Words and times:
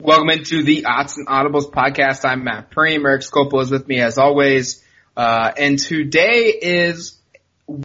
Welcome 0.00 0.30
into 0.30 0.62
the 0.62 0.84
Odds 0.84 1.16
and 1.16 1.26
Audibles 1.26 1.72
podcast. 1.72 2.24
I'm 2.24 2.44
Matt 2.44 2.70
Prehm. 2.70 3.04
Eric 3.04 3.22
Skopil 3.22 3.62
is 3.62 3.70
with 3.72 3.88
me 3.88 3.98
as 3.98 4.16
always. 4.16 4.84
Uh, 5.16 5.50
and 5.58 5.76
today 5.76 6.56
is 6.62 7.18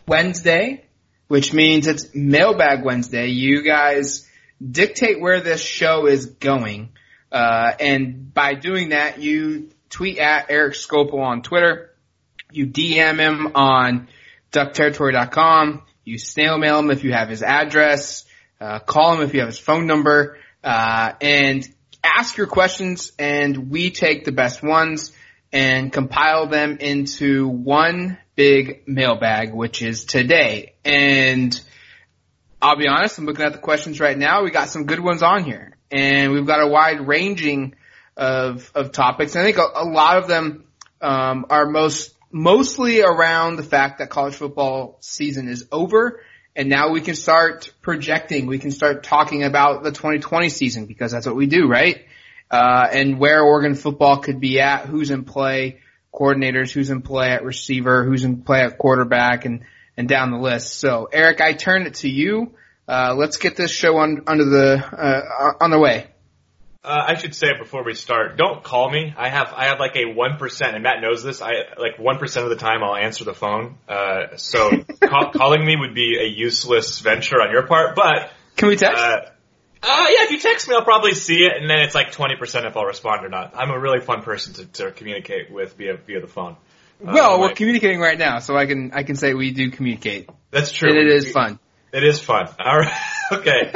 Wednesday, 0.07 0.85
which 1.27 1.53
means 1.53 1.87
it's 1.87 2.13
Mailbag 2.13 2.85
Wednesday. 2.85 3.29
You 3.29 3.63
guys 3.63 4.29
dictate 4.63 5.21
where 5.21 5.41
this 5.41 5.59
show 5.59 6.05
is 6.05 6.27
going. 6.27 6.89
Uh, 7.31 7.71
and 7.79 8.31
by 8.31 8.53
doing 8.53 8.89
that, 8.89 9.19
you 9.19 9.71
tweet 9.89 10.19
at 10.19 10.51
Eric 10.51 10.75
Skopil 10.75 11.19
on 11.19 11.41
Twitter. 11.41 11.95
You 12.51 12.67
DM 12.67 13.17
him 13.17 13.53
on 13.55 14.07
duckterritory.com. 14.51 15.81
You 16.05 16.19
snail 16.19 16.59
mail 16.59 16.77
him 16.77 16.91
if 16.91 17.03
you 17.03 17.11
have 17.11 17.29
his 17.29 17.41
address. 17.41 18.25
Uh, 18.61 18.77
call 18.77 19.15
him 19.15 19.21
if 19.21 19.33
you 19.33 19.39
have 19.39 19.49
his 19.49 19.57
phone 19.57 19.87
number. 19.87 20.37
Uh, 20.63 21.13
and 21.19 21.67
ask 22.03 22.37
your 22.37 22.47
questions 22.47 23.13
and 23.17 23.69
we 23.69 23.89
take 23.89 24.25
the 24.25 24.31
best 24.31 24.61
ones 24.61 25.11
and 25.51 25.93
compile 25.93 26.47
them 26.47 26.77
into 26.79 27.47
one 27.47 28.17
big 28.35 28.83
mailbag, 28.87 29.53
which 29.53 29.81
is 29.81 30.05
today. 30.05 30.73
And 30.83 31.59
I'll 32.61 32.77
be 32.77 32.87
honest, 32.87 33.17
I'm 33.17 33.25
looking 33.25 33.45
at 33.45 33.53
the 33.53 33.59
questions 33.59 33.99
right 33.99 34.17
now. 34.17 34.43
We 34.43 34.51
got 34.51 34.69
some 34.69 34.85
good 34.85 34.99
ones 34.99 35.23
on 35.23 35.43
here 35.43 35.77
and 35.91 36.31
we've 36.31 36.45
got 36.45 36.61
a 36.61 36.67
wide 36.67 37.07
ranging 37.07 37.75
of, 38.17 38.71
of 38.75 38.91
topics. 38.91 39.35
And 39.35 39.43
I 39.43 39.45
think 39.45 39.57
a, 39.57 39.67
a 39.75 39.85
lot 39.85 40.17
of 40.17 40.27
them, 40.27 40.65
um, 41.01 41.45
are 41.49 41.65
most, 41.65 42.13
mostly 42.31 43.01
around 43.01 43.57
the 43.57 43.63
fact 43.63 43.99
that 43.99 44.09
college 44.09 44.35
football 44.35 44.97
season 45.01 45.47
is 45.47 45.67
over 45.71 46.21
and 46.55 46.69
now 46.69 46.89
we 46.89 47.01
can 47.01 47.15
start 47.15 47.73
projecting. 47.81 48.45
We 48.45 48.59
can 48.59 48.71
start 48.71 49.03
talking 49.03 49.43
about 49.43 49.83
the 49.83 49.91
2020 49.91 50.49
season 50.49 50.85
because 50.85 51.11
that's 51.11 51.25
what 51.25 51.35
we 51.35 51.47
do, 51.47 51.67
right? 51.67 52.05
Uh, 52.51 52.87
and 52.91 53.19
where 53.19 53.41
Oregon 53.41 53.75
football 53.75 54.17
could 54.17 54.39
be 54.39 54.59
at, 54.59 54.85
who's 54.85 55.09
in 55.09 55.23
play, 55.23 55.79
coordinators, 56.13 56.71
who's 56.71 56.91
in 56.91 57.01
play 57.01 57.31
at 57.31 57.43
receiver, 57.43 58.03
who's 58.03 58.23
in 58.23 58.43
play 58.43 58.61
at 58.61 58.77
quarterback, 58.77 59.45
and 59.45 59.61
and 59.97 60.07
down 60.07 60.31
the 60.31 60.37
list. 60.37 60.79
So, 60.79 61.07
Eric, 61.11 61.41
I 61.41 61.53
turn 61.53 61.85
it 61.85 61.95
to 61.95 62.09
you. 62.09 62.53
Uh, 62.87 63.15
let's 63.17 63.37
get 63.37 63.55
this 63.55 63.71
show 63.71 63.97
on 63.97 64.23
under 64.27 64.45
the 64.45 64.83
uh, 64.85 65.53
on 65.59 65.71
the 65.71 65.79
way. 65.79 66.07
Uh, 66.83 67.01
I 67.07 67.15
should 67.15 67.33
say 67.33 67.47
before 67.57 67.83
we 67.85 67.93
start, 67.93 68.35
don't 68.35 68.61
call 68.61 68.89
me. 68.89 69.13
I 69.17 69.29
have 69.29 69.53
I 69.55 69.67
have 69.67 69.79
like 69.79 69.95
a 69.95 70.03
one 70.03 70.37
percent, 70.37 70.75
and 70.75 70.83
Matt 70.83 71.01
knows 71.01 71.23
this. 71.23 71.41
I 71.41 71.53
like 71.77 71.97
one 71.97 72.17
percent 72.17 72.43
of 72.43 72.49
the 72.49 72.57
time 72.57 72.83
I'll 72.83 72.95
answer 72.95 73.23
the 73.23 73.33
phone. 73.33 73.77
Uh, 73.87 74.35
so 74.35 74.69
call, 75.01 75.31
calling 75.31 75.65
me 75.65 75.77
would 75.77 75.95
be 75.95 76.17
a 76.19 76.27
useless 76.27 76.99
venture 76.99 77.41
on 77.41 77.51
your 77.51 77.65
part. 77.65 77.95
But 77.95 78.31
can 78.57 78.67
we 78.67 78.75
text? 78.75 79.01
Uh, 79.01 79.21
uh, 79.81 80.05
yeah, 80.09 80.23
if 80.23 80.31
you 80.31 80.39
text 80.39 80.67
me, 80.67 80.75
I'll 80.75 80.83
probably 80.83 81.13
see 81.13 81.45
it, 81.45 81.53
and 81.57 81.69
then 81.69 81.79
it's 81.79 81.95
like 81.95 82.11
twenty 82.11 82.35
percent 82.35 82.65
if 82.65 82.75
I'll 82.75 82.83
respond 82.83 83.25
or 83.25 83.29
not. 83.29 83.53
I'm 83.55 83.69
a 83.69 83.79
really 83.79 84.01
fun 84.01 84.21
person 84.21 84.53
to, 84.55 84.65
to 84.65 84.91
communicate 84.91 85.51
with 85.51 85.77
via 85.77 85.95
via 85.95 86.19
the 86.19 86.27
phone. 86.27 86.57
Well, 86.99 87.39
we're 87.39 87.53
communicating 87.53 87.99
right 87.99 88.17
now, 88.17 88.39
so 88.39 88.57
I 88.57 88.65
can 88.65 88.91
I 88.93 89.03
can 89.03 89.15
say 89.15 89.33
we 89.33 89.51
do 89.51 89.71
communicate. 89.71 90.29
That's 90.51 90.71
true. 90.71 90.89
And 90.89 90.97
it 90.97 91.07
is 91.07 91.31
fun. 91.31 91.59
It 91.93 92.03
is 92.03 92.19
fun. 92.19 92.47
All 92.59 92.79
right. 92.79 92.93
Okay. 93.31 93.71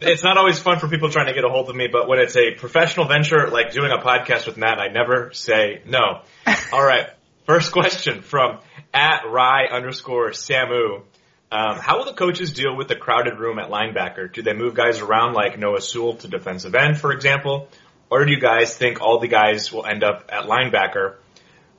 it's 0.00 0.24
not 0.24 0.38
always 0.38 0.58
fun 0.58 0.78
for 0.78 0.88
people 0.88 1.10
trying 1.10 1.26
to 1.26 1.34
get 1.34 1.44
a 1.44 1.48
hold 1.48 1.68
of 1.68 1.76
me, 1.76 1.86
but 1.86 2.08
when 2.08 2.18
it's 2.18 2.36
a 2.36 2.52
professional 2.52 3.06
venture 3.06 3.48
like 3.48 3.72
doing 3.72 3.92
a 3.92 3.98
podcast 3.98 4.46
with 4.46 4.56
Matt, 4.56 4.78
I 4.78 4.88
never 4.88 5.30
say 5.32 5.82
no. 5.86 6.22
All 6.72 6.84
right. 6.84 7.08
First 7.44 7.72
question 7.72 8.22
from 8.22 8.58
at 8.92 9.22
Rye 9.28 9.66
underscore 9.70 10.30
Samu. 10.30 11.02
Um, 11.50 11.78
how 11.78 11.98
will 11.98 12.04
the 12.04 12.12
coaches 12.12 12.52
deal 12.52 12.76
with 12.76 12.88
the 12.88 12.96
crowded 12.96 13.38
room 13.38 13.58
at 13.58 13.70
linebacker? 13.70 14.30
Do 14.32 14.42
they 14.42 14.52
move 14.52 14.74
guys 14.74 15.00
around 15.00 15.34
like 15.34 15.58
Noah 15.58 15.80
Sewell 15.80 16.16
to 16.16 16.28
defensive 16.28 16.74
end, 16.74 16.98
for 16.98 17.12
example? 17.12 17.68
Or 18.10 18.24
do 18.24 18.32
you 18.32 18.40
guys 18.40 18.76
think 18.76 19.00
all 19.00 19.18
the 19.18 19.28
guys 19.28 19.72
will 19.72 19.86
end 19.86 20.02
up 20.02 20.30
at 20.30 20.44
linebacker 20.44 21.16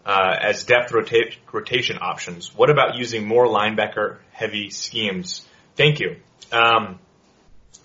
uh, 0.05 0.35
as 0.39 0.63
depth 0.63 0.91
rota- 0.91 1.31
rotation 1.51 1.97
options? 2.01 2.55
What 2.55 2.69
about 2.69 2.95
using 2.95 3.27
more 3.27 3.45
linebacker 3.45 4.17
heavy 4.31 4.69
schemes? 4.71 5.45
Thank 5.79 6.01
you. 6.01 6.17
Um, 6.51 6.99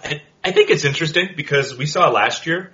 I, 0.03 0.21
I 0.43 0.51
think 0.51 0.71
it's 0.71 0.85
interesting 0.85 1.29
because 1.37 1.79
we 1.79 1.87
saw 1.87 2.09
last 2.11 2.45
year 2.45 2.73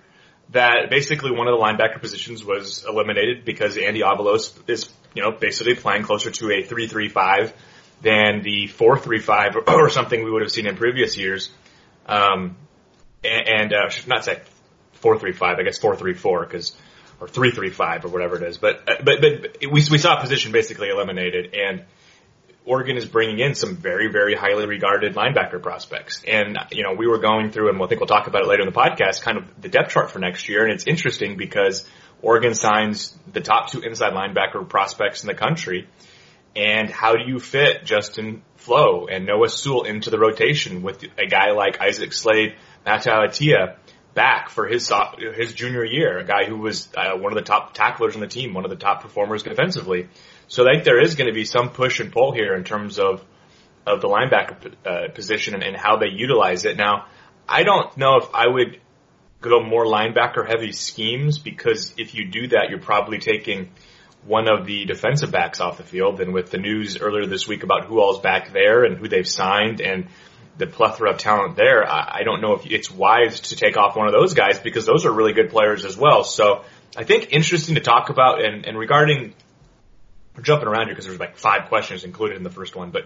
that 0.49 0.89
basically 0.89 1.31
one 1.31 1.47
of 1.47 1.59
the 1.59 1.63
linebacker 1.63 2.01
positions 2.01 2.43
was 2.43 2.87
eliminated 2.89 3.45
because 3.45 3.77
Andy 3.77 4.01
Avalos 4.01 4.55
is, 4.67 4.89
you 5.15 5.21
know, 5.21 5.31
basically 5.31 5.75
playing 5.75 6.05
closer 6.05 6.31
to 6.31 6.47
a 6.47 6.63
3-3-5 6.63 7.53
than 8.01 8.41
the 8.41 8.69
4-3-5 8.69 9.69
or 9.69 9.91
something 9.91 10.25
we 10.25 10.31
would 10.31 10.41
have 10.41 10.51
seen 10.51 10.67
in 10.67 10.75
previous 10.75 11.19
years. 11.19 11.51
Um, 12.07 12.57
and, 13.23 13.47
and 13.47 13.73
uh, 13.75 13.89
should 13.91 14.09
not 14.09 14.25
say 14.25 14.41
4-3-5, 15.03 15.43
I 15.43 15.63
guess 15.65 15.79
4-3-4 15.79 16.49
because 16.49 16.75
or 17.21 17.27
3-3-5 17.27 18.07
or 18.07 18.09
whatever 18.09 18.43
it 18.43 18.49
is. 18.49 18.57
But 18.57 18.89
uh, 18.89 19.03
but 19.05 19.21
but 19.21 19.57
we 19.61 19.85
we 19.91 19.99
saw 19.99 20.17
a 20.17 20.21
position 20.23 20.51
basically 20.51 20.89
eliminated 20.89 21.55
and 21.55 21.85
Oregon 22.65 22.97
is 22.97 23.07
bringing 23.07 23.39
in 23.39 23.55
some 23.55 23.77
very, 23.77 24.09
very 24.11 24.35
highly 24.35 24.67
regarded 24.67 25.15
linebacker 25.15 25.63
prospects. 25.63 26.23
And, 26.27 26.59
you 26.71 26.83
know, 26.83 26.93
we 26.93 27.07
were 27.07 27.19
going 27.19 27.51
through, 27.51 27.71
and 27.71 27.79
we'll, 27.79 27.87
I 27.87 27.89
think 27.89 28.01
we'll 28.01 28.09
talk 28.09 28.27
about 28.27 28.43
it 28.43 28.49
later 28.49 28.63
in 28.63 28.69
the 28.69 28.79
podcast, 28.79 29.23
kind 29.23 29.39
of 29.39 29.61
the 29.61 29.69
depth 29.69 29.91
chart 29.91 30.11
for 30.11 30.19
next 30.19 30.49
year. 30.49 30.65
And 30.65 30.73
it's 30.73 30.87
interesting 30.87 31.37
because 31.37 31.89
Oregon 32.23 32.55
signs 32.55 33.17
the 33.33 33.41
top 33.41 33.71
two 33.71 33.81
inside 33.81 34.13
linebacker 34.13 34.69
prospects 34.69 35.23
in 35.23 35.29
the 35.29 35.35
country. 35.35 35.89
And 36.55 36.91
how 36.91 37.15
do 37.15 37.23
you 37.27 37.39
fit 37.39 37.85
Justin 37.85 38.43
Flowe 38.57 39.07
and 39.07 39.25
Noah 39.25 39.49
Sewell 39.49 39.85
into 39.85 40.11
the 40.11 40.19
rotation 40.19 40.83
with 40.83 41.03
a 41.17 41.27
guy 41.27 41.53
like 41.53 41.81
Isaac 41.81 42.13
Slade, 42.13 42.57
Mata'utia 42.87 43.77
back 44.15 44.49
for 44.49 44.67
his 44.67 44.91
his 45.37 45.53
junior 45.53 45.85
year, 45.85 46.19
a 46.19 46.25
guy 46.25 46.45
who 46.45 46.57
was 46.57 46.89
uh, 46.97 47.17
one 47.17 47.33
of 47.33 47.37
the 47.37 47.45
top 47.45 47.75
tacklers 47.75 48.15
on 48.15 48.21
the 48.21 48.27
team, 48.27 48.55
one 48.55 48.65
of 48.65 48.71
the 48.71 48.77
top 48.77 49.03
performers 49.03 49.43
defensively. 49.43 50.09
So 50.49 50.69
I 50.69 50.73
think 50.73 50.85
there 50.85 51.01
is 51.01 51.15
going 51.15 51.29
to 51.29 51.35
be 51.35 51.45
some 51.45 51.71
push 51.71 52.01
and 52.01 52.13
pull 52.13 52.33
here 52.33 52.55
in 52.55 52.65
terms 52.65 52.99
of 52.99 53.25
of 53.87 54.01
the 54.01 54.09
linebacker 54.09 54.75
uh, 54.87 55.13
position 55.13 55.55
and, 55.55 55.63
and 55.63 55.77
how 55.77 55.97
they 55.97 56.09
utilize 56.09 56.65
it. 56.65 56.77
Now, 56.77 57.07
I 57.49 57.63
don't 57.63 57.97
know 57.97 58.17
if 58.17 58.29
I 58.35 58.47
would 58.47 58.81
go 59.41 59.63
more 59.63 59.87
linebacker 59.87 60.47
heavy 60.47 60.73
schemes 60.73 61.39
because 61.39 61.95
if 61.97 62.15
you 62.15 62.29
do 62.29 62.49
that, 62.49 62.67
you're 62.69 62.81
probably 62.81 63.19
taking 63.19 63.71
one 64.25 64.49
of 64.49 64.67
the 64.67 64.85
defensive 64.85 65.31
backs 65.31 65.61
off 65.61 65.79
the 65.79 65.83
field. 65.83 66.21
And 66.21 66.35
with 66.35 66.51
the 66.51 66.59
news 66.59 66.99
earlier 66.99 67.27
this 67.27 67.49
week 67.49 67.63
about 67.63 67.87
who 67.87 68.01
all's 68.01 68.21
back 68.21 68.53
there 68.53 68.85
and 68.85 68.99
who 68.99 69.09
they've 69.09 69.27
signed 69.27 69.81
and 69.81 70.09
the 70.59 70.67
plethora 70.67 71.11
of 71.11 71.19
talent 71.19 71.57
there, 71.57 71.87
I, 71.87 72.21
I 72.21 72.23
don't 72.25 72.41
know 72.41 72.55
if 72.55 72.67
it's 72.67 72.91
wise 72.91 73.41
to 73.41 73.57
take 73.57 73.77
off 73.77 73.97
one 73.97 74.07
of 74.07 74.13
those 74.13 74.35
guys 74.35 74.59
because 74.59 74.87
those 74.87 75.07
are 75.07 75.13
really 75.13 75.33
good 75.33 75.51
players 75.51 75.85
as 75.85 75.97
well. 75.97 76.25
So 76.25 76.65
I 76.97 77.05
think 77.05 77.33
interesting 77.33 77.77
to 77.77 77.81
talk 77.81 78.11
about 78.11 78.45
and, 78.45 78.67
and 78.67 78.79
regarding 78.79 79.35
we're 80.37 80.43
jumping 80.43 80.69
around 80.69 80.87
here 80.87 80.95
because 80.95 81.07
there's 81.07 81.19
like 81.19 81.37
five 81.37 81.69
questions 81.69 82.05
included 82.05 82.37
in 82.37 82.43
the 82.43 82.51
first 82.51 82.77
one, 82.77 82.91
but 82.91 83.03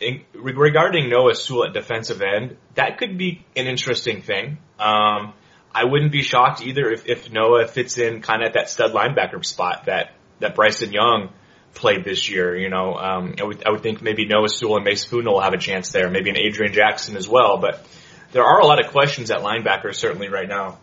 in, 0.00 0.22
regarding 0.34 1.10
Noah 1.10 1.34
Sewell 1.34 1.66
at 1.66 1.74
defensive 1.74 2.22
end, 2.22 2.56
that 2.74 2.98
could 2.98 3.18
be 3.18 3.44
an 3.54 3.66
interesting 3.66 4.22
thing. 4.22 4.58
Um, 4.78 5.34
I 5.72 5.84
wouldn't 5.84 6.10
be 6.10 6.22
shocked 6.22 6.62
either 6.62 6.90
if, 6.90 7.06
if 7.06 7.30
Noah 7.30 7.66
fits 7.66 7.98
in 7.98 8.22
kind 8.22 8.42
of 8.42 8.48
at 8.48 8.54
that 8.54 8.70
stud 8.70 8.92
linebacker 8.92 9.44
spot 9.44 9.84
that, 9.86 10.12
that 10.40 10.54
Bryson 10.54 10.92
Young 10.92 11.30
played 11.74 12.04
this 12.04 12.28
year. 12.28 12.56
You 12.56 12.68
know, 12.68 12.94
um, 12.94 13.34
I 13.38 13.44
would, 13.44 13.66
I 13.66 13.70
would 13.70 13.82
think 13.82 14.02
maybe 14.02 14.26
Noah 14.26 14.48
Sewell 14.48 14.76
and 14.76 14.84
Mase 14.84 15.04
Funa 15.04 15.30
will 15.30 15.40
have 15.40 15.54
a 15.54 15.58
chance 15.58 15.90
there, 15.90 16.10
maybe 16.10 16.30
an 16.30 16.36
Adrian 16.36 16.72
Jackson 16.72 17.16
as 17.16 17.28
well, 17.28 17.58
but 17.58 17.84
there 18.32 18.44
are 18.44 18.60
a 18.60 18.66
lot 18.66 18.84
of 18.84 18.90
questions 18.90 19.30
at 19.30 19.40
linebacker 19.40 19.94
certainly 19.94 20.28
right 20.28 20.48
now. 20.48 20.78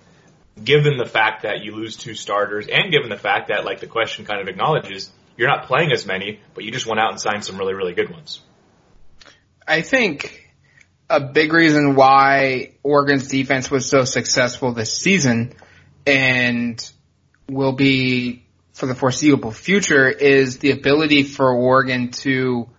Given 0.62 0.98
the 0.98 1.06
fact 1.06 1.44
that 1.44 1.64
you 1.64 1.76
lose 1.76 1.98
two 1.98 2.16
starters 2.16 2.68
and 2.68 2.92
given 2.92 3.10
the 3.10 3.18
fact 3.18 3.50
that 3.50 3.64
like 3.64 3.80
the 3.80 3.88
question 3.88 4.26
kind 4.26 4.42
of 4.42 4.48
acknowledges 4.48 5.12
you're 5.38 5.48
not 5.48 5.68
playing 5.68 5.92
as 5.92 6.06
many, 6.06 6.40
but 6.56 6.64
you 6.64 6.72
just 6.72 6.88
went 6.88 7.00
out 7.00 7.12
and 7.12 7.22
signed 7.22 7.46
some 7.46 7.58
really, 7.58 7.76
really 7.76 7.94
good 7.94 8.10
ones. 8.10 8.42
I 9.68 9.82
think 9.82 10.52
a 11.10 11.20
big 11.20 11.54
reason 11.54 11.96
why 11.96 12.74
Oregon's 12.82 13.28
defense 13.28 13.70
was 13.70 13.88
so 13.88 14.04
successful 14.04 14.74
this 14.74 14.98
season 14.98 15.54
and 16.08 16.92
will 17.48 17.74
be 17.74 18.47
for 18.78 18.86
the 18.86 18.94
foreseeable 18.94 19.52
future 19.52 20.08
is 20.08 20.60
the 20.60 20.70
ability 20.70 21.24
for 21.24 21.52
Oregon 21.52 22.12
to 22.12 22.70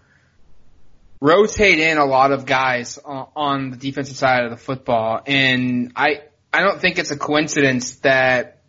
rotate 1.20 1.80
in 1.80 1.98
a 1.98 2.04
lot 2.04 2.30
of 2.30 2.46
guys 2.46 3.00
on 3.04 3.70
the 3.70 3.76
defensive 3.76 4.16
side 4.16 4.44
of 4.44 4.52
the 4.52 4.56
football. 4.56 5.20
And 5.26 5.92
I, 5.96 6.22
I 6.52 6.62
don't 6.62 6.80
think 6.80 7.00
it's 7.00 7.10
a 7.10 7.16
coincidence 7.16 7.96
that 7.96 8.62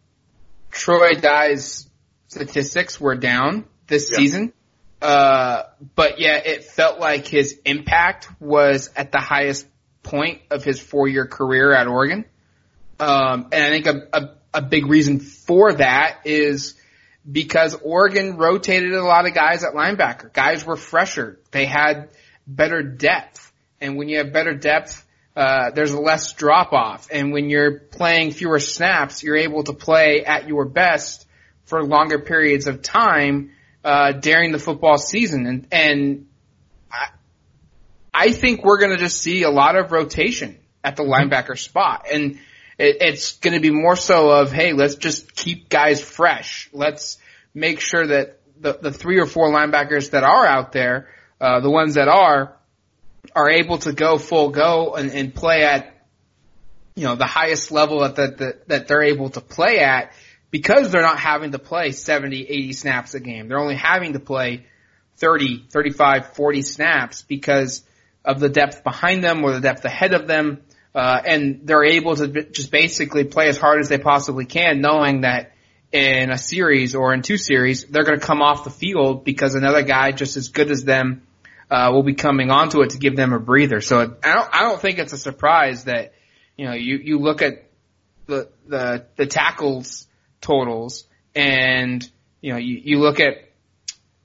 Troy 0.72 1.14
Dye's 1.14 1.88
statistics 2.30 3.00
were 3.00 3.16
down 3.16 3.66
this 3.86 4.10
yeah. 4.12 4.18
season. 4.18 4.54
Uh, 5.00 5.64
but 5.96 6.20
yeah, 6.20 6.38
it 6.38 6.64
felt 6.64 7.00
like 7.00 7.28
his 7.28 7.60
impact 7.64 8.28
was 8.42 8.90
at 8.96 9.12
the 9.12 9.20
highest 9.20 9.68
point 10.02 10.42
of 10.50 10.64
his 10.64 10.80
four 10.80 11.08
year 11.08 11.28
career 11.28 11.76
at 11.76 11.88
Oregon. 11.88 12.26
Um, 13.00 13.50
and 13.52 13.64
I 13.64 13.70
think 13.70 13.86
a, 13.86 14.08
a, 14.14 14.30
a 14.56 14.62
big 14.64 14.88
reason 14.88 15.20
for 15.20 15.74
that 15.74 16.22
is 16.26 16.74
because 17.30 17.76
Oregon 17.76 18.38
rotated 18.38 18.94
a 18.94 19.04
lot 19.04 19.28
of 19.28 19.34
guys 19.34 19.64
at 19.64 19.74
linebacker. 19.74 20.31
Guys 20.34 20.66
were 20.66 20.76
fresher. 20.76 21.40
They 21.52 21.66
had 21.66 22.10
better 22.48 22.81
depth. 22.81 23.52
And 23.81 23.98
when 23.98 24.10
you 24.10 24.18
have 24.18 24.34
better 24.34 24.54
depth, 24.54 25.06
uh, 25.36 25.72
there's 25.72 25.94
less 25.94 26.34
drop 26.34 26.74
off. 26.74 27.08
And 27.12 27.31
when 27.31 27.50
you're 27.50 27.80
playing 27.80 28.31
fewer 28.31 28.60
snaps, 28.60 29.24
you're 29.24 29.38
able 29.38 29.64
to 29.64 29.74
play 29.74 30.26
at 30.26 30.48
your 30.48 30.66
best 30.66 31.28
for 31.66 31.84
longer 31.84 32.20
periods 32.20 32.68
of 32.68 32.81
time 32.81 33.52
uh, 33.84 34.14
during 34.14 34.52
the 34.52 34.60
football 34.60 34.98
season. 34.98 35.46
And 35.46 35.68
and 35.72 36.28
I, 36.92 37.10
I 38.14 38.31
think 38.31 38.64
we're 38.64 38.80
going 38.80 38.92
to 38.92 38.98
just 38.98 39.22
see 39.22 39.44
a 39.44 39.50
lot 39.50 39.76
of 39.76 39.92
rotation 39.92 40.58
at 40.84 40.96
the 40.96 41.04
linebacker 41.04 41.58
spot. 41.58 42.08
And 42.12 42.40
it, 42.80 42.98
it's 43.02 43.34
going 43.38 43.54
to 43.54 43.60
be 43.60 43.70
more 43.70 43.96
so 43.96 44.31
of, 44.31 44.52
hey, 44.52 44.74
let's 44.74 44.96
just 44.96 45.36
keep 45.36 45.70
guys 45.70 46.02
fresh. 46.02 46.70
Let's 46.74 47.18
make 47.54 47.81
sure 47.81 48.08
that 48.08 48.40
the, 48.60 48.74
the 48.81 48.92
three 48.92 49.20
or 49.20 49.26
four 49.26 49.52
linebackers 49.52 50.12
that 50.12 50.24
are 50.24 50.46
out 50.46 50.72
there, 50.72 51.10
uh, 51.40 51.60
the 51.60 51.70
ones 51.70 51.96
that 51.96 52.08
are, 52.08 52.56
are 53.36 53.50
able 53.50 53.78
to 53.80 53.92
go 53.92 54.18
full 54.18 54.50
go 54.50 54.96
and, 54.96 55.12
and 55.12 55.36
play 55.36 55.64
at, 55.64 55.94
you 56.96 57.04
know, 57.04 57.16
the 57.16 57.26
highest 57.26 57.72
level 57.72 58.00
that, 58.00 58.16
that, 58.38 58.68
that 58.68 58.88
they're 58.88 59.04
able 59.04 59.30
to 59.30 59.42
play 59.42 59.80
at 59.80 60.14
because 60.52 60.92
they're 60.92 61.02
not 61.02 61.20
having 61.20 61.52
to 61.52 61.60
play 61.60 61.92
70, 61.92 62.42
80 62.42 62.74
snaps 62.74 63.14
a 63.14 63.20
game. 63.20 63.48
They're 63.48 63.60
only 63.60 63.76
having 63.76 64.14
to 64.14 64.20
play 64.20 64.66
30, 65.18 65.66
35, 65.70 66.34
40 66.34 66.62
snaps 66.62 67.22
because 67.24 67.84
of 68.26 68.40
the 68.40 68.50
depth 68.50 68.84
behind 68.84 69.24
them 69.24 69.44
or 69.44 69.54
the 69.54 69.60
depth 69.60 69.86
ahead 69.86 70.14
of 70.14 70.28
them. 70.28 70.62
Uh, 70.94 71.21
and 71.24 71.62
they're 71.63 71.83
able 71.83 72.15
to 72.15 72.27
just 72.45 72.71
basically 72.71 73.24
play 73.24 73.47
as 73.47 73.57
hard 73.57 73.80
as 73.80 73.89
they 73.89 74.00
possibly 74.00 74.45
can 74.45 74.81
knowing 74.81 75.21
that 75.21 75.51
in 75.91 76.31
a 76.31 76.38
series 76.38 76.95
or 76.95 77.13
in 77.13 77.21
two 77.21 77.38
series, 77.38 77.86
they're 77.86 78.03
going 78.03 78.19
to 78.19 78.25
come 78.25 78.41
off 78.41 78.63
the 78.63 78.69
field 78.69 79.24
because 79.24 79.56
another 79.56 79.81
guy 79.81 80.12
just 80.12 80.38
as 80.38 80.50
good 80.50 80.69
as 80.71 80.83
them 80.83 81.24
uh, 81.69 81.89
will 81.91 82.03
be 82.03 82.13
coming 82.13 82.51
onto 82.51 82.81
it 82.81 82.91
to 82.91 82.97
give 82.97 83.15
them 83.15 83.33
a 83.33 83.39
breather. 83.39 83.81
So 83.81 84.00
I 84.00 84.33
don't 84.33 84.50
I 84.53 84.62
don't 84.62 84.81
think 84.81 85.00
it's 85.00 85.13
a 85.13 85.18
surprise 85.18 85.86
that 85.86 86.13
you 86.57 86.65
know 86.65 86.74
you 86.74 86.97
you 86.97 87.19
look 87.19 87.42
at 87.42 87.69
the 88.25 88.50
the 88.68 89.06
the 89.15 89.25
tackles 89.25 90.07
totals 90.42 91.06
and 91.35 92.07
you 92.42 92.53
know 92.53 92.59
you, 92.59 92.81
you 92.83 93.00
look 93.00 93.19
at 93.19 93.50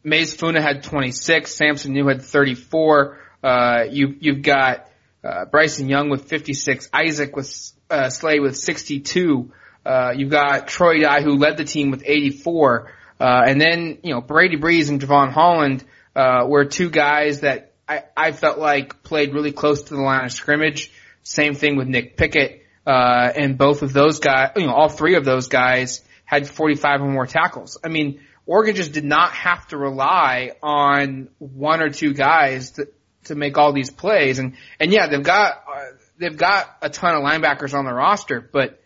Mase 0.02 0.34
Funa 0.34 0.60
had 0.60 0.82
26, 0.82 1.54
Sampson 1.54 1.94
Niu 1.94 2.06
had 2.08 2.20
34. 2.20 3.18
Uh, 3.42 3.84
you 3.90 4.14
you've 4.20 4.42
got 4.42 4.88
uh, 5.24 5.46
Bryson 5.46 5.88
Young 5.88 6.10
with 6.10 6.28
56, 6.28 6.88
Isaac 6.92 7.34
with 7.34 7.72
uh, 7.90 8.10
Slade 8.10 8.40
with 8.40 8.56
62. 8.56 9.52
Uh, 9.84 10.12
you've 10.16 10.30
got 10.30 10.68
Troy 10.68 11.00
Dye 11.00 11.22
who 11.22 11.36
led 11.36 11.56
the 11.56 11.64
team 11.64 11.90
with 11.90 12.02
84. 12.04 12.92
Uh, 13.20 13.42
and 13.46 13.60
then, 13.60 13.98
you 14.02 14.12
know, 14.12 14.20
Brady 14.20 14.56
Breeze 14.56 14.88
and 14.88 15.00
Jevon 15.00 15.30
Holland, 15.30 15.84
uh, 16.16 16.44
were 16.46 16.64
two 16.64 16.90
guys 16.90 17.40
that 17.40 17.72
I, 17.88 18.04
I 18.16 18.32
felt 18.32 18.58
like 18.58 19.02
played 19.02 19.34
really 19.34 19.52
close 19.52 19.84
to 19.84 19.94
the 19.94 20.00
line 20.00 20.24
of 20.24 20.32
scrimmage. 20.32 20.92
Same 21.22 21.54
thing 21.54 21.76
with 21.76 21.88
Nick 21.88 22.16
Pickett. 22.16 22.62
Uh, 22.86 23.32
and 23.34 23.56
both 23.56 23.82
of 23.82 23.92
those 23.92 24.18
guys, 24.18 24.50
you 24.56 24.66
know, 24.66 24.74
all 24.74 24.88
three 24.88 25.16
of 25.16 25.24
those 25.24 25.48
guys 25.48 26.02
had 26.24 26.46
45 26.48 27.00
or 27.00 27.08
more 27.08 27.26
tackles. 27.26 27.78
I 27.82 27.88
mean, 27.88 28.20
Oregon 28.46 28.76
just 28.76 28.92
did 28.92 29.04
not 29.04 29.32
have 29.32 29.66
to 29.68 29.78
rely 29.78 30.52
on 30.62 31.28
one 31.38 31.80
or 31.80 31.88
two 31.88 32.12
guys 32.12 32.72
to, 32.72 32.88
to 33.24 33.34
make 33.34 33.58
all 33.58 33.72
these 33.72 33.90
plays. 33.90 34.38
And, 34.38 34.54
and 34.78 34.92
yeah, 34.92 35.08
they've 35.08 35.22
got, 35.22 35.64
uh, 35.72 35.84
they've 36.18 36.36
got 36.36 36.76
a 36.82 36.90
ton 36.90 37.14
of 37.14 37.22
linebackers 37.22 37.74
on 37.74 37.84
the 37.84 37.92
roster, 37.92 38.40
but 38.40 38.80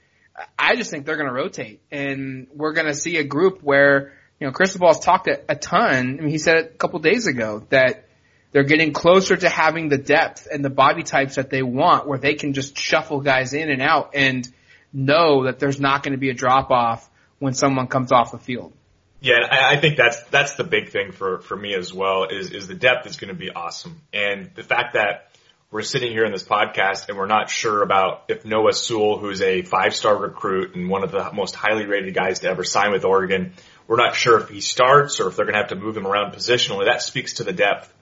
I 0.59 0.77
just 0.77 0.91
think 0.91 1.05
they're 1.07 1.17
going 1.17 1.29
to 1.29 1.35
rotate 1.35 1.81
and 1.91 2.47
we're 2.55 2.73
going 2.73 2.87
to 2.87 2.95
see 2.95 3.17
a 3.17 3.25
group 3.25 3.63
where, 3.63 4.13
you 4.41 4.47
know, 4.47 4.53
Cristobal's 4.53 5.01
talked 5.01 5.27
a, 5.29 5.41
a 5.49 5.57
ton. 5.57 6.19
I 6.19 6.23
mean, 6.23 6.29
he 6.29 6.39
said 6.39 6.57
a 6.57 6.69
couple 6.69 7.01
days 7.01 7.27
ago 7.27 7.67
that 7.71 8.09
they're 8.53 8.65
getting 8.65 8.93
closer 8.93 9.37
to 9.37 9.49
having 9.49 9.89
the 9.89 9.99
depth 9.99 10.47
and 10.51 10.65
the 10.65 10.71
body 10.71 11.03
types 11.03 11.35
that 11.35 11.51
they 11.51 11.63
want 11.63 12.07
where 12.07 12.19
they 12.19 12.35
can 12.35 12.55
just 12.55 12.79
shuffle 12.79 13.21
guys 13.21 13.53
in 13.53 13.71
and 13.71 13.83
out 13.83 14.13
and 14.15 14.49
know 14.93 15.45
that 15.45 15.59
there's 15.59 15.81
not 15.81 16.03
going 16.03 16.13
to 16.13 16.19
be 16.19 16.31
a 16.31 16.35
drop 16.35 16.71
off 16.71 17.09
when 17.39 17.55
someone 17.55 17.89
comes 17.89 18.13
off 18.13 18.33
the 18.33 18.39
field. 18.39 18.73
Yeah, 19.21 19.39
I, 19.51 19.77
think 19.77 19.97
that's 19.97 20.23
that's 20.25 20.55
the 20.55 20.63
big 20.63 20.91
thing 20.91 21.11
for 21.11 21.41
for 21.41 21.57
me 21.57 21.75
as 21.75 21.93
well. 21.93 22.25
Is 22.25 22.53
is 22.53 22.69
the 22.69 22.75
depth 22.75 23.07
is 23.07 23.17
going 23.17 23.35
to 23.35 23.39
be 23.39 23.51
awesome, 23.51 24.01
and 24.13 24.51
the 24.55 24.63
fact 24.63 24.95
that 24.95 25.29
we're 25.71 25.83
sitting 25.83 26.13
here 26.13 26.25
in 26.25 26.33
this 26.33 26.45
podcast 26.45 27.09
and 27.09 27.19
we're 27.19 27.27
not 27.27 27.51
sure 27.51 27.83
about 27.83 28.25
if 28.29 28.45
Noah 28.45 28.73
Sewell, 28.73 29.19
who's 29.19 29.43
a 29.43 29.63
five 29.63 29.95
star 29.95 30.17
recruit 30.17 30.75
and 30.75 30.89
one 30.89 31.03
of 31.03 31.11
the 31.11 31.31
most 31.33 31.55
highly 31.55 31.85
rated 31.85 32.15
guys 32.15 32.39
to 32.41 32.49
ever 32.49 32.65
sign 32.65 32.91
with 32.91 33.05
Oregon, 33.05 33.53
we're 33.87 33.97
not 33.97 34.15
sure 34.15 34.39
if 34.41 34.49
he 34.49 34.61
starts 34.61 35.21
or 35.21 35.29
if 35.29 35.37
they're 35.37 35.45
going 35.45 35.55
to 35.55 35.61
have 35.61 35.71
to 35.71 35.77
move 35.77 35.97
him 35.97 36.07
around 36.07 36.33
positionally. 36.33 36.87
That 36.87 37.03
speaks 37.03 37.35
to 37.35 37.45
the 37.45 37.53
depth 37.53 37.93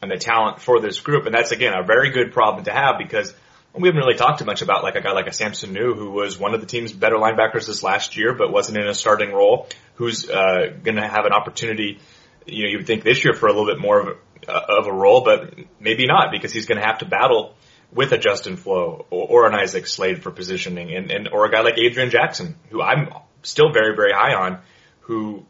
and 0.00 0.10
the 0.10 0.16
talent 0.16 0.60
for 0.60 0.80
this 0.80 1.00
group, 1.00 1.26
and 1.26 1.34
that's 1.34 1.50
again 1.50 1.74
a 1.74 1.82
very 1.82 2.10
good 2.10 2.32
problem 2.32 2.64
to 2.64 2.72
have 2.72 2.96
because 2.98 3.34
we 3.74 3.88
haven't 3.88 4.00
really 4.00 4.16
talked 4.16 4.38
too 4.38 4.46
much 4.46 4.62
about 4.62 4.82
like 4.82 4.94
a 4.94 5.02
guy 5.02 5.12
like 5.12 5.26
a 5.26 5.32
Sampson 5.32 5.72
Niu, 5.72 5.94
who 5.94 6.12
was 6.12 6.38
one 6.38 6.54
of 6.54 6.60
the 6.60 6.66
team's 6.66 6.92
better 6.92 7.16
linebackers 7.16 7.66
this 7.66 7.82
last 7.82 8.16
year, 8.16 8.32
but 8.32 8.50
wasn't 8.50 8.78
in 8.78 8.86
a 8.86 8.94
starting 8.94 9.32
role, 9.32 9.68
who's 9.96 10.28
uh, 10.28 10.72
going 10.82 10.96
to 10.96 11.06
have 11.06 11.26
an 11.26 11.32
opportunity. 11.32 11.98
You 12.46 12.64
know, 12.64 12.70
you 12.70 12.78
would 12.78 12.86
think 12.86 13.02
this 13.02 13.24
year 13.24 13.34
for 13.34 13.46
a 13.46 13.52
little 13.52 13.66
bit 13.66 13.78
more 13.78 14.00
of 14.00 14.06
a, 14.06 14.50
uh, 14.50 14.78
of 14.80 14.86
a 14.86 14.92
role, 14.92 15.22
but 15.22 15.54
maybe 15.80 16.06
not 16.06 16.30
because 16.30 16.52
he's 16.52 16.66
going 16.66 16.80
to 16.80 16.86
have 16.86 16.98
to 16.98 17.06
battle 17.06 17.54
with 17.92 18.12
a 18.12 18.18
Justin 18.18 18.56
Flowe 18.56 19.06
or, 19.10 19.28
or 19.28 19.46
an 19.46 19.54
Isaac 19.54 19.86
Slade 19.86 20.22
for 20.22 20.30
positioning, 20.30 20.94
and, 20.94 21.10
and 21.10 21.28
or 21.28 21.46
a 21.46 21.50
guy 21.50 21.60
like 21.62 21.78
Adrian 21.78 22.10
Jackson, 22.10 22.56
who 22.70 22.82
I'm 22.82 23.08
still 23.42 23.72
very 23.72 23.96
very 23.96 24.12
high 24.12 24.34
on, 24.34 24.60
who 25.00 25.44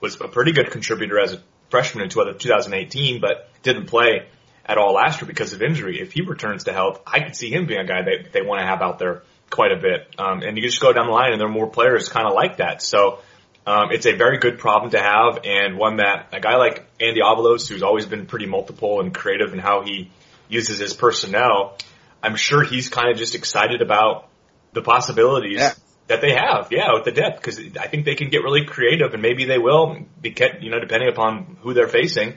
was 0.00 0.20
a 0.20 0.28
pretty 0.28 0.52
good 0.52 0.70
contributor 0.70 1.20
as 1.20 1.34
a 1.34 1.42
freshman 1.68 2.04
in 2.04 2.10
2018, 2.10 3.20
but 3.20 3.48
didn't 3.62 3.86
play 3.86 4.26
at 4.64 4.78
all 4.78 4.94
last 4.94 5.20
year 5.20 5.26
because 5.26 5.52
of 5.52 5.62
injury. 5.62 6.00
If 6.00 6.12
he 6.12 6.22
returns 6.22 6.64
to 6.64 6.72
health, 6.72 7.00
I 7.06 7.20
could 7.20 7.36
see 7.36 7.50
him 7.50 7.66
being 7.66 7.80
a 7.80 7.86
guy 7.86 8.02
that 8.02 8.32
they 8.32 8.42
want 8.42 8.60
to 8.60 8.66
have 8.66 8.82
out 8.82 8.98
there 8.98 9.22
quite 9.50 9.72
a 9.72 9.76
bit. 9.76 10.14
Um, 10.18 10.42
and 10.42 10.56
you 10.56 10.62
just 10.62 10.80
go 10.80 10.92
down 10.92 11.06
the 11.06 11.12
line, 11.12 11.32
and 11.32 11.40
there 11.40 11.48
are 11.48 11.52
more 11.52 11.68
players 11.68 12.08
kind 12.08 12.26
of 12.26 12.34
like 12.34 12.58
that. 12.58 12.82
So 12.82 13.18
um, 13.66 13.92
it's 13.92 14.06
a 14.06 14.16
very 14.16 14.38
good 14.38 14.58
problem 14.58 14.90
to 14.92 15.00
have, 15.00 15.40
and 15.44 15.76
one 15.76 15.96
that 15.96 16.28
a 16.32 16.40
guy 16.40 16.56
like 16.56 16.86
Andy 17.00 17.20
Avalos, 17.20 17.68
who's 17.68 17.82
always 17.82 18.06
been 18.06 18.26
pretty 18.26 18.46
multiple 18.46 19.00
and 19.00 19.14
creative 19.14 19.52
in 19.52 19.58
how 19.58 19.82
he 19.82 20.10
uses 20.48 20.78
his 20.78 20.94
personnel, 20.94 21.76
I'm 22.22 22.36
sure 22.36 22.64
he's 22.64 22.88
kind 22.88 23.10
of 23.10 23.16
just 23.16 23.34
excited 23.34 23.82
about 23.82 24.28
the 24.72 24.82
possibilities. 24.82 25.58
Yeah. 25.58 25.72
That 26.08 26.22
they 26.22 26.32
have, 26.32 26.72
yeah, 26.72 26.92
with 26.94 27.04
the 27.04 27.12
depth, 27.12 27.36
because 27.36 27.60
I 27.78 27.86
think 27.86 28.04
they 28.04 28.16
can 28.16 28.30
get 28.30 28.38
really 28.38 28.64
creative, 28.64 29.12
and 29.12 29.22
maybe 29.22 29.44
they 29.44 29.58
will, 29.58 29.96
be, 30.20 30.34
you 30.60 30.68
know, 30.68 30.80
depending 30.80 31.08
upon 31.08 31.56
who 31.60 31.72
they're 31.72 31.86
facing 31.86 32.34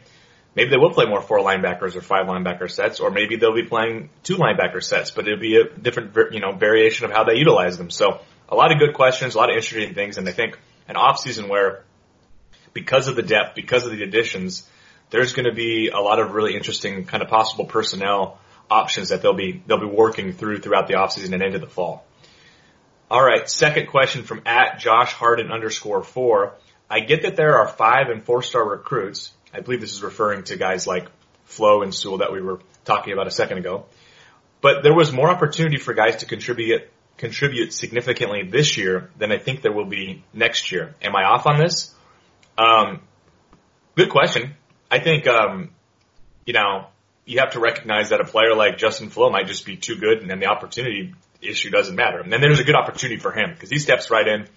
maybe 0.56 0.70
they 0.70 0.78
will 0.78 0.92
play 0.92 1.06
more 1.06 1.22
four 1.22 1.40
linebackers 1.40 1.96
or 1.96 2.02
five 2.02 2.28
linebacker 2.28 2.70
sets, 2.70 3.00
or 3.00 3.10
maybe 3.12 3.36
they'll 3.38 3.56
be 3.56 3.64
playing 3.64 4.10
two 4.24 4.38
linebacker 4.38 4.84
sets, 4.84 5.12
but 5.12 5.28
it'll 5.28 5.40
be 5.40 5.58
a 5.58 5.78
different, 5.78 6.16
you 6.32 6.40
know, 6.40 6.52
variation 6.52 7.06
of 7.06 7.12
how 7.12 7.24
they 7.24 7.36
utilize 7.36 7.78
them. 7.78 7.90
So 7.90 8.20
a 8.50 8.56
lot 8.56 8.72
of 8.72 8.80
good 8.80 8.94
questions, 8.94 9.36
a 9.36 9.38
lot 9.38 9.50
of 9.50 9.56
interesting 9.56 9.94
things, 9.94 10.18
and 10.18 10.28
I 10.28 10.32
think 10.32 10.60
an 10.88 10.96
off 10.96 11.20
season 11.20 11.48
where 11.48 11.84
because 12.74 13.08
of 13.08 13.16
the 13.16 13.22
depth, 13.22 13.56
because 13.56 13.86
of 13.86 13.92
the 13.92 14.04
additions, 14.04 14.68
there's 15.10 15.34
going 15.34 15.46
to 15.46 15.54
be 15.54 15.90
a 15.90 16.00
lot 16.00 16.20
of 16.20 16.34
really 16.34 16.56
interesting 16.56 17.06
kind 17.06 17.22
of 17.22 17.30
possible 17.30 17.66
personnel 17.66 18.40
options 18.70 19.10
that 19.10 19.22
they'll 19.22 19.34
be 19.34 19.62
they'll 19.68 19.80
be 19.80 19.86
working 19.86 20.34
through 20.34 20.60
throughout 20.60 20.88
the 20.88 20.94
offseason 20.94 21.34
and 21.34 21.44
into 21.44 21.60
the 21.60 21.68
fall. 21.68 22.06
All 23.12 23.24
right, 23.24 23.48
second 23.48 23.88
question 23.88 24.24
from 24.24 24.42
at 24.46 24.80
Josh 24.80 25.14
Harden 25.14 25.52
underscore 25.52 26.04
four. 26.04 26.56
I 26.90 27.02
get 27.02 27.24
that 27.24 27.36
there 27.36 27.60
are 27.60 27.68
five 27.68 28.10
and 28.10 28.24
four 28.24 28.42
star 28.42 28.68
recruits, 28.68 29.32
I 29.54 29.60
believe 29.60 29.82
this 29.82 29.94
is 29.94 30.02
referring 30.02 30.44
to 30.46 30.58
guys 30.58 30.88
like 30.88 31.08
Flowe 31.46 31.84
and 31.84 31.94
Sewell 31.94 32.20
that 32.20 32.32
we 32.32 32.42
were 32.42 32.60
talking 32.86 33.14
about 33.14 33.28
a 33.28 33.32
second 33.32 33.60
ago. 33.60 33.86
But 34.62 34.82
there 34.82 34.96
was 34.96 35.12
more 35.12 35.30
opportunity 35.30 35.78
for 35.78 35.94
guys 35.94 36.18
to 36.18 36.26
contribute 36.26 36.90
contribute 37.18 37.74
significantly 37.74 38.44
this 38.44 38.78
year 38.78 39.10
than 39.18 39.32
I 39.32 39.38
think 39.38 39.62
there 39.62 39.72
will 39.72 39.86
be 39.86 40.24
next 40.34 40.72
year. 40.72 40.96
Am 41.02 41.16
I 41.16 41.24
off 41.24 41.46
on 41.48 41.60
this? 41.60 41.94
Um, 42.58 43.02
good 43.96 44.10
question. 44.10 44.56
I 44.90 45.00
think 45.00 45.28
um, 45.28 45.72
you 46.46 46.54
know 46.54 46.88
you 47.26 47.40
have 47.40 47.52
to 47.52 47.60
recognize 47.60 48.10
that 48.10 48.20
a 48.20 48.26
player 48.26 48.56
like 48.56 48.78
Justin 48.78 49.10
Flowe 49.10 49.30
might 49.30 49.48
just 49.48 49.66
be 49.66 49.78
too 49.78 49.96
good, 49.96 50.20
and 50.20 50.30
then 50.30 50.40
the 50.40 50.48
opportunity 50.48 51.14
issue 51.42 51.70
doesn't 51.70 51.96
matter. 51.96 52.20
And 52.20 52.32
then 52.32 52.42
there's 52.42 52.60
a 52.60 52.64
good 52.64 52.76
opportunity 52.76 53.20
for 53.20 53.32
him 53.32 53.52
because 53.54 53.70
he 53.70 53.80
steps 53.80 54.10
right 54.10 54.28
in, 54.28 54.48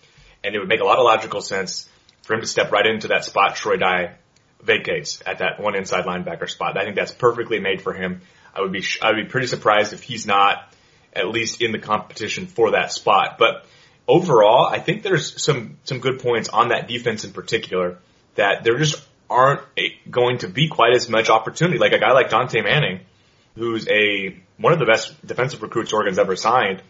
and 0.45 0.55
it 0.55 0.59
would 0.59 0.69
make 0.69 0.81
a 0.81 0.85
lot 0.85 0.99
of 0.99 1.05
logical 1.05 1.41
sense 1.41 1.89
for 2.23 2.35
him 2.35 2.41
to 2.41 2.47
step 2.47 2.73
right 2.73 2.87
into 2.87 3.09
that 3.09 3.25
spot 3.25 3.57
Troy 3.57 3.77
Dye 3.77 4.17
vacates 4.63 5.23
at 5.25 5.39
that 5.39 5.61
one 5.61 5.77
inside 5.77 6.05
linebacker 6.05 6.49
spot. 6.49 6.77
I 6.77 6.85
think 6.85 6.97
that's 6.97 7.13
perfectly 7.13 7.61
made 7.61 7.83
for 7.83 7.93
him. 7.93 8.23
I 8.55 8.63
would 8.63 8.73
be 8.73 8.85
I 9.03 9.13
would 9.13 9.25
be 9.25 9.31
pretty 9.31 9.47
surprised 9.47 9.93
if 9.93 10.03
he's 10.03 10.27
not 10.27 10.73
at 11.17 11.29
least 11.29 11.63
in 11.63 11.73
the 11.73 11.79
competition 11.79 12.47
for 12.47 12.73
that 12.73 12.93
spot. 12.93 13.37
But 13.39 13.67
overall, 14.07 14.67
I 14.67 14.79
think 14.79 15.03
there's 15.03 15.43
some 15.43 15.79
some 15.85 16.01
good 16.01 16.21
points 16.21 16.49
on 16.49 16.69
that 16.69 16.89
defense 16.89 17.25
in 17.25 17.33
particular 17.33 17.99
that 18.35 18.65
there 18.65 18.79
just 18.79 19.03
aren't 19.29 19.63
going 20.11 20.39
to 20.39 20.49
be 20.49 20.69
quite 20.69 20.95
as 20.95 21.09
much 21.09 21.31
opportunity. 21.31 21.79
Like 21.79 21.93
a 21.93 21.99
guy 21.99 22.13
like 22.13 22.31
Dontae 22.31 22.63
Manning, 22.63 23.01
who's 23.55 23.89
a 23.89 24.37
one 24.59 24.73
of 24.73 24.79
the 24.79 24.87
best 24.87 25.27
defensive 25.27 25.63
recruits 25.63 25.93
Oregon's 25.93 26.19
ever 26.19 26.37
signed. 26.37 26.83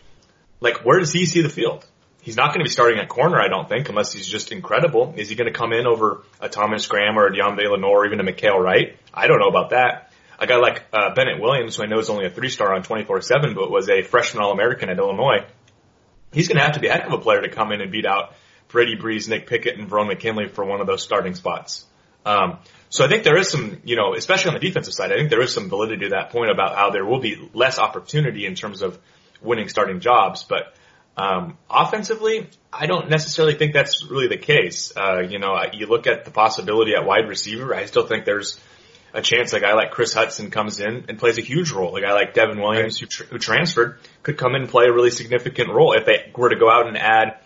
Like, 0.60 0.84
where 0.84 0.98
does 0.98 1.12
he 1.12 1.26
see 1.26 1.42
the 1.42 1.48
field? 1.48 1.84
He's 2.22 2.36
not 2.36 2.48
going 2.48 2.58
to 2.58 2.64
be 2.64 2.70
starting 2.70 2.98
at 2.98 3.08
corner, 3.08 3.40
I 3.40 3.48
don't 3.48 3.68
think, 3.68 3.88
unless 3.88 4.12
he's 4.12 4.26
just 4.26 4.50
incredible. 4.50 5.14
Is 5.16 5.28
he 5.28 5.36
going 5.36 5.52
to 5.52 5.56
come 5.56 5.72
in 5.72 5.86
over 5.86 6.22
a 6.40 6.48
Thomas 6.48 6.86
Graham 6.86 7.18
or 7.18 7.26
a 7.26 7.32
Deommodore 7.32 7.72
Lenoir 7.72 7.98
or 7.98 8.06
even 8.06 8.18
a 8.18 8.24
Mykael 8.24 8.58
Wright? 8.58 8.96
I 9.14 9.28
don't 9.28 9.38
know 9.38 9.48
about 9.48 9.70
that. 9.70 10.05
A 10.38 10.46
guy 10.46 10.56
like 10.56 10.84
uh, 10.92 11.14
Bennett 11.14 11.40
Williams, 11.40 11.76
who 11.76 11.82
I 11.82 11.86
know 11.86 11.98
is 11.98 12.10
only 12.10 12.26
a 12.26 12.30
three 12.30 12.48
star 12.48 12.74
on 12.74 12.82
24/7, 12.82 13.54
but 13.54 13.70
was 13.70 13.88
a 13.88 14.02
freshman 14.02 14.42
All 14.42 14.52
American 14.52 14.88
at 14.88 14.98
Illinois. 14.98 15.46
He's 16.32 16.48
going 16.48 16.58
to 16.58 16.64
have 16.64 16.74
to 16.74 16.80
be 16.80 16.88
a 16.88 16.92
heck 16.92 17.06
of 17.06 17.12
a 17.12 17.18
player 17.18 17.42
to 17.42 17.48
come 17.48 17.72
in 17.72 17.80
and 17.80 17.90
beat 17.90 18.06
out 18.06 18.34
Brady 18.68 18.96
Breeze, 18.96 19.28
Nick 19.28 19.46
Pickett, 19.46 19.78
and 19.78 19.88
Verone 19.88 20.08
McKinley 20.08 20.48
for 20.48 20.64
one 20.64 20.80
of 20.80 20.86
those 20.86 21.02
starting 21.02 21.34
spots. 21.34 21.86
Um, 22.24 22.58
so 22.90 23.04
I 23.04 23.08
think 23.08 23.22
there 23.24 23.38
is 23.38 23.48
some, 23.48 23.80
you 23.84 23.96
know, 23.96 24.14
especially 24.14 24.48
on 24.48 24.54
the 24.54 24.60
defensive 24.60 24.92
side, 24.92 25.12
I 25.12 25.16
think 25.16 25.30
there 25.30 25.40
is 25.40 25.54
some 25.54 25.68
validity 25.68 26.04
to 26.04 26.10
that 26.10 26.30
point 26.30 26.50
about 26.50 26.74
how 26.74 26.90
there 26.90 27.04
will 27.04 27.20
be 27.20 27.48
less 27.54 27.78
opportunity 27.78 28.46
in 28.46 28.54
terms 28.54 28.82
of 28.82 28.98
winning 29.40 29.68
starting 29.68 30.00
jobs. 30.00 30.42
But 30.42 30.74
um, 31.16 31.56
offensively, 31.70 32.50
I 32.72 32.86
don't 32.86 33.08
necessarily 33.08 33.54
think 33.54 33.72
that's 33.72 34.04
really 34.04 34.28
the 34.28 34.36
case. 34.36 34.92
Uh, 34.96 35.20
you 35.20 35.38
know, 35.38 35.56
you 35.72 35.86
look 35.86 36.06
at 36.06 36.24
the 36.24 36.30
possibility 36.30 36.94
at 36.94 37.06
wide 37.06 37.28
receiver. 37.28 37.74
I 37.74 37.86
still 37.86 38.06
think 38.06 38.24
there's 38.24 38.58
a 39.16 39.22
chance 39.22 39.54
a 39.54 39.60
guy 39.60 39.72
like 39.72 39.92
Chris 39.92 40.12
Hudson 40.12 40.50
comes 40.50 40.78
in 40.78 41.06
and 41.08 41.18
plays 41.18 41.38
a 41.38 41.42
huge 41.42 41.72
role. 41.72 41.96
A 41.96 42.02
guy 42.02 42.12
like 42.12 42.34
Devin 42.34 42.60
Williams, 42.60 42.98
who, 42.98 43.06
tr- 43.06 43.24
who 43.24 43.38
transferred, 43.38 43.98
could 44.22 44.36
come 44.36 44.54
in 44.54 44.62
and 44.62 44.70
play 44.70 44.84
a 44.84 44.92
really 44.92 45.10
significant 45.10 45.70
role. 45.70 45.94
If 45.94 46.04
they 46.04 46.30
were 46.36 46.50
to 46.50 46.56
go 46.56 46.70
out 46.70 46.86
and 46.86 46.98
add 46.98 47.38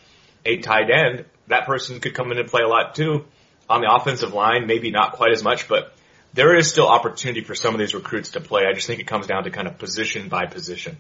a 0.45 0.59
tight 0.59 0.91
end, 0.91 1.27
that 1.47 1.67
person 1.67 2.01
could 2.01 2.13
come 2.13 2.33
in 2.33 2.39
and 2.39 2.49
play 2.49 2.63
a 2.63 2.69
lot 2.69 2.97
too. 2.97 3.25
On 3.69 3.81
the 3.83 3.93
offensive 3.93 4.35
line, 4.35 4.67
maybe 4.67 4.91
not 4.91 5.13
quite 5.13 5.31
as 5.31 5.45
much, 5.45 5.69
but 5.69 5.95
there 6.35 6.57
is 6.57 6.69
still 6.69 6.89
opportunity 6.89 7.43
for 7.43 7.55
some 7.55 7.73
of 7.73 7.79
these 7.79 7.95
recruits 7.95 8.33
to 8.33 8.41
play. 8.41 8.63
I 8.69 8.73
just 8.75 8.89
think 8.89 8.99
it 8.99 9.07
comes 9.07 9.29
down 9.29 9.45
to 9.45 9.51
kind 9.51 9.69
of 9.69 9.79
position 9.79 10.29
by 10.29 10.47
position. 10.47 10.97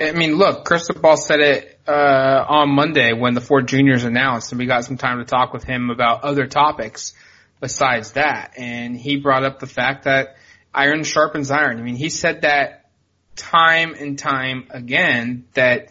I 0.00 0.12
mean, 0.12 0.34
look, 0.34 0.64
Cristobal 0.64 1.16
said 1.16 1.40
it 1.40 1.78
uh, 1.86 2.44
on 2.48 2.70
Monday 2.70 3.12
when 3.12 3.34
the 3.34 3.40
four 3.40 3.62
juniors 3.62 4.02
announced, 4.02 4.50
and 4.50 4.58
we 4.58 4.66
got 4.66 4.84
some 4.84 4.96
time 4.96 5.18
to 5.18 5.24
talk 5.24 5.52
with 5.52 5.62
him 5.62 5.90
about 5.90 6.24
other 6.24 6.46
topics 6.46 7.14
besides 7.60 8.12
that. 8.12 8.54
And 8.56 8.96
he 8.96 9.16
brought 9.16 9.44
up 9.44 9.60
the 9.60 9.66
fact 9.66 10.04
that 10.04 10.36
iron 10.74 11.04
sharpens 11.04 11.50
iron. 11.50 11.78
I 11.78 11.82
mean, 11.82 11.96
he 11.96 12.10
said 12.10 12.42
that 12.42 12.90
time 13.36 13.94
and 13.94 14.18
time 14.18 14.66
again 14.70 15.46
that 15.54 15.88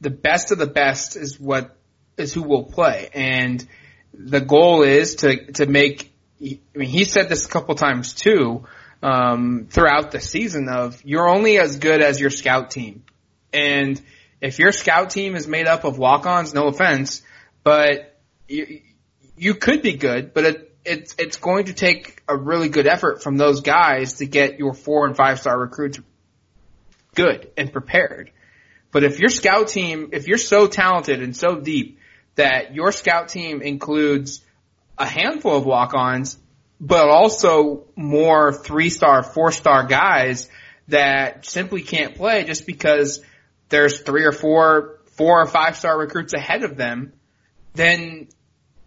the 0.00 0.10
best 0.10 0.52
of 0.52 0.58
the 0.58 0.66
best 0.66 1.16
is 1.16 1.38
what 1.40 1.76
is 2.16 2.32
who 2.32 2.42
will 2.42 2.64
play, 2.64 3.08
and 3.12 3.66
the 4.12 4.40
goal 4.40 4.82
is 4.82 5.16
to 5.16 5.52
to 5.52 5.66
make. 5.66 6.12
I 6.40 6.58
mean, 6.74 6.88
he 6.88 7.04
said 7.04 7.28
this 7.28 7.46
a 7.46 7.48
couple 7.48 7.74
times 7.74 8.14
too 8.14 8.64
um, 9.02 9.66
throughout 9.70 10.12
the 10.12 10.20
season. 10.20 10.68
Of 10.68 11.04
you're 11.04 11.28
only 11.28 11.58
as 11.58 11.78
good 11.78 12.00
as 12.00 12.20
your 12.20 12.30
scout 12.30 12.70
team. 12.70 13.04
And 13.52 14.00
if 14.40 14.58
your 14.58 14.72
scout 14.72 15.10
team 15.10 15.34
is 15.34 15.48
made 15.48 15.66
up 15.66 15.84
of 15.84 15.98
walk-ons, 15.98 16.54
no 16.54 16.66
offense, 16.66 17.22
but 17.64 18.20
you, 18.46 18.82
you 19.36 19.54
could 19.54 19.82
be 19.82 19.94
good, 19.94 20.34
but 20.34 20.44
it, 20.44 20.67
it's, 20.88 21.14
it's 21.18 21.36
going 21.36 21.66
to 21.66 21.72
take 21.72 22.22
a 22.28 22.36
really 22.36 22.68
good 22.68 22.86
effort 22.86 23.22
from 23.22 23.36
those 23.36 23.60
guys 23.60 24.14
to 24.14 24.26
get 24.26 24.58
your 24.58 24.74
four 24.74 25.06
and 25.06 25.16
five 25.16 25.38
star 25.40 25.58
recruits 25.58 26.00
good 27.14 27.50
and 27.56 27.72
prepared. 27.72 28.30
But 28.90 29.04
if 29.04 29.18
your 29.18 29.28
scout 29.28 29.68
team, 29.68 30.10
if 30.12 30.26
you're 30.26 30.38
so 30.38 30.66
talented 30.66 31.22
and 31.22 31.36
so 31.36 31.60
deep 31.60 31.98
that 32.36 32.74
your 32.74 32.92
scout 32.92 33.28
team 33.28 33.60
includes 33.60 34.44
a 34.96 35.06
handful 35.06 35.56
of 35.56 35.66
walk-ons, 35.66 36.38
but 36.80 37.08
also 37.08 37.86
more 37.96 38.52
three 38.52 38.88
star, 38.88 39.22
four 39.22 39.52
star 39.52 39.84
guys 39.84 40.48
that 40.88 41.44
simply 41.44 41.82
can't 41.82 42.14
play 42.14 42.44
just 42.44 42.66
because 42.66 43.22
there's 43.68 44.00
three 44.00 44.24
or 44.24 44.32
four, 44.32 45.00
four 45.16 45.42
or 45.42 45.46
five 45.46 45.76
star 45.76 45.98
recruits 45.98 46.32
ahead 46.32 46.62
of 46.62 46.76
them, 46.76 47.12
then 47.74 48.28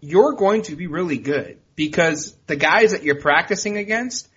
you're 0.02 0.32
going 0.32 0.62
to 0.62 0.76
be 0.76 0.88
really 0.88 1.16
good 1.16 1.58
because 1.76 2.36
the 2.46 2.56
guys 2.56 2.90
that 2.90 3.04
you're 3.04 3.20
practicing 3.20 3.78
against 3.78 4.28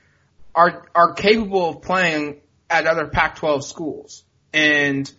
are, 0.53 0.85
are 0.93 1.13
capable 1.13 1.69
of 1.69 1.81
playing 1.81 2.39
at 2.69 2.85
other 2.85 3.07
Pac-12 3.07 3.63
schools. 3.63 4.23
And 4.53 5.11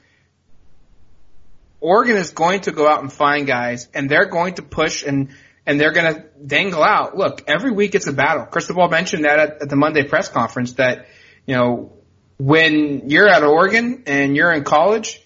Oregon 1.81 2.17
is 2.17 2.31
going 2.31 2.63
to 2.63 2.73
go 2.73 2.89
out 2.89 3.03
and 3.03 3.13
find 3.13 3.47
guys 3.47 3.89
and 3.93 4.09
they're 4.09 4.27
going 4.27 4.55
to 4.55 4.63
push 4.63 5.03
and, 5.03 5.31
and 5.67 5.81
they're 5.81 5.93
going 5.93 6.15
to 6.15 6.25
dangle 6.47 6.83
out. 6.83 7.17
Look, 7.17 7.43
every 7.49 7.73
week 7.73 7.97
it's 7.97 8.07
a 8.07 8.13
battle. 8.13 8.47
Cristobal 8.47 8.89
mentioned 8.89 9.25
that 9.25 9.39
at, 9.39 9.63
at 9.63 9.69
the 9.69 9.77
Monday 9.77 10.05
press 10.05 10.29
conference 10.29 10.75
that, 10.75 11.07
you 11.45 11.57
know, 11.57 11.93
when 12.39 13.11
you're 13.11 13.29
at 13.29 13.43
Oregon 13.43 14.05
and 14.07 14.37
you're 14.37 14.53
in 14.53 14.63
college, 14.63 15.21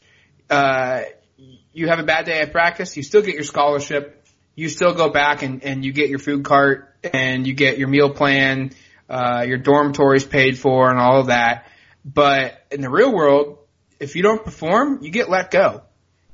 uh, 0.48 1.02
you 1.72 1.88
have 1.88 1.98
a 1.98 2.04
bad 2.04 2.24
day 2.24 2.40
at 2.40 2.52
practice, 2.52 2.96
you 2.96 3.02
still 3.02 3.22
get 3.22 3.34
your 3.34 3.44
scholarship, 3.44 4.19
you 4.54 4.69
still 4.69 4.95
go 4.95 5.09
back 5.09 5.42
and, 5.42 5.62
and 5.64 5.85
you 5.85 5.92
get 5.92 6.11
your 6.11 6.19
food 6.19 6.45
cart 6.45 6.95
and 7.12 7.47
you 7.47 7.54
get 7.54 7.78
your 7.78 7.88
meal 7.88 8.11
plan, 8.11 8.73
uh, 9.09 9.45
your 9.47 9.59
dormitories 9.59 10.25
paid 10.25 10.59
for 10.59 10.90
and 10.90 10.99
all 10.99 11.21
of 11.21 11.26
that. 11.26 11.66
But 12.04 12.64
in 12.71 12.80
the 12.80 12.90
real 12.90 13.12
world, 13.12 13.59
if 13.99 14.16
you 14.16 14.23
don't 14.23 14.45
perform, 14.45 15.02
you 15.02 15.11
get 15.11 15.28
let 15.28 15.50
go 15.50 15.83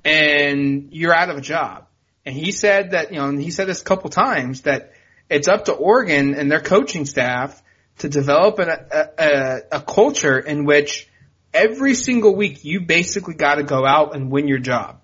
and 0.04 0.88
you're 0.92 1.14
out 1.14 1.30
of 1.30 1.36
a 1.36 1.40
job. 1.40 1.86
And 2.24 2.34
he 2.34 2.52
said 2.52 2.92
that, 2.92 3.12
you 3.12 3.18
know, 3.18 3.28
and 3.28 3.40
he 3.40 3.50
said 3.50 3.68
this 3.68 3.82
a 3.82 3.84
couple 3.84 4.10
times 4.10 4.62
that 4.62 4.92
it's 5.28 5.48
up 5.48 5.66
to 5.66 5.72
Oregon 5.72 6.34
and 6.34 6.50
their 6.50 6.60
coaching 6.60 7.06
staff 7.06 7.62
to 7.98 8.08
develop 8.08 8.58
an, 8.58 8.68
a, 8.68 9.08
a, 9.18 9.60
a 9.72 9.80
culture 9.80 10.38
in 10.38 10.64
which 10.64 11.08
every 11.52 11.94
single 11.94 12.34
week 12.34 12.64
you 12.64 12.80
basically 12.80 13.34
got 13.34 13.56
to 13.56 13.62
go 13.62 13.86
out 13.86 14.14
and 14.14 14.30
win 14.30 14.48
your 14.48 14.58
job. 14.58 15.00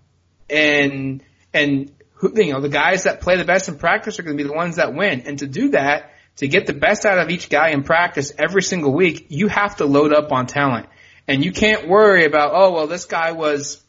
And, 0.51 1.23
and, 1.53 1.93
you 2.23 2.53
know, 2.53 2.61
the 2.61 2.69
guys 2.69 3.05
that 3.05 3.21
play 3.21 3.37
the 3.37 3.45
best 3.45 3.69
in 3.69 3.79
practice 3.79 4.19
are 4.19 4.23
going 4.23 4.37
to 4.37 4.43
be 4.43 4.49
the 4.49 4.55
ones 4.55 4.77
that 4.77 4.95
win. 4.95 5.23
And 5.23 5.39
to 5.41 5.47
do 5.47 5.71
that, 5.71 6.13
to 6.37 6.49
get 6.49 6.67
the 6.67 6.73
best 6.73 7.05
out 7.05 7.19
of 7.19 7.31
each 7.31 7.49
guy 7.49 7.71
in 7.71 7.83
practice 7.83 8.33
every 8.39 8.63
single 8.63 8.93
week, 8.93 9.27
you 9.29 9.49
have 9.49 9.77
to 9.77 9.85
load 9.85 10.13
up 10.13 10.33
on 10.33 10.47
talent. 10.47 10.87
And 11.29 11.45
you 11.45 11.53
can't 11.53 11.89
worry 11.89 12.25
about, 12.25 12.53
oh, 12.55 12.73
well, 12.73 12.87
this 12.87 13.05
guy 13.05 13.33
was 13.33 13.83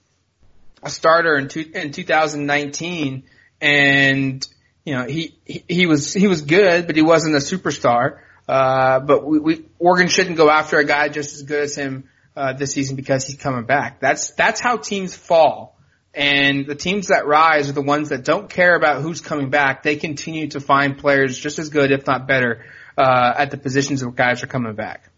a 0.82 0.90
starter 0.90 1.36
in, 1.38 1.48
two, 1.48 1.72
in 1.74 1.92
2019 1.92 3.24
and, 3.62 4.48
you 4.84 4.94
know, 4.94 5.06
he, 5.06 5.38
he, 5.46 5.64
he 5.70 5.86
was, 5.86 6.14
he 6.14 6.28
was 6.28 6.42
good, 6.42 6.86
but 6.86 6.96
he 6.96 7.02
wasn't 7.02 7.36
a 7.36 7.40
superstar. 7.40 8.20
Uh, 8.48 9.00
but 9.00 9.26
we, 9.26 9.40
we, 9.40 9.66
Oregon 9.80 10.10
shouldn't 10.10 10.36
go 10.36 10.50
after 10.50 10.78
a 10.78 10.84
guy 10.84 11.08
just 11.08 11.36
as 11.36 11.44
good 11.44 11.64
as 11.64 11.76
him, 11.76 12.10
uh, 12.36 12.54
this 12.54 12.74
season 12.74 12.96
because 12.96 13.26
he's 13.26 13.38
coming 13.38 13.64
back. 13.64 14.02
That's, 14.02 14.32
that's 14.32 14.60
how 14.60 14.78
teams 14.78 15.16
fall. 15.16 15.73
And 16.14 16.68
the 16.68 16.76
teams 16.76 17.08
that 17.08 17.26
rise 17.26 17.70
are 17.70 17.74
the 17.74 17.82
ones 17.82 18.10
that 18.10 18.24
don't 18.24 18.50
care 18.50 18.76
about 18.76 19.02
who's 19.02 19.20
coming 19.20 19.50
back. 19.50 19.82
They 19.82 19.96
continue 19.96 20.48
to 20.50 20.60
find 20.60 20.98
players 20.98 21.38
just 21.38 21.58
as 21.58 21.70
good, 21.70 21.92
if 21.92 22.06
not 22.06 22.28
better, 22.28 22.66
uh, 22.98 23.34
at 23.36 23.50
the 23.50 23.58
positions 23.58 24.04
where 24.04 24.12
guys 24.12 24.44
are 24.44 24.48
coming 24.48 24.76
back. 24.76 25.10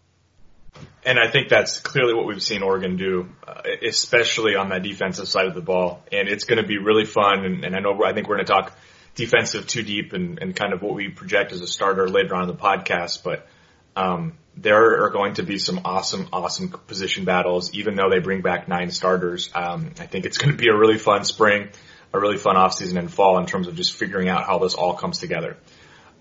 And 1.05 1.19
I 1.19 1.29
think 1.29 1.49
that's 1.49 1.79
clearly 1.79 2.13
what 2.13 2.25
we've 2.25 2.41
seen 2.41 2.63
Oregon 2.63 2.97
do, 2.97 3.29
uh, 3.47 3.61
especially 3.85 4.55
on 4.55 4.69
that 4.69 4.83
defensive 4.83 5.27
side 5.27 5.45
of 5.45 5.53
the 5.53 5.61
ball. 5.61 6.01
And 6.11 6.27
it's 6.27 6.45
going 6.45 6.61
to 6.61 6.67
be 6.67 6.77
really 6.77 7.05
fun. 7.05 7.45
And, 7.45 7.65
and 7.65 7.75
I 7.75 7.79
know 7.79 8.01
I 8.03 8.13
think 8.13 8.27
we're 8.27 8.37
going 8.37 8.47
to 8.47 8.51
talk 8.51 8.77
defensive 9.15 9.67
too 9.67 9.83
deep 9.83 10.13
and, 10.13 10.39
and 10.39 10.55
kind 10.55 10.73
of 10.73 10.81
what 10.81 10.95
we 10.95 11.09
project 11.09 11.51
as 11.51 11.61
a 11.61 11.67
starter 11.67 12.07
later 12.09 12.35
on 12.35 12.43
in 12.43 12.47
the 12.47 12.55
podcast. 12.55 13.23
But 13.23 13.47
um, 13.95 14.33
there 14.57 15.03
are 15.03 15.09
going 15.09 15.35
to 15.35 15.43
be 15.43 15.59
some 15.59 15.81
awesome, 15.83 16.29
awesome 16.31 16.69
position 16.69 17.25
battles, 17.25 17.73
even 17.73 17.95
though 17.95 18.09
they 18.09 18.19
bring 18.19 18.41
back 18.41 18.67
nine 18.67 18.89
starters. 18.91 19.49
Um, 19.53 19.91
I 19.99 20.05
think 20.05 20.25
it's 20.25 20.37
going 20.37 20.51
to 20.51 20.57
be 20.57 20.69
a 20.69 20.75
really 20.75 20.97
fun 20.97 21.25
spring, 21.25 21.69
a 22.13 22.19
really 22.19 22.37
fun 22.37 22.55
offseason 22.55 22.97
and 22.97 23.11
fall 23.11 23.37
in 23.37 23.45
terms 23.45 23.67
of 23.67 23.75
just 23.75 23.93
figuring 23.93 24.29
out 24.29 24.45
how 24.45 24.59
this 24.59 24.73
all 24.73 24.93
comes 24.93 25.17
together. 25.17 25.57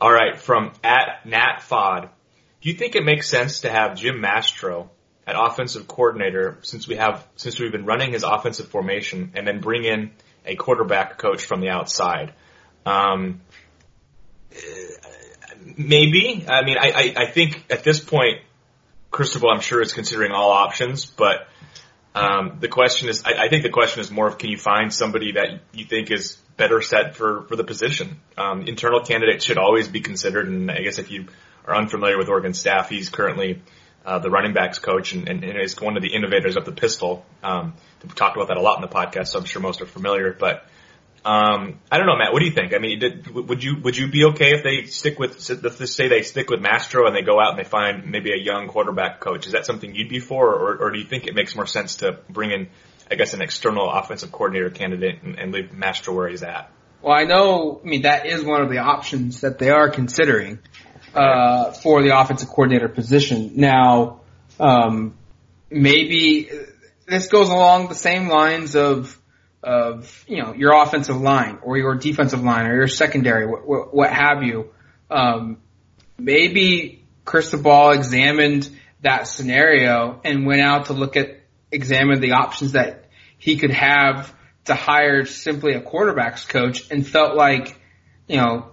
All 0.00 0.12
right, 0.12 0.36
from 0.38 0.72
at 0.82 1.24
Nat 1.24 1.60
Fod, 1.60 2.08
do 2.60 2.68
you 2.68 2.74
think 2.74 2.96
it 2.96 3.04
makes 3.04 3.28
sense 3.28 3.60
to 3.60 3.70
have 3.70 3.96
Jim 3.96 4.20
Mastro 4.20 4.90
at 5.26 5.36
offensive 5.38 5.86
coordinator 5.86 6.58
since 6.62 6.88
we 6.88 6.96
have 6.96 7.26
since 7.36 7.58
we've 7.58 7.72
been 7.72 7.86
running 7.86 8.12
his 8.12 8.24
offensive 8.24 8.68
formation 8.68 9.32
and 9.34 9.46
then 9.46 9.60
bring 9.60 9.84
in 9.84 10.10
a 10.44 10.56
quarterback 10.56 11.18
coach 11.18 11.44
from 11.44 11.60
the 11.60 11.68
outside? 11.68 12.34
Um, 12.84 13.40
maybe. 15.76 16.44
I 16.48 16.64
mean, 16.64 16.76
I, 16.78 16.90
I, 16.90 17.14
I 17.24 17.30
think 17.30 17.64
at 17.70 17.84
this 17.84 18.00
point, 18.00 18.40
Cristobal, 19.10 19.50
I'm 19.50 19.60
sure 19.60 19.80
is 19.80 19.92
considering 19.92 20.32
all 20.32 20.50
options, 20.50 21.06
but 21.06 21.46
um, 22.14 22.58
the 22.60 22.68
question 22.68 23.08
is, 23.08 23.24
I, 23.24 23.44
I 23.44 23.48
think 23.48 23.62
the 23.62 23.70
question 23.70 24.00
is 24.00 24.10
more 24.10 24.26
of 24.26 24.38
can 24.38 24.50
you 24.50 24.58
find 24.58 24.92
somebody 24.92 25.32
that 25.32 25.60
you 25.72 25.84
think 25.84 26.10
is 26.10 26.36
better 26.56 26.80
set 26.80 27.16
for, 27.16 27.42
for 27.42 27.56
the 27.56 27.64
position? 27.64 28.20
Um, 28.38 28.66
internal 28.66 29.00
candidates 29.00 29.44
should 29.44 29.58
always 29.58 29.88
be 29.88 30.00
considered, 30.00 30.48
and 30.48 30.70
I 30.70 30.78
guess 30.78 30.98
if 30.98 31.10
you 31.10 31.26
are 31.66 31.74
unfamiliar 31.74 32.18
with 32.18 32.28
Oregon 32.28 32.54
staff, 32.54 32.88
he's 32.88 33.08
currently 33.08 33.62
uh, 34.04 34.18
the 34.18 34.30
running 34.30 34.52
backs 34.52 34.78
coach 34.78 35.12
and, 35.12 35.28
and, 35.28 35.42
and, 35.42 35.58
is 35.58 35.80
one 35.80 35.96
of 35.96 36.02
the 36.02 36.14
innovators 36.14 36.56
of 36.56 36.64
the 36.64 36.72
pistol. 36.72 37.24
Um, 37.42 37.74
we've 38.02 38.14
talked 38.14 38.36
about 38.36 38.48
that 38.48 38.58
a 38.58 38.60
lot 38.60 38.76
in 38.76 38.82
the 38.82 38.94
podcast, 38.94 39.28
so 39.28 39.38
I'm 39.38 39.44
sure 39.44 39.62
most 39.62 39.80
are 39.80 39.86
familiar, 39.86 40.32
but 40.32 40.66
um, 41.24 41.80
I 41.90 41.98
don't 41.98 42.06
know, 42.06 42.16
Matt. 42.16 42.32
What 42.32 42.40
do 42.40 42.44
you 42.44 42.52
think? 42.52 42.74
I 42.74 42.78
mean, 42.78 42.98
did, 42.98 43.28
would 43.28 43.62
you 43.62 43.76
would 43.82 43.96
you 43.96 44.08
be 44.08 44.24
okay 44.26 44.54
if 44.54 44.62
they 44.62 44.86
stick 44.86 45.18
with 45.18 45.48
let's 45.62 45.94
say 45.94 46.08
they 46.08 46.22
stick 46.22 46.50
with 46.50 46.60
Mastro 46.60 47.06
and 47.06 47.16
they 47.16 47.22
go 47.22 47.40
out 47.40 47.50
and 47.50 47.58
they 47.58 47.68
find 47.68 48.10
maybe 48.10 48.30
a 48.32 48.42
young 48.42 48.68
quarterback 48.68 49.20
coach? 49.20 49.46
Is 49.46 49.52
that 49.52 49.66
something 49.66 49.94
you'd 49.94 50.08
be 50.08 50.20
for, 50.20 50.52
or, 50.52 50.76
or 50.76 50.90
do 50.90 50.98
you 50.98 51.04
think 51.04 51.26
it 51.26 51.34
makes 51.34 51.56
more 51.56 51.66
sense 51.66 51.96
to 51.96 52.18
bring 52.28 52.50
in, 52.50 52.68
I 53.10 53.14
guess, 53.14 53.34
an 53.34 53.42
external 53.42 53.90
offensive 53.90 54.32
coordinator 54.32 54.70
candidate 54.70 55.22
and, 55.22 55.38
and 55.38 55.52
leave 55.52 55.72
Mastro 55.72 56.14
where 56.14 56.28
he's 56.28 56.42
at? 56.42 56.70
Well, 57.00 57.14
I 57.14 57.24
know. 57.24 57.80
I 57.82 57.86
mean, 57.86 58.02
that 58.02 58.26
is 58.26 58.44
one 58.44 58.62
of 58.62 58.70
the 58.70 58.78
options 58.78 59.40
that 59.40 59.58
they 59.58 59.70
are 59.70 59.88
considering. 59.90 60.58
uh, 61.14 61.72
for 61.72 62.02
the 62.02 62.18
offensive 62.18 62.48
coordinator 62.48 62.88
position. 62.88 63.52
Now, 63.54 64.20
um, 64.58 65.14
maybe 65.70 66.50
this 67.06 67.28
goes 67.28 67.48
along 67.48 67.88
the 67.88 67.94
same 67.94 68.28
lines 68.28 68.74
of 68.76 69.18
of 69.64 70.24
you 70.28 70.42
know 70.42 70.52
your 70.52 70.72
offensive 70.72 71.20
line 71.20 71.58
or 71.62 71.76
your 71.76 71.94
defensive 71.94 72.42
line 72.42 72.66
or 72.66 72.74
your 72.74 72.88
secondary, 72.88 73.46
what, 73.46 73.66
what, 73.66 73.94
what 73.94 74.12
have 74.12 74.42
you. 74.42 74.70
Um, 75.10 75.58
maybe 76.18 77.04
Cristobal 77.24 77.90
examined 77.90 78.68
that 79.00 79.26
scenario 79.26 80.20
and 80.24 80.46
went 80.46 80.60
out 80.60 80.86
to 80.86 80.92
look 80.92 81.16
at 81.16 81.40
examine 81.72 82.20
the 82.20 82.32
options 82.32 82.72
that 82.72 83.06
he 83.38 83.56
could 83.56 83.72
have 83.72 84.34
to 84.66 84.74
hire 84.74 85.24
simply 85.24 85.74
a 85.74 85.80
quarterbacks 85.80 86.48
coach 86.48 86.90
and 86.90 87.06
felt 87.06 87.36
like 87.36 87.78
you 88.26 88.36
know 88.36 88.70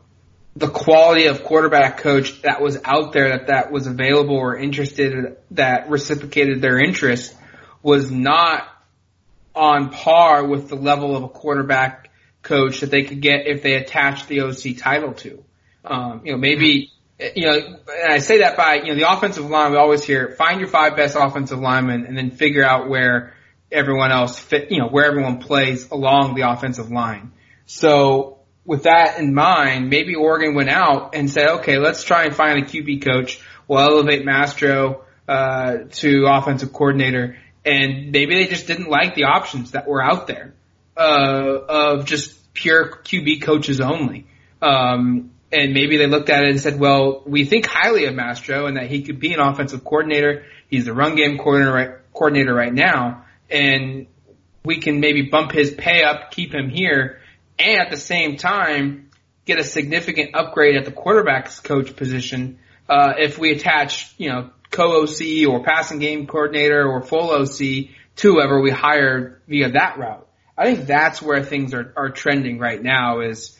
the 0.55 0.67
quality 0.67 1.27
of 1.27 1.43
quarterback 1.43 1.97
coach 1.97 2.41
that 2.41 2.61
was 2.61 2.77
out 2.83 3.13
there 3.13 3.29
that 3.29 3.47
that 3.47 3.71
was 3.71 3.87
available 3.87 4.35
or 4.35 4.57
interested 4.57 5.37
that 5.51 5.89
reciprocated 5.89 6.61
their 6.61 6.77
interest 6.77 7.35
was 7.81 8.11
not 8.11 8.67
on 9.55 9.89
par 9.89 10.45
with 10.45 10.69
the 10.69 10.75
level 10.75 11.15
of 11.15 11.23
a 11.23 11.29
quarterback 11.29 12.09
coach 12.41 12.81
that 12.81 12.91
they 12.91 13.03
could 13.03 13.21
get 13.21 13.47
if 13.47 13.61
they 13.61 13.75
attached 13.75 14.27
the 14.27 14.41
OC 14.41 14.77
title 14.77 15.13
to. 15.13 15.43
Um, 15.83 16.21
you 16.25 16.31
know, 16.31 16.37
maybe, 16.37 16.91
you 17.35 17.45
know, 17.45 17.57
and 17.57 18.13
I 18.13 18.19
say 18.19 18.39
that 18.39 18.57
by, 18.57 18.75
you 18.75 18.93
know, 18.93 18.95
the 18.95 19.11
offensive 19.11 19.49
line, 19.49 19.71
we 19.71 19.77
always 19.77 20.03
hear, 20.03 20.35
find 20.37 20.59
your 20.59 20.69
five 20.69 20.95
best 20.95 21.15
offensive 21.19 21.59
linemen 21.59 22.05
and 22.05 22.17
then 22.17 22.31
figure 22.31 22.63
out 22.63 22.89
where 22.89 23.33
everyone 23.71 24.11
else 24.11 24.39
fit, 24.39 24.71
you 24.71 24.79
know, 24.79 24.87
where 24.87 25.05
everyone 25.05 25.39
plays 25.39 25.89
along 25.91 26.35
the 26.35 26.49
offensive 26.49 26.91
line. 26.91 27.31
So 27.65 28.39
with 28.65 28.83
that 28.83 29.19
in 29.19 29.33
mind, 29.33 29.89
maybe 29.89 30.15
Oregon 30.15 30.55
went 30.55 30.69
out 30.69 31.15
and 31.15 31.29
said, 31.29 31.47
okay, 31.59 31.77
let's 31.77 32.03
try 32.03 32.25
and 32.25 32.35
find 32.35 32.59
a 32.59 32.65
QB 32.65 33.03
coach. 33.03 33.39
We'll 33.67 33.79
elevate 33.79 34.25
Mastro, 34.25 35.05
uh, 35.27 35.85
to 35.91 36.25
offensive 36.25 36.73
coordinator 36.73 37.37
and 37.65 38.11
maybe 38.11 38.35
they 38.35 38.47
just 38.47 38.67
didn't 38.67 38.89
like 38.89 39.15
the 39.15 39.25
options 39.25 39.71
that 39.71 39.87
were 39.87 40.03
out 40.03 40.27
there 40.27 40.53
uh, 40.97 41.59
of 41.67 42.05
just 42.05 42.53
pure 42.53 42.89
QB 42.89 43.41
coaches 43.43 43.79
only. 43.79 44.27
Um, 44.61 45.31
and 45.51 45.73
maybe 45.73 45.97
they 45.97 46.07
looked 46.07 46.29
at 46.29 46.43
it 46.43 46.51
and 46.51 46.59
said, 46.59 46.79
"Well, 46.79 47.23
we 47.25 47.45
think 47.45 47.65
highly 47.65 48.05
of 48.05 48.15
Mastro 48.15 48.67
and 48.67 48.77
that 48.77 48.87
he 48.87 49.03
could 49.03 49.19
be 49.19 49.33
an 49.33 49.39
offensive 49.39 49.83
coordinator. 49.83 50.45
He's 50.69 50.85
the 50.85 50.93
run 50.93 51.15
game 51.15 51.37
coordinator 51.37 51.73
right, 51.73 51.91
coordinator 52.13 52.53
right 52.53 52.73
now, 52.73 53.25
and 53.49 54.07
we 54.63 54.79
can 54.79 54.99
maybe 54.99 55.23
bump 55.23 55.51
his 55.51 55.71
pay 55.71 56.03
up, 56.03 56.31
keep 56.31 56.53
him 56.53 56.69
here, 56.69 57.19
and 57.59 57.81
at 57.81 57.89
the 57.89 57.97
same 57.97 58.37
time 58.37 59.09
get 59.45 59.59
a 59.59 59.63
significant 59.63 60.35
upgrade 60.35 60.77
at 60.77 60.85
the 60.85 60.91
quarterbacks 60.91 61.61
coach 61.61 61.95
position 61.95 62.59
uh, 62.87 63.13
if 63.17 63.37
we 63.37 63.51
attach, 63.51 64.13
you 64.17 64.29
know, 64.29 64.49
co-OC 64.71 65.47
or 65.47 65.63
passing 65.63 65.99
game 65.99 66.27
coordinator 66.27 66.87
or 66.87 67.01
full 67.01 67.29
OC 67.29 67.57
to 68.15 68.33
whoever 68.33 68.61
we 68.61 68.71
hire 68.71 69.41
via 69.47 69.71
that 69.71 69.97
route. 69.97 70.27
I 70.57 70.73
think 70.73 70.87
that's 70.87 71.21
where 71.21 71.43
things 71.43 71.73
are, 71.73 71.93
are 71.95 72.09
trending 72.09 72.59
right 72.59 72.81
now 72.81 73.21
is 73.21 73.57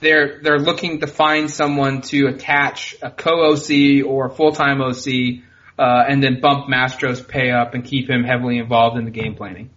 they're, 0.00 0.40
they're 0.42 0.58
looking 0.58 1.00
to 1.00 1.06
find 1.06 1.50
someone 1.50 2.02
to 2.02 2.26
attach 2.26 2.96
a 3.02 3.10
co-OC 3.10 4.06
or 4.06 4.26
a 4.26 4.30
full-time 4.30 4.80
OC, 4.80 5.42
uh, 5.78 6.04
and 6.08 6.22
then 6.22 6.40
bump 6.40 6.68
Mastro's 6.68 7.20
pay 7.20 7.50
up 7.50 7.74
and 7.74 7.84
keep 7.84 8.08
him 8.08 8.24
heavily 8.24 8.58
involved 8.58 8.96
in 8.96 9.04
the 9.04 9.10
game 9.10 9.34
planning. 9.34 9.70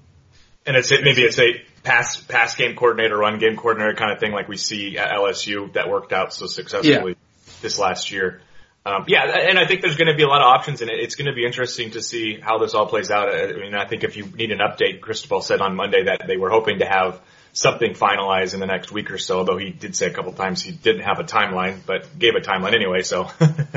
And 0.66 0.76
it's 0.76 0.92
maybe 0.92 1.22
it's 1.22 1.40
a 1.40 1.62
pass 1.84 2.18
pass 2.18 2.56
game 2.56 2.76
coordinator, 2.76 3.18
run 3.18 3.40
game 3.40 3.56
coordinator 3.56 3.96
kind 3.96 4.12
of 4.12 4.20
thing 4.20 4.34
like 4.34 4.50
we 4.50 4.58
see 4.58 4.98
at 4.98 5.12
LSU 5.12 5.72
that 5.74 5.90
worked 5.90 6.12
out 6.12 6.34
so 6.34 6.46
successfully 6.46 7.12
yeah. 7.12 7.52
this 7.62 7.80
last 7.80 8.12
year. 8.12 8.42
Um, 8.88 9.04
yeah, 9.08 9.24
and 9.26 9.60
I 9.60 9.66
think 9.66 9.82
there's 9.82 9.98
going 9.98 10.08
to 10.08 10.16
be 10.16 10.24
a 10.24 10.28
lot 10.28 10.40
of 10.40 10.48
options 10.48 10.82
in 10.82 10.88
it. 10.88 10.98
It's 10.98 11.16
going 11.16 11.26
to 11.26 11.34
be 11.34 11.46
interesting 11.46 11.92
to 11.92 12.02
see 12.02 12.40
how 12.40 12.58
this 12.58 12.74
all 12.74 12.86
plays 12.86 13.12
out. 13.12 13.28
I 13.28 13.52
mean, 13.52 13.76
I 13.76 13.86
think 13.86 14.06
if 14.06 14.16
you 14.16 14.26
need 14.28 14.50
an 14.52 14.60
update, 14.60 15.02
Cristobal 15.02 15.42
said 15.42 15.60
on 15.60 15.76
Monday 15.76 16.06
that 16.06 16.24
they 16.26 16.38
were 16.38 16.50
hoping 16.50 16.80
to 16.80 16.86
have 16.86 17.20
something 17.52 17.96
finalized 17.96 18.54
in 18.54 18.62
the 18.62 18.66
next 18.66 18.90
week 18.90 19.12
or 19.12 19.18
so, 19.18 19.44
though 19.44 19.58
he 19.58 19.72
did 19.72 19.94
say 19.94 20.06
a 20.06 20.14
couple 20.14 20.32
times 20.32 20.64
he 20.64 20.72
didn't 20.72 21.02
have 21.02 21.20
a 21.20 21.26
timeline, 21.26 21.80
but 21.86 22.18
gave 22.18 22.36
a 22.36 22.40
timeline 22.40 22.76
anyway, 22.76 23.02
so 23.02 23.30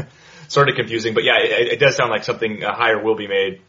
sort 0.49 0.68
of 0.68 0.77
confusing. 0.77 1.12
But 1.14 1.25
yeah, 1.25 1.38
it, 1.40 1.73
it 1.73 1.81
does 1.81 1.96
sound 1.96 2.11
like 2.11 2.23
something 2.23 2.61
higher 2.61 3.03
will 3.03 3.16
be 3.16 3.27
made 3.27 3.62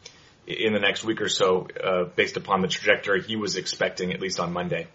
in 0.46 0.72
the 0.72 0.80
next 0.80 1.02
week 1.02 1.20
or 1.20 1.28
so, 1.28 1.66
uh, 1.82 2.04
based 2.04 2.36
upon 2.36 2.60
the 2.60 2.68
trajectory 2.68 3.20
he 3.20 3.34
was 3.34 3.56
expecting, 3.56 4.12
at 4.12 4.20
least 4.20 4.38
on 4.38 4.52
Monday. 4.52 4.86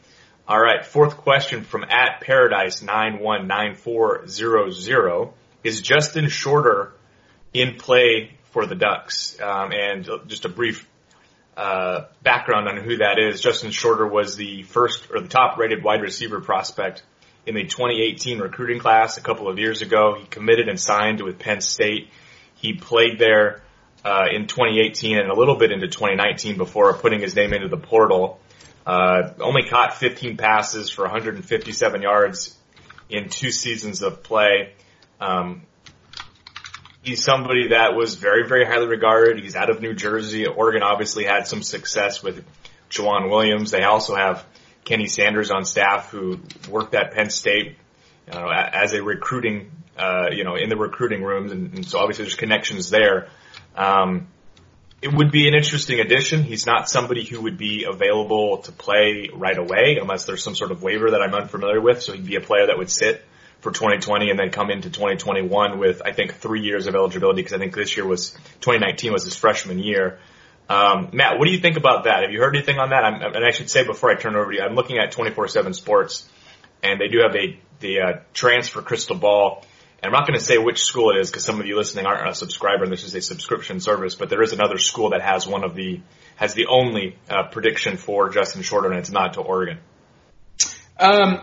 All 0.48 0.62
right, 0.62 0.86
fourth 0.86 1.18
question 1.18 1.66
from 1.66 1.84
at 1.84 2.22
Paradise 2.22 2.82
nine 2.82 3.20
one 3.20 3.48
nine 3.48 3.76
four 3.76 4.26
zero 4.30 4.72
zero 4.72 5.34
is 5.68 5.82
Justin 5.82 6.30
Shorter 6.30 6.94
in 7.54 7.76
play 7.76 8.38
for 8.52 8.66
the 8.66 8.76
Ducks? 8.76 9.38
Um, 9.42 9.74
and 9.74 10.10
just 10.28 10.46
a 10.46 10.50
brief 10.50 10.88
uh, 11.58 12.06
background 12.24 12.70
on 12.70 12.78
who 12.78 12.98
that 12.98 13.20
is. 13.20 13.42
Justin 13.42 13.72
Shorter 13.72 14.08
was 14.08 14.38
the 14.38 14.64
first 14.64 15.12
or 15.12 15.20
the 15.20 15.28
top 15.28 15.58
rated 15.58 15.84
wide 15.84 16.02
receiver 16.02 16.40
prospect 16.40 17.04
in 17.46 17.54
the 17.54 17.64
2018 17.64 18.40
recruiting 18.40 18.80
class 18.80 19.18
a 19.18 19.22
couple 19.22 19.50
of 19.50 19.60
years 19.60 19.82
ago. 19.82 20.16
He 20.18 20.26
committed 20.28 20.70
and 20.70 20.80
signed 20.80 21.20
with 21.22 21.38
Penn 21.38 21.60
State. 21.60 22.12
He 22.56 22.74
played 22.74 23.20
there 23.20 23.62
uh, 24.06 24.28
in 24.32 24.48
2018 24.48 25.18
and 25.18 25.30
a 25.30 25.36
little 25.36 25.58
bit 25.58 25.74
into 25.74 25.88
2019 25.88 26.56
before 26.56 26.94
putting 26.94 27.20
his 27.20 27.36
name 27.36 27.52
into 27.52 27.68
the 27.68 27.78
portal. 27.78 28.40
Uh, 28.86 29.34
only 29.42 29.68
caught 29.68 29.96
15 29.96 30.38
passes 30.38 30.90
for 30.90 31.02
157 31.02 32.02
yards 32.02 32.58
in 33.10 33.28
two 33.28 33.52
seasons 33.52 34.02
of 34.02 34.24
play. 34.24 34.74
Um, 35.20 35.64
he's 37.02 37.24
somebody 37.24 37.70
that 37.70 37.96
was 37.96 38.16
very, 38.16 38.48
very 38.48 38.66
highly 38.66 38.88
regarded. 38.88 39.40
He's 39.40 39.56
out 39.56 39.70
of 39.70 39.82
New 39.82 39.94
Jersey. 39.94 40.46
Oregon 40.46 40.84
obviously 40.84 41.24
had 41.24 41.48
some 41.48 41.64
success 41.64 42.22
with 42.22 42.44
Joejuan 42.90 43.30
Williams. 43.30 43.72
They 43.72 43.84
also 43.84 44.16
have 44.16 44.46
Kenny 44.86 45.08
Sanders 45.08 45.52
on 45.52 45.66
staff 45.66 46.12
who 46.12 46.40
worked 46.70 46.96
at 46.96 47.12
Penn 47.14 47.30
State 47.30 47.78
you 48.28 48.34
know, 48.34 48.50
as 48.50 48.94
a 48.94 49.02
recruiting, 49.02 49.72
uh, 49.98 50.30
you 50.32 50.44
know, 50.44 50.56
in 50.56 50.70
the 50.70 50.78
recruiting 50.78 51.24
rooms, 51.24 51.52
and, 51.52 51.74
and 51.76 51.86
so 51.86 52.00
obviously 52.00 52.26
there's 52.26 52.36
connections 52.36 52.90
there. 52.90 53.30
Um, 53.76 54.28
it 55.02 55.14
would 55.14 55.32
be 55.32 55.48
an 55.48 55.54
interesting 55.54 56.00
addition. 56.00 56.44
He's 56.44 56.66
not 56.66 56.90
somebody 56.90 57.24
who 57.24 57.42
would 57.42 57.58
be 57.58 57.86
available 57.88 58.60
to 58.60 58.72
play 58.72 59.30
right 59.32 59.58
away 59.58 59.98
unless 60.02 60.26
there's 60.26 60.44
some 60.44 60.56
sort 60.56 60.72
of 60.72 60.82
waiver 60.82 61.12
that 61.12 61.22
I'm 61.22 61.36
unfamiliar 61.36 61.80
with. 61.80 62.02
So 62.02 62.14
he'd 62.14 62.26
be 62.26 62.36
a 62.36 62.42
player 62.42 62.68
that 62.68 62.78
would 62.78 62.90
sit 62.90 63.24
for 63.62 63.72
2020 63.72 64.30
and 64.30 64.40
then 64.40 64.52
come 64.52 64.70
into 64.70 64.90
2021 64.90 65.80
with, 65.80 66.02
I 66.06 66.12
think, 66.12 66.36
three 66.36 66.62
years 66.62 66.88
of 66.88 66.96
eligibility 66.96 67.42
because 67.42 67.54
I 67.54 67.58
think 67.58 67.76
this 67.76 67.98
year 67.98 68.06
was, 68.06 68.32
2019 68.62 69.12
was 69.12 69.24
his 69.24 69.36
freshman 69.36 69.80
year. 69.80 70.20
Um, 70.70 71.10
Matt, 71.14 71.40
what 71.40 71.46
do 71.46 71.52
you 71.52 71.60
think 71.60 71.78
about 71.78 72.04
that? 72.04 72.24
Have 72.24 72.32
you 72.32 72.40
heard 72.40 72.56
anything 72.56 72.78
on 72.78 72.90
that? 72.90 73.04
I'm, 73.04 73.22
and 73.22 73.46
I 73.46 73.52
should 73.52 73.70
say 73.70 73.86
before 73.86 74.12
I 74.12 74.16
turn 74.16 74.36
it 74.36 74.40
over 74.40 74.52
to 74.52 74.58
you, 74.58 74.64
I'm 74.64 74.76
looking 74.76 74.98
at 74.98 75.14
24-7 75.14 75.74
Sports 75.74 76.30
and 76.84 77.00
they 77.02 77.08
do 77.08 77.20
have 77.20 77.36
a, 77.36 77.60
the, 77.80 78.00
uh, 78.00 78.14
transfer 78.34 78.82
crystal 78.82 79.16
ball. 79.16 79.66
And 80.04 80.14
I'm 80.14 80.20
not 80.20 80.28
going 80.28 80.38
to 80.38 80.46
say 80.46 80.60
which 80.60 80.84
school 80.84 81.10
it 81.10 81.20
is 81.20 81.32
because 81.32 81.44
some 81.44 81.60
of 81.60 81.66
you 81.66 81.76
listening 81.76 82.06
aren't 82.06 82.30
a 82.30 82.36
subscriber 82.36 82.84
and 82.84 82.94
this 82.94 83.04
is 83.04 83.16
a 83.16 83.22
subscription 83.22 83.80
service, 83.80 84.14
but 84.14 84.30
there 84.30 84.44
is 84.44 84.54
another 84.54 84.78
school 84.78 85.10
that 85.12 85.22
has 85.22 85.48
one 85.48 85.64
of 85.64 85.74
the, 85.74 86.02
has 86.36 86.54
the 86.54 86.68
only, 86.68 87.18
uh, 87.30 87.44
prediction 87.50 87.98
for 87.98 88.30
Justin 88.30 88.62
Shorter 88.62 88.90
and 88.90 89.00
it's 89.00 89.10
not 89.10 89.34
to 89.34 89.42
Oregon. 89.42 89.80
Um, 91.00 91.42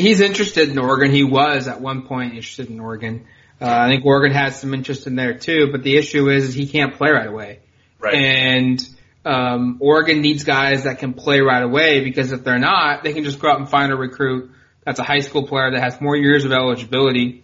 he's 0.00 0.20
interested 0.20 0.68
in 0.68 0.78
Oregon. 0.78 1.10
He 1.12 1.24
was 1.24 1.68
at 1.68 1.80
one 1.80 2.02
point 2.02 2.34
interested 2.34 2.68
in 2.70 2.80
Oregon. 2.80 3.26
Uh, 3.60 3.66
I 3.68 3.88
think 3.88 4.04
Oregon 4.06 4.32
has 4.32 4.58
some 4.58 4.72
interest 4.72 5.06
in 5.06 5.16
there 5.16 5.34
too, 5.34 5.68
but 5.70 5.82
the 5.82 5.96
issue 5.96 6.28
is, 6.30 6.44
is 6.44 6.54
he 6.54 6.66
can't 6.66 6.94
play 6.94 7.10
right 7.10 7.26
away. 7.26 7.60
Right. 7.98 8.14
And 8.14 8.88
um, 9.24 9.76
Oregon 9.80 10.22
needs 10.22 10.44
guys 10.44 10.84
that 10.84 10.98
can 10.98 11.12
play 11.12 11.40
right 11.40 11.62
away 11.62 12.02
because 12.02 12.32
if 12.32 12.42
they're 12.42 12.58
not, 12.58 13.04
they 13.04 13.12
can 13.12 13.24
just 13.24 13.38
go 13.38 13.50
out 13.50 13.58
and 13.58 13.68
find 13.68 13.92
a 13.92 13.96
recruit 13.96 14.50
that's 14.84 14.98
a 14.98 15.04
high 15.04 15.20
school 15.20 15.46
player 15.46 15.70
that 15.72 15.80
has 15.80 16.00
more 16.00 16.16
years 16.16 16.44
of 16.44 16.52
eligibility 16.52 17.42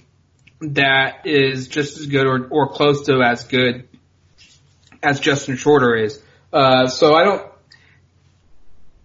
that 0.60 1.26
is 1.26 1.68
just 1.68 1.98
as 1.98 2.06
good 2.06 2.26
or, 2.26 2.48
or 2.48 2.68
close 2.68 3.06
to 3.06 3.20
as 3.22 3.44
good 3.44 3.88
as 5.02 5.20
Justin 5.20 5.56
Shorter 5.56 5.94
is. 5.94 6.20
Uh, 6.52 6.86
so 6.86 7.14
I 7.14 7.24
don't, 7.24 7.46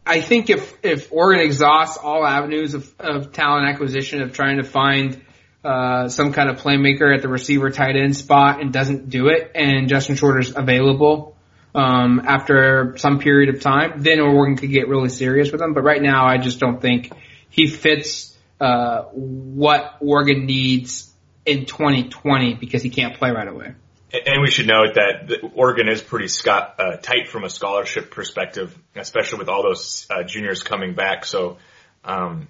I 0.06 0.22
think 0.22 0.50
if 0.50 0.78
if 0.84 1.12
Oregon 1.12 1.46
exhausts 1.46 1.98
all 1.98 2.26
avenues 2.26 2.74
of, 2.74 2.92
of 3.00 3.32
talent 3.32 3.68
acquisition 3.68 4.22
of 4.22 4.34
trying 4.34 4.58
to 4.58 4.64
find 4.64 5.22
uh, 5.64 6.10
some 6.10 6.34
kind 6.34 6.50
of 6.50 6.58
playmaker 6.58 7.16
at 7.16 7.22
the 7.22 7.28
receiver 7.28 7.70
tight 7.70 7.96
end 7.96 8.16
spot 8.16 8.62
and 8.62 8.74
doesn't 8.74 9.10
do 9.10 9.28
it, 9.28 9.52
and 9.54 9.88
Justin 9.88 10.16
Shorter's 10.16 10.56
available 10.56 11.38
um, 11.76 12.22
after 12.26 12.96
some 12.98 13.20
period 13.20 13.54
of 13.54 13.62
time, 13.62 14.02
then 14.02 14.20
Oregon 14.20 14.58
could 14.58 14.72
get 14.72 14.88
really 14.88 15.10
serious 15.10 15.52
with 15.52 15.62
him. 15.62 15.74
But 15.74 15.84
right 15.84 16.02
now, 16.02 16.26
I 16.26 16.38
just 16.38 16.60
don't 16.60 16.82
think 16.82 17.12
he 17.50 17.68
fits 17.68 18.36
uh, 18.60 19.04
what 19.14 19.98
Oregon 20.02 20.46
needs 20.46 21.12
in 21.46 21.66
2020 21.66 22.56
because 22.56 22.82
he 22.82 22.90
can't 22.90 23.16
play 23.18 23.32
right 23.32 23.48
away. 23.48 23.74
And 24.14 24.42
we 24.42 24.52
should 24.52 24.68
note 24.68 24.96
that 24.96 25.52
Oregon 25.56 25.88
is 25.88 26.02
pretty 26.02 26.28
uh, 26.50 26.98
tight 26.98 27.30
from 27.30 27.46
a 27.46 27.50
scholarship 27.50 28.12
perspective, 28.12 28.78
especially 28.96 29.40
with 29.40 29.48
all 29.48 29.64
those 29.64 30.06
uh, 30.10 30.24
juniors 30.24 30.64
coming 30.64 30.96
back. 30.96 31.26
So, 31.26 31.58
um, 32.04 32.50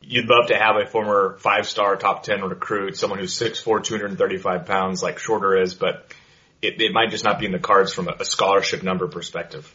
you'd 0.00 0.28
love 0.28 0.48
to 0.48 0.56
have 0.56 0.76
a 0.76 0.86
former 0.86 1.36
five-star 1.38 1.96
top 1.96 2.22
10 2.22 2.42
recruit, 2.42 2.96
someone 2.96 3.18
who's 3.18 3.36
6'4", 3.38 3.82
235 3.82 4.64
pounds 4.64 5.02
like 5.02 5.18
Shorter 5.18 5.60
is, 5.60 5.74
but 5.74 6.14
it, 6.62 6.80
it 6.80 6.92
might 6.92 7.10
just 7.10 7.24
not 7.24 7.38
be 7.38 7.46
in 7.46 7.52
the 7.52 7.58
cards 7.58 7.92
from 7.92 8.08
a, 8.08 8.16
a 8.20 8.24
scholarship 8.24 8.82
number 8.82 9.08
perspective. 9.08 9.70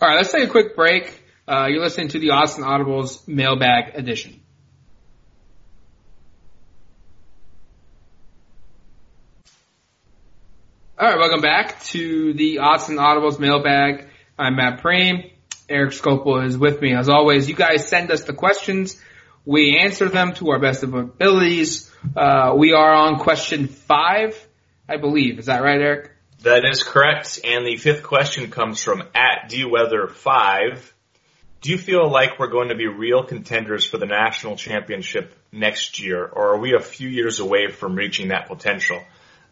All 0.00 0.08
right, 0.08 0.16
let's 0.16 0.32
take 0.32 0.44
a 0.44 0.50
quick 0.50 0.74
break. 0.74 1.22
Uh, 1.46 1.66
you're 1.68 1.82
listening 1.82 2.08
to 2.08 2.18
the 2.18 2.30
Austin 2.30 2.64
Audibles 2.64 3.26
mailbag 3.28 3.94
edition. 3.94 4.40
All 10.98 11.06
right, 11.06 11.18
welcome 11.18 11.42
back 11.42 11.82
to 11.88 12.32
the 12.32 12.60
Austin 12.60 12.96
Audibles 12.96 13.38
mailbag. 13.38 14.06
I'm 14.38 14.56
Matt 14.56 14.80
Prehm. 14.80 15.30
Eric 15.68 15.90
Skopil 15.90 16.46
is 16.46 16.56
with 16.56 16.80
me 16.80 16.94
as 16.94 17.10
always. 17.10 17.50
You 17.50 17.54
guys 17.54 17.86
send 17.86 18.10
us 18.10 18.24
the 18.24 18.32
questions. 18.32 18.98
We 19.44 19.76
answer 19.76 20.08
them 20.08 20.32
to 20.36 20.52
our 20.52 20.58
best 20.58 20.84
of 20.84 20.94
abilities. 20.94 21.92
Uh, 22.16 22.54
we 22.56 22.72
are 22.72 22.94
on 22.94 23.18
question 23.18 23.68
five, 23.68 24.42
I 24.88 24.96
believe. 24.96 25.38
Is 25.38 25.46
that 25.46 25.62
right, 25.62 25.78
Eric? 25.78 26.12
That 26.40 26.64
is 26.64 26.82
correct. 26.82 27.40
And 27.44 27.66
the 27.66 27.76
fifth 27.76 28.02
question 28.02 28.50
comes 28.50 28.82
from 28.82 29.02
at 29.14 29.50
dweather5. 29.50 30.80
Do 31.60 31.72
you 31.72 31.76
feel 31.76 32.10
like 32.10 32.38
we're 32.38 32.48
going 32.48 32.70
to 32.70 32.74
be 32.74 32.86
real 32.86 33.22
contenders 33.22 33.84
for 33.84 33.98
the 33.98 34.06
national 34.06 34.56
championship 34.56 35.34
next 35.52 36.00
year, 36.00 36.24
or 36.24 36.54
are 36.54 36.58
we 36.58 36.72
a 36.72 36.80
few 36.80 37.10
years 37.10 37.38
away 37.38 37.70
from 37.70 37.96
reaching 37.96 38.28
that 38.28 38.48
potential? 38.48 39.02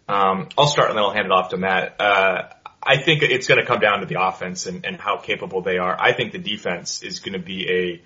Um, 0.08 0.48
I'll 0.58 0.66
start 0.66 0.90
and 0.90 0.98
then 0.98 1.04
I'll 1.04 1.12
hand 1.12 1.26
it 1.26 1.32
off 1.32 1.50
to 1.50 1.56
Matt. 1.56 2.00
Uh, 2.00 2.48
I 2.82 2.98
think 2.98 3.22
it's 3.22 3.46
going 3.46 3.60
to 3.60 3.66
come 3.66 3.80
down 3.80 4.00
to 4.00 4.06
the 4.06 4.20
offense 4.20 4.66
and, 4.66 4.84
and 4.84 4.96
how 4.96 5.16
capable 5.16 5.62
they 5.62 5.78
are. 5.78 5.96
I 5.98 6.12
think 6.12 6.32
the 6.32 6.38
defense 6.38 7.02
is 7.02 7.20
going 7.20 7.32
to 7.32 7.38
be 7.38 7.70
a 7.70 8.02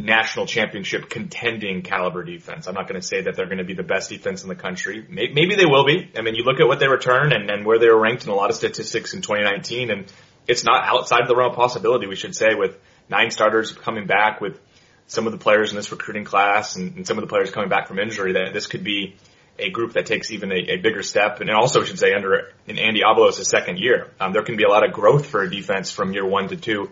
national 0.00 0.46
championship 0.46 1.08
contending 1.08 1.82
caliber 1.82 2.22
defense. 2.22 2.68
I'm 2.68 2.74
not 2.74 2.86
going 2.86 3.00
to 3.00 3.06
say 3.06 3.22
that 3.22 3.34
they're 3.34 3.46
going 3.46 3.58
to 3.58 3.64
be 3.64 3.74
the 3.74 3.82
best 3.82 4.10
defense 4.10 4.42
in 4.42 4.48
the 4.48 4.54
country. 4.54 5.04
Maybe 5.08 5.56
they 5.56 5.64
will 5.64 5.84
be. 5.84 6.12
I 6.16 6.22
mean, 6.22 6.34
you 6.34 6.44
look 6.44 6.60
at 6.60 6.68
what 6.68 6.78
they 6.78 6.88
return 6.88 7.32
and, 7.32 7.50
and 7.50 7.66
where 7.66 7.78
they 7.78 7.88
were 7.88 7.98
ranked 7.98 8.24
in 8.24 8.30
a 8.30 8.34
lot 8.34 8.50
of 8.50 8.56
statistics 8.56 9.14
in 9.14 9.22
2019, 9.22 9.90
and 9.90 10.12
it's 10.46 10.64
not 10.64 10.84
outside 10.84 11.22
of 11.22 11.28
the 11.28 11.34
realm 11.34 11.50
of 11.50 11.56
possibility, 11.56 12.06
we 12.06 12.14
should 12.14 12.36
say, 12.36 12.54
with 12.54 12.78
nine 13.08 13.30
starters 13.30 13.72
coming 13.72 14.06
back, 14.06 14.40
with 14.40 14.60
some 15.06 15.26
of 15.26 15.32
the 15.32 15.38
players 15.38 15.70
in 15.70 15.76
this 15.76 15.90
recruiting 15.90 16.24
class 16.24 16.76
and, 16.76 16.96
and 16.96 17.06
some 17.06 17.16
of 17.16 17.22
the 17.22 17.28
players 17.28 17.50
coming 17.50 17.68
back 17.68 17.88
from 17.88 17.98
injury, 17.98 18.34
that 18.34 18.52
this 18.52 18.66
could 18.66 18.84
be 18.84 19.16
a 19.58 19.70
group 19.70 19.94
that 19.94 20.06
takes 20.06 20.30
even 20.30 20.52
a, 20.52 20.56
a 20.56 20.76
bigger 20.76 21.02
step, 21.02 21.40
and 21.40 21.50
also 21.50 21.84
should 21.84 21.98
say 21.98 22.12
under 22.12 22.52
in 22.66 22.78
Andy 22.78 23.00
Avalos' 23.02 23.44
second 23.44 23.78
year, 23.78 24.10
um, 24.20 24.32
there 24.32 24.42
can 24.42 24.56
be 24.56 24.64
a 24.64 24.68
lot 24.68 24.84
of 24.86 24.92
growth 24.92 25.26
for 25.26 25.42
a 25.42 25.50
defense 25.50 25.90
from 25.90 26.12
year 26.12 26.26
one 26.26 26.48
to 26.48 26.56
two 26.56 26.90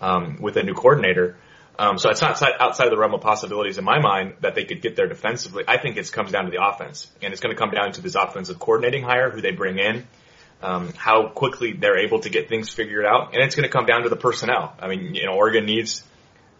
um, 0.00 0.38
with 0.40 0.56
a 0.56 0.62
new 0.62 0.74
coordinator. 0.74 1.36
Um, 1.78 1.98
so 1.98 2.10
it's 2.10 2.20
not 2.20 2.32
outside, 2.32 2.52
outside 2.60 2.84
of 2.88 2.90
the 2.90 2.98
realm 2.98 3.14
of 3.14 3.22
possibilities 3.22 3.78
in 3.78 3.84
my 3.84 4.00
mind 4.00 4.34
that 4.40 4.54
they 4.54 4.64
could 4.64 4.82
get 4.82 4.96
there 4.96 5.06
defensively. 5.06 5.64
I 5.66 5.78
think 5.78 5.96
it 5.96 6.12
comes 6.12 6.30
down 6.30 6.44
to 6.44 6.50
the 6.50 6.62
offense, 6.62 7.10
and 7.22 7.32
it's 7.32 7.40
going 7.40 7.54
to 7.54 7.58
come 7.58 7.70
down 7.70 7.92
to 7.92 8.02
this 8.02 8.16
offensive 8.16 8.58
coordinating 8.58 9.02
hire, 9.02 9.30
who 9.30 9.40
they 9.40 9.52
bring 9.52 9.78
in, 9.78 10.06
um, 10.62 10.92
how 10.94 11.28
quickly 11.28 11.72
they're 11.72 11.98
able 11.98 12.20
to 12.20 12.28
get 12.28 12.50
things 12.50 12.68
figured 12.68 13.06
out, 13.06 13.32
and 13.32 13.42
it's 13.42 13.54
going 13.54 13.66
to 13.66 13.72
come 13.72 13.86
down 13.86 14.02
to 14.02 14.10
the 14.10 14.16
personnel. 14.16 14.76
I 14.78 14.88
mean, 14.88 15.14
you 15.14 15.24
know, 15.24 15.32
Oregon 15.32 15.64
needs 15.64 16.04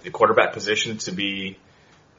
the 0.02 0.10
quarterback 0.10 0.54
position 0.54 0.96
to 0.98 1.12
be 1.12 1.58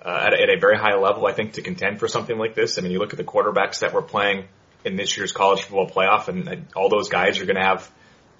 uh, 0.04 0.24
at, 0.28 0.34
at, 0.34 0.50
a 0.50 0.60
very 0.60 0.78
high 0.78 0.96
level, 0.96 1.28
I 1.28 1.34
think, 1.34 1.54
to 1.54 1.62
contend 1.62 2.00
for 2.00 2.08
something 2.08 2.38
like 2.38 2.56
this. 2.56 2.78
I 2.78 2.82
mean, 2.82 2.92
you 2.92 3.00
look 3.00 3.14
at 3.14 3.18
the 3.18 3.24
quarterbacks 3.24 3.80
that 3.80 3.94
were 3.94 4.02
playing 4.02 4.46
in 4.84 4.96
this 4.96 5.16
year's 5.16 5.32
college 5.32 5.62
football 5.62 5.90
playoff, 5.90 6.28
and, 6.28 6.48
and 6.48 6.68
all 6.76 6.90
those 6.90 7.10
guys 7.10 7.40
are 7.40 7.46
going 7.46 7.58
to 7.58 7.64
have 7.64 7.90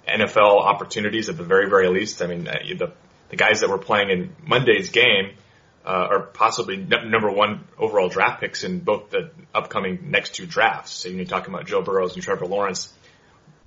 NFL 0.08 0.60
opportunities 0.60 1.28
at 1.28 1.36
the 1.36 1.44
very, 1.44 1.68
very 1.68 1.88
least. 1.88 2.20
I 2.22 2.26
mean, 2.26 2.48
uh, 2.48 2.58
the 2.76 2.92
the 3.32 3.36
guys 3.36 3.60
that 3.60 3.70
were 3.70 3.78
playing 3.78 4.10
in 4.10 4.36
Monday's 4.44 4.90
game 4.90 5.32
uh, 5.86 5.88
are 5.88 6.20
possibly 6.20 6.76
n- 6.76 7.10
number 7.10 7.30
one 7.30 7.64
overall 7.78 8.10
draft 8.10 8.40
picks 8.40 8.62
in 8.62 8.80
both 8.80 9.08
the 9.08 9.30
upcoming 9.54 10.10
next 10.10 10.34
two 10.34 10.44
drafts. 10.44 10.92
So 10.92 11.08
you're 11.08 11.24
talking 11.24 11.52
about 11.52 11.66
Joe 11.66 11.80
Burrows 11.80 12.14
and 12.14 12.22
Trevor 12.22 12.46
Lawrence. 12.46 12.92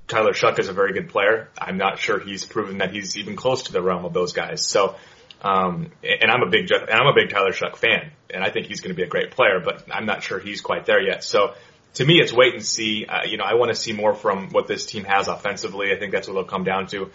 Tyler 0.08 0.34
Shough 0.34 0.60
is 0.60 0.69
a 0.69 0.73
very 0.73 0.93
good 0.93 1.10
player. 1.10 1.49
I'm 1.58 1.77
not 1.77 1.97
sure 1.97 2.19
he's 2.19 2.45
proven 2.45 2.77
that 2.77 2.93
he's 2.93 3.17
even 3.17 3.36
close 3.36 3.63
to 3.63 3.73
the 3.73 3.81
realm 3.81 4.05
of 4.05 4.13
those 4.13 4.34
guys. 4.34 4.62
So 4.62 4.95
um, 5.41 5.91
and 6.04 6.32
I'm 6.32 6.41
a 6.41 6.50
big 6.50 6.71
and 6.71 6.89
I'm 6.89 7.08
a 7.08 7.13
big 7.13 7.30
Tyler 7.30 7.52
Shough 7.52 7.76
fan, 7.76 8.12
and 8.30 8.43
I 8.43 8.50
think 8.50 8.67
he's 8.67 8.82
going 8.82 8.93
to 8.93 8.95
be 8.95 9.04
a 9.04 9.08
great 9.08 9.32
player, 9.32 9.60
but 9.63 9.86
I'm 9.91 10.06
not 10.06 10.24
sure 10.24 10.39
he's 10.39 10.62
quite 10.62 10.86
there 10.86 11.02
yet. 11.02 11.24
So 11.24 11.54
to 11.95 12.06
me, 12.06 12.15
it's 12.15 12.34
wait 12.34 12.54
and 12.54 12.63
see. 12.63 13.06
Uh, 13.06 13.24
you 13.26 13.38
know, 13.38 13.43
I 13.43 13.56
want 13.56 13.69
to 13.69 13.76
see 13.76 13.93
more 13.93 14.13
from 14.13 14.50
what 14.50 14.67
this 14.67 14.86
team 14.86 15.04
has 15.06 15.28
offensively. 15.28 15.91
I 15.91 16.00
think 16.00 16.12
that's 16.12 16.28
what 16.28 16.34
it'll 16.34 16.50
come 16.50 16.63
down 16.63 16.88
to. 16.88 17.12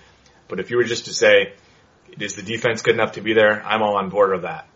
But 0.48 0.60
if 0.60 0.70
you 0.70 0.76
were 0.76 0.84
just 0.84 1.06
to 1.06 1.14
say, 1.14 1.54
is 2.18 2.34
the 2.34 2.42
defense 2.42 2.82
good 2.82 2.94
enough 2.94 3.12
to 3.12 3.20
be 3.20 3.34
there? 3.34 3.62
I'm 3.64 3.82
all 3.82 3.96
on 3.96 4.08
board 4.08 4.32
with 4.32 4.42
that. 4.42 4.66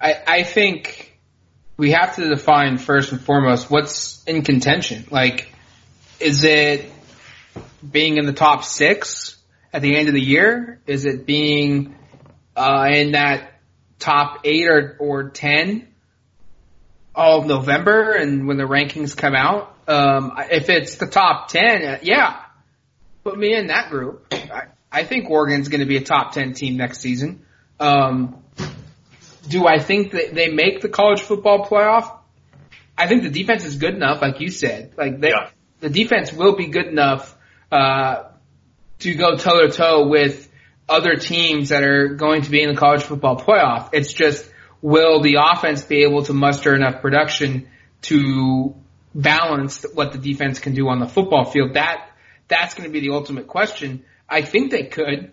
I, 0.00 0.22
I 0.26 0.42
think 0.42 1.18
we 1.76 1.92
have 1.92 2.16
to 2.16 2.28
define 2.28 2.78
first 2.78 3.12
and 3.12 3.20
foremost 3.20 3.70
what's 3.70 4.22
in 4.24 4.42
contention. 4.42 5.06
Like, 5.10 5.52
is 6.20 6.44
it 6.44 6.90
being 7.88 8.16
in 8.16 8.26
the 8.26 8.32
top 8.32 8.64
six? 8.64 9.36
At 9.74 9.82
the 9.82 9.96
end 9.96 10.08
of 10.08 10.14
the 10.14 10.20
year? 10.20 10.80
Is 10.86 11.04
it 11.04 11.26
being 11.26 11.96
uh, 12.56 12.88
in 12.90 13.12
that 13.12 13.54
top 13.98 14.42
eight 14.44 14.68
or, 14.68 14.96
or 15.00 15.30
ten 15.30 15.88
all 17.14 17.40
of 17.40 17.46
November 17.46 18.12
and 18.12 18.46
when 18.46 18.56
the 18.56 18.64
rankings 18.64 19.16
come 19.16 19.34
out? 19.34 19.76
Um, 19.86 20.32
if 20.50 20.70
it's 20.70 20.94
the 20.94 21.06
top 21.06 21.48
ten, 21.48 21.84
uh, 21.84 21.98
yeah, 22.02 22.40
put 23.24 23.36
me 23.36 23.54
in 23.54 23.66
that 23.66 23.90
group. 23.90 24.26
I, 24.32 24.68
I 24.90 25.04
think 25.04 25.28
Oregon's 25.28 25.68
going 25.68 25.80
to 25.80 25.86
be 25.86 25.96
a 25.96 26.04
top 26.04 26.32
ten 26.32 26.54
team 26.54 26.76
next 26.76 27.00
season. 27.00 27.44
Um, 27.80 28.42
do 29.48 29.66
I 29.66 29.80
think 29.80 30.12
that 30.12 30.34
they 30.34 30.48
make 30.48 30.80
the 30.80 30.88
college 30.88 31.20
football 31.20 31.66
playoff? 31.66 32.16
I 32.96 33.08
think 33.08 33.24
the 33.24 33.28
defense 33.28 33.64
is 33.64 33.76
good 33.76 33.94
enough, 33.94 34.22
like 34.22 34.40
you 34.40 34.50
said. 34.50 34.92
Like 34.96 35.18
they, 35.18 35.30
yeah. 35.30 35.50
the 35.80 35.90
defense 35.90 36.32
will 36.32 36.54
be 36.54 36.68
good 36.68 36.86
enough 36.86 37.36
uh, 37.72 38.28
to 39.00 39.14
go 39.14 39.36
toe 39.36 39.66
to 39.66 39.70
toe 39.70 40.06
with 40.08 40.50
other 40.88 41.16
teams 41.16 41.70
that 41.70 41.82
are 41.82 42.08
going 42.08 42.42
to 42.42 42.50
be 42.50 42.62
in 42.62 42.72
the 42.72 42.78
college 42.78 43.02
football 43.02 43.38
playoff. 43.38 43.90
It's 43.92 44.12
just 44.12 44.50
will 44.82 45.22
the 45.22 45.38
offense 45.40 45.82
be 45.82 46.02
able 46.02 46.24
to 46.24 46.34
muster 46.34 46.74
enough 46.74 47.00
production 47.00 47.68
to 48.02 48.74
balance 49.14 49.84
what 49.94 50.12
the 50.12 50.18
defense 50.18 50.58
can 50.58 50.74
do 50.74 50.88
on 50.88 51.00
the 51.00 51.06
football 51.06 51.44
field? 51.44 51.74
That 51.74 52.10
that's 52.48 52.74
going 52.74 52.88
to 52.88 52.92
be 52.92 53.00
the 53.00 53.14
ultimate 53.14 53.46
question. 53.46 54.04
I 54.28 54.42
think 54.42 54.70
they 54.70 54.84
could, 54.84 55.32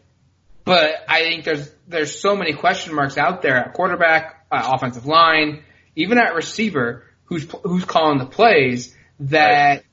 but 0.64 0.94
I 1.08 1.22
think 1.22 1.44
there's 1.44 1.72
there's 1.88 2.20
so 2.20 2.36
many 2.36 2.54
question 2.54 2.96
marks 2.96 3.18
out 3.18 3.42
there 3.42 3.58
at 3.58 3.74
quarterback, 3.74 4.46
uh, 4.52 4.72
offensive 4.74 5.06
line, 5.06 5.64
even 5.96 6.18
at 6.18 6.34
receiver, 6.34 7.04
who's 7.26 7.48
who's 7.64 7.86
calling 7.86 8.20
the 8.20 8.26
plays 8.26 8.96
that. 9.20 9.70
Right 9.76 9.86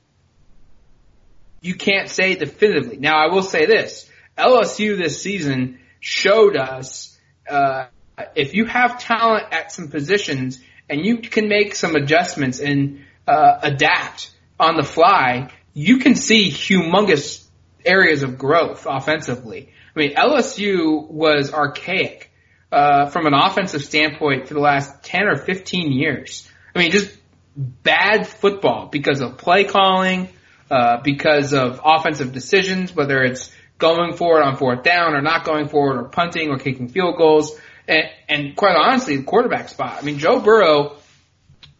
you 1.61 1.75
can't 1.75 2.09
say 2.09 2.35
definitively. 2.35 2.97
Now, 2.97 3.17
I 3.17 3.33
will 3.33 3.43
say 3.43 3.65
this: 3.65 4.09
LSU 4.37 4.97
this 4.97 5.21
season 5.21 5.79
showed 5.99 6.55
us 6.55 7.17
uh, 7.49 7.87
if 8.35 8.53
you 8.53 8.65
have 8.65 8.99
talent 8.99 9.45
at 9.51 9.71
some 9.71 9.89
positions 9.89 10.59
and 10.89 11.05
you 11.05 11.17
can 11.17 11.47
make 11.47 11.75
some 11.75 11.95
adjustments 11.95 12.59
and 12.59 13.01
uh, 13.27 13.59
adapt 13.61 14.31
on 14.59 14.75
the 14.75 14.83
fly, 14.83 15.51
you 15.73 15.97
can 15.97 16.15
see 16.15 16.49
humongous 16.49 17.45
areas 17.85 18.23
of 18.23 18.37
growth 18.37 18.85
offensively. 18.89 19.71
I 19.95 19.99
mean, 19.99 20.15
LSU 20.15 21.09
was 21.09 21.53
archaic 21.53 22.31
uh, 22.71 23.07
from 23.07 23.25
an 23.25 23.33
offensive 23.33 23.83
standpoint 23.83 24.47
for 24.47 24.53
the 24.53 24.59
last 24.59 25.03
10 25.03 25.27
or 25.27 25.37
15 25.37 25.91
years. 25.91 26.49
I 26.75 26.79
mean, 26.79 26.91
just 26.91 27.15
bad 27.55 28.27
football 28.27 28.87
because 28.87 29.21
of 29.21 29.37
play 29.37 29.63
calling, 29.63 30.29
uh, 30.69 31.01
because 31.01 31.53
of 31.53 31.81
offensive 31.83 32.31
decisions, 32.31 32.95
whether 32.95 33.23
it's 33.23 33.51
going 33.77 34.13
for 34.15 34.39
it 34.39 34.43
on 34.43 34.57
fourth 34.57 34.83
down 34.83 35.15
or 35.15 35.21
not 35.21 35.45
going 35.45 35.67
for 35.67 35.95
it 35.95 35.99
or 35.99 36.03
punting 36.03 36.49
or 36.49 36.59
kicking 36.59 36.89
field 36.89 37.17
goals. 37.17 37.57
And, 37.87 38.03
and 38.27 38.55
quite 38.55 38.75
honestly, 38.75 39.17
the 39.17 39.23
quarterback 39.23 39.69
spot. 39.69 39.97
I 39.99 40.05
mean, 40.05 40.19
Joe 40.19 40.39
Burrow, 40.39 40.97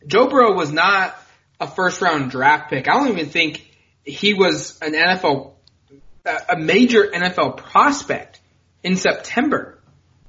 Joe 0.08 0.28
Burrow 0.28 0.54
was 0.54 0.72
not 0.72 1.16
a 1.60 1.68
first 1.68 2.02
round 2.02 2.32
draft 2.32 2.70
pick. 2.70 2.88
I 2.88 2.94
don't 2.94 3.10
even 3.10 3.28
think 3.28 3.70
he 4.04 4.34
was 4.34 4.80
an 4.82 4.94
NFL, 4.94 5.52
a 6.26 6.58
major 6.58 7.08
NFL 7.08 7.58
prospect 7.58 8.40
in 8.82 8.96
September. 8.96 9.78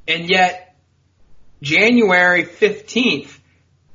And 0.06 0.28
yet, 0.28 0.76
January 1.62 2.44
15th, 2.44 3.38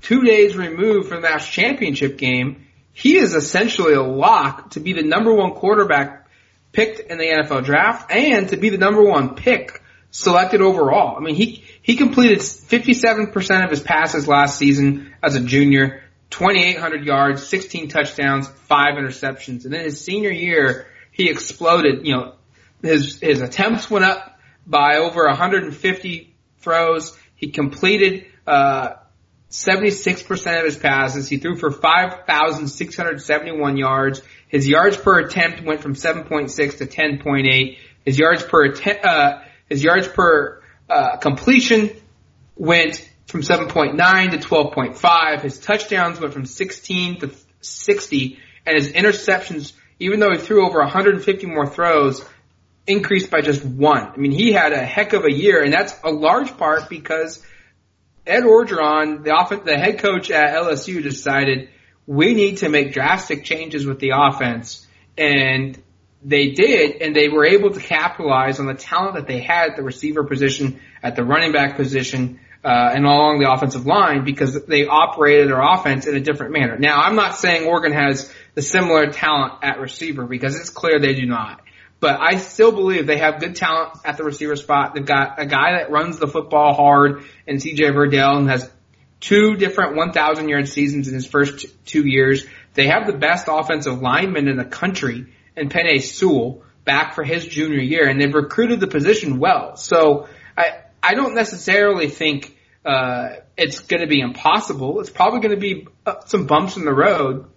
two 0.01 0.23
days 0.23 0.55
removed 0.55 1.09
from 1.09 1.21
the 1.21 1.29
national 1.29 1.67
championship 1.67 2.17
game, 2.17 2.64
he 2.95 3.17
is 3.17 3.35
essentially 3.35 3.93
a 3.93 4.01
lock 4.01 4.71
to 4.71 4.79
be 4.79 4.93
the 4.93 5.03
number 5.03 5.33
one 5.33 5.51
quarterback 5.51 6.29
picked 6.71 7.01
in 7.11 7.17
the 7.17 7.25
NFL 7.25 7.65
draft 7.65 8.09
and 8.09 8.47
to 8.49 8.57
be 8.57 8.69
the 8.69 8.77
number 8.77 9.03
one 9.03 9.35
pick 9.35 9.83
selected 10.11 10.61
overall. 10.61 11.17
I 11.17 11.19
mean, 11.19 11.35
he, 11.35 11.65
he 11.81 11.97
completed 11.97 12.39
57% 12.39 13.65
of 13.65 13.69
his 13.69 13.81
passes 13.81 14.29
last 14.29 14.57
season 14.57 15.13
as 15.21 15.35
a 15.35 15.41
junior, 15.41 16.03
2,800 16.29 17.03
yards, 17.03 17.45
16 17.45 17.89
touchdowns, 17.89 18.47
five 18.47 18.95
interceptions. 18.95 19.65
And 19.65 19.73
then 19.73 19.83
his 19.83 19.99
senior 19.99 20.31
year, 20.31 20.87
he 21.11 21.29
exploded. 21.29 22.07
You 22.07 22.15
know, 22.15 22.35
his, 22.81 23.19
his 23.19 23.41
attempts 23.41 23.91
went 23.91 24.05
up 24.05 24.39
by 24.65 24.99
over 24.99 25.25
150 25.25 26.33
throws. 26.59 27.17
He 27.35 27.51
completed 27.51 28.25
uh, 28.47 28.93
76% 29.49 30.59
of 30.59 30.65
his 30.65 30.77
passes. 30.77 31.29
He 31.29 31.37
threw 31.37 31.55
for 31.55 31.71
5,671 31.71 33.77
yards. 33.77 34.21
His 34.47 34.67
yards 34.67 34.97
per 34.97 35.19
attempt 35.19 35.63
went 35.63 35.81
from 35.81 35.95
7.6 35.95 36.77
to 36.77 36.85
10.8. 36.85 37.77
His 38.05 38.19
yards 38.19 38.43
per 38.43 38.73
uh, 38.73 39.41
his 39.67 39.83
yards 39.83 40.07
per 40.07 40.61
uh, 40.89 41.17
completion 41.17 41.89
went 42.55 43.09
from 43.27 43.41
7.9 43.41 44.31
to 44.31 44.37
12.5. 44.37 45.41
His 45.41 45.57
touchdowns 45.57 46.19
went 46.19 46.33
from 46.33 46.45
16 46.45 47.21
to 47.21 47.31
60, 47.61 48.39
and 48.65 48.75
his 48.75 48.91
interceptions, 48.91 49.73
even 49.99 50.19
though 50.19 50.31
he 50.31 50.37
threw 50.37 50.67
over 50.67 50.79
150 50.79 51.47
more 51.47 51.67
throws, 51.67 52.23
increased 52.87 53.31
by 53.31 53.41
just 53.41 53.65
one. 53.65 54.03
I 54.03 54.17
mean, 54.17 54.31
he 54.31 54.51
had 54.51 54.71
a 54.71 54.85
heck 54.85 55.13
of 55.13 55.25
a 55.25 55.31
year, 55.31 55.63
and 55.63 55.73
that's 55.73 55.95
a 56.03 56.11
large 56.11 56.55
part 56.57 56.89
because 56.89 57.43
Ed 58.25 58.43
Orgeron, 58.43 59.23
the 59.23 59.31
off- 59.31 59.65
the 59.65 59.77
head 59.77 59.99
coach 59.99 60.31
at 60.31 60.55
LSU, 60.55 61.01
decided 61.01 61.69
we 62.07 62.33
need 62.33 62.57
to 62.57 62.69
make 62.69 62.93
drastic 62.93 63.43
changes 63.43 63.85
with 63.85 63.99
the 63.99 64.11
offense, 64.15 64.85
and 65.17 65.77
they 66.23 66.49
did, 66.49 67.01
and 67.01 67.15
they 67.15 67.29
were 67.29 67.45
able 67.45 67.71
to 67.71 67.79
capitalize 67.79 68.59
on 68.59 68.65
the 68.65 68.73
talent 68.73 69.15
that 69.15 69.27
they 69.27 69.39
had 69.39 69.71
at 69.71 69.75
the 69.75 69.83
receiver 69.83 70.23
position, 70.23 70.79
at 71.03 71.15
the 71.15 71.23
running 71.23 71.51
back 71.51 71.75
position, 71.75 72.39
uh, 72.63 72.93
and 72.95 73.05
along 73.05 73.39
the 73.39 73.51
offensive 73.51 73.85
line 73.85 74.23
because 74.23 74.65
they 74.65 74.87
operated 74.87 75.49
their 75.49 75.61
offense 75.61 76.07
in 76.07 76.15
a 76.15 76.19
different 76.19 76.51
manner. 76.51 76.77
Now, 76.79 76.99
I'm 76.99 77.15
not 77.15 77.37
saying 77.37 77.67
Oregon 77.67 77.91
has 77.91 78.33
the 78.55 78.63
similar 78.63 79.11
talent 79.11 79.53
at 79.61 79.79
receiver 79.79 80.25
because 80.25 80.59
it's 80.59 80.71
clear 80.71 80.99
they 80.99 81.13
do 81.13 81.27
not. 81.27 81.61
But 82.05 82.21
I 82.21 82.35
still 82.35 82.71
believe 82.71 83.07
they 83.07 83.17
have 83.17 83.39
good 83.39 83.55
talent 83.55 83.97
at 84.05 84.15
the 84.15 84.23
receiver 84.23 84.55
spot. 84.55 84.93
They've 84.93 85.03
got 85.03 85.41
a 85.41 85.45
guy 85.47 85.71
that 85.79 85.89
runs 85.89 86.19
the 86.19 86.27
football 86.27 86.75
hard 86.75 87.23
and 87.47 87.57
CJ 87.57 87.79
Verdell 87.95 88.37
and 88.37 88.47
has 88.47 88.69
two 89.19 89.55
different 89.55 89.95
1,000 89.95 90.47
yard 90.47 90.69
seasons 90.69 91.07
in 91.07 91.15
his 91.15 91.25
first 91.25 91.65
two 91.87 92.07
years. 92.07 92.45
They 92.75 92.89
have 92.89 93.07
the 93.07 93.17
best 93.17 93.47
offensive 93.49 94.03
lineman 94.03 94.47
in 94.47 94.55
the 94.55 94.65
country 94.65 95.33
in 95.57 95.69
Penei 95.69 95.99
Sewell 95.99 96.61
back 96.83 97.15
for 97.15 97.23
his 97.23 97.43
junior 97.43 97.81
year 97.81 98.07
and 98.07 98.21
they've 98.21 98.31
recruited 98.31 98.79
the 98.79 98.85
position 98.85 99.39
well. 99.39 99.75
So 99.75 100.27
I, 100.55 100.81
I 101.01 101.15
don't 101.15 101.33
necessarily 101.33 102.09
think 102.09 102.55
uh, 102.85 103.29
it's 103.57 103.79
going 103.79 104.01
to 104.01 104.07
be 104.07 104.19
impossible. 104.19 105.01
It's 105.01 105.09
probably 105.09 105.39
going 105.39 105.55
to 105.55 105.59
be 105.59 105.87
uh, 106.05 106.19
some 106.27 106.45
bumps 106.45 106.77
in 106.77 106.85
the 106.85 106.93
road, 106.93 107.47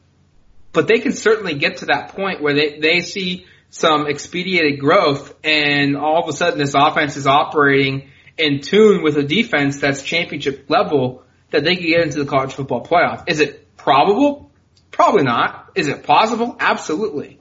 but 0.72 0.88
they 0.88 1.00
can 1.00 1.12
certainly 1.12 1.52
get 1.52 1.78
to 1.78 1.86
that 1.86 2.16
point 2.16 2.40
where 2.40 2.54
they, 2.54 2.78
they 2.78 3.02
see 3.02 3.44
some 3.70 4.06
expedited 4.06 4.80
growth 4.80 5.34
and 5.44 5.96
all 5.96 6.22
of 6.22 6.28
a 6.28 6.32
sudden 6.32 6.58
this 6.58 6.74
offense 6.74 7.16
is 7.16 7.26
operating 7.26 8.10
in 8.36 8.60
tune 8.60 9.02
with 9.02 9.16
a 9.16 9.22
defense 9.22 9.80
that's 9.80 10.02
championship 10.02 10.68
level 10.68 11.22
that 11.50 11.64
they 11.64 11.76
can 11.76 11.86
get 11.86 12.00
into 12.02 12.18
the 12.18 12.26
college 12.30 12.54
football 12.54 12.84
playoff. 12.84 13.24
Is 13.26 13.40
it 13.40 13.76
probable? 13.76 14.50
Probably 14.90 15.22
not. 15.22 15.70
Is 15.74 15.88
it 15.88 16.02
possible? 16.02 16.56
Absolutely. 16.58 17.38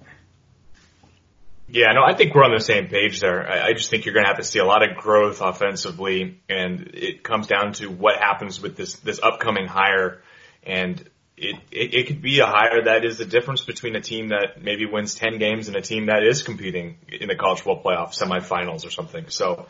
Yeah, 1.69 1.91
no, 1.93 2.01
I 2.03 2.15
think 2.15 2.33
we're 2.33 2.45
on 2.45 2.53
the 2.53 2.63
same 2.63 2.87
page 2.87 3.19
there. 3.19 3.45
I, 3.45 3.67
I 3.69 3.73
just 3.73 3.89
think 3.89 4.05
you're 4.05 4.13
going 4.13 4.23
to 4.23 4.29
have 4.29 4.37
to 4.37 4.43
see 4.43 4.59
a 4.59 4.65
lot 4.65 4.89
of 4.89 4.97
growth 4.97 5.41
offensively, 5.41 6.39
and 6.47 6.91
it 6.93 7.23
comes 7.23 7.47
down 7.47 7.73
to 7.73 7.87
what 7.87 8.17
happens 8.19 8.61
with 8.61 8.77
this 8.77 8.95
this 8.99 9.19
upcoming 9.21 9.67
hire, 9.67 10.21
and 10.63 11.09
it, 11.38 11.56
it 11.71 11.93
it 11.93 12.08
could 12.08 12.21
be 12.21 12.39
a 12.39 12.47
hire 12.47 12.84
that 12.86 13.06
is 13.06 13.19
the 13.19 13.26
difference 13.26 13.62
between 13.62 13.95
a 13.95 14.02
team 14.02 14.30
that 14.30 14.62
maybe 14.62 14.86
wins 14.86 15.13
ten 15.13 15.38
games 15.38 15.67
and 15.67 15.78
a 15.78 15.82
team 15.82 16.08
that 16.08 16.23
is 16.23 16.41
competing 16.41 16.97
in 17.08 17.28
the 17.28 17.36
college 17.36 17.62
football 17.62 17.84
playoff 17.84 18.17
semifinals 18.17 18.86
or 18.86 18.89
something. 18.89 19.26
So, 19.30 19.67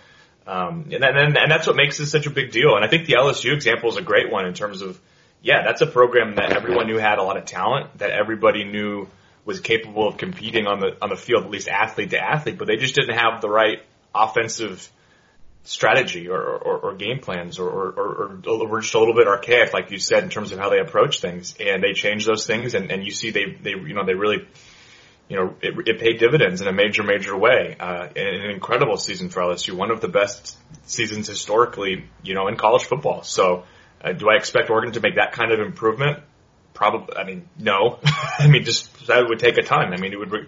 um, 0.48 0.90
and, 0.92 1.04
and 1.04 1.38
and 1.38 1.52
that's 1.52 1.68
what 1.68 1.76
makes 1.76 1.98
this 1.98 2.10
such 2.10 2.26
a 2.26 2.30
big 2.30 2.52
deal. 2.52 2.76
And 2.76 2.86
I 2.86 2.88
think 2.88 3.06
the 3.06 3.14
LSU 3.14 3.54
example 3.54 3.90
is 3.90 3.98
a 3.98 4.02
great 4.02 4.32
one 4.32 4.46
in 4.46 4.54
terms 4.54 4.82
of, 4.82 5.00
yeah, 5.42 5.64
that's 5.66 5.82
a 5.82 5.88
program 5.88 6.36
that 6.36 6.56
everyone 6.56 6.88
knew 6.88 6.98
had 6.98 7.20
a 7.20 7.24
lot 7.24 7.36
of 7.36 7.44
talent, 7.44 7.98
that 7.98 8.12
everybody 8.12 8.64
knew 8.64 9.10
was 9.44 9.60
capable 9.60 10.08
of 10.08 10.18
competing 10.18 10.68
on 10.68 10.80
the 10.80 10.96
on 11.02 11.10
the 11.10 11.18
field, 11.18 11.44
at 11.44 11.52
least 11.52 11.68
athlete 11.68 12.12
to 12.12 12.20
athlete, 12.20 12.58
but 12.58 12.68
they 12.68 12.78
just 12.78 12.96
didn't 12.96 13.18
have 13.18 13.42
the 13.42 13.50
right 13.50 13.80
offensive 14.16 14.90
strategy 15.68 16.30
or, 16.30 16.42
or, 16.42 16.78
or 16.78 16.96
game 16.96 17.20
plans 17.20 17.60
or, 17.60 17.68
or, 17.68 18.40
or, 18.46 18.68
were 18.68 18.80
just 18.80 18.94
a 18.94 19.00
little 19.00 19.14
bit 19.14 19.28
archaic, 19.28 19.74
like 19.74 19.92
you 19.92 20.00
said, 20.00 20.24
in 20.24 20.30
terms 20.30 20.54
of 20.54 20.60
how 20.60 20.70
they 20.70 20.80
approach 20.80 21.20
things. 21.20 21.56
And 21.60 21.84
they 21.84 21.92
changed 21.92 22.26
those 22.26 22.46
things, 22.46 22.74
and, 22.74 22.90
and 22.90 23.04
you 23.04 23.12
see 23.12 23.32
they 23.32 23.58
they 23.62 23.72
you 23.72 23.94
know 23.94 24.06
they 24.06 24.14
really 24.14 24.48
you 25.28 25.36
know 25.36 25.56
it, 25.62 25.88
it 25.88 26.00
paid 26.00 26.20
dividends 26.20 26.62
in 26.62 26.68
a 26.68 26.72
major 26.72 27.04
major 27.04 27.38
way. 27.38 27.76
Uh, 27.78 28.08
an 28.16 28.50
incredible 28.50 28.96
season 28.96 29.30
for 29.30 29.42
LSU, 29.42 29.74
one 29.74 29.92
of 29.92 30.00
the 30.00 30.08
best 30.08 30.58
seasons 30.86 31.28
historically, 31.28 32.06
you 32.24 32.34
know, 32.34 32.48
in 32.48 32.56
college 32.56 32.86
football. 32.86 33.24
So. 33.24 33.66
Uh, 34.00 34.12
do 34.12 34.30
I 34.30 34.36
expect 34.36 34.70
Oregon 34.70 34.94
to 34.94 35.00
make 35.00 35.16
that 35.16 35.32
kind 35.32 35.52
of 35.52 35.60
improvement? 35.60 36.20
Probably, 36.76 37.18
I 37.18 37.24
mean, 37.24 37.50
no. 37.58 37.98
I 38.06 38.48
mean, 38.48 38.64
just 38.64 39.08
that 39.08 39.28
would 39.28 39.40
take 39.40 39.58
a 39.58 39.64
ton. 39.64 39.92
I 39.92 39.98
mean, 39.98 40.14
it 40.14 40.20
would, 40.20 40.48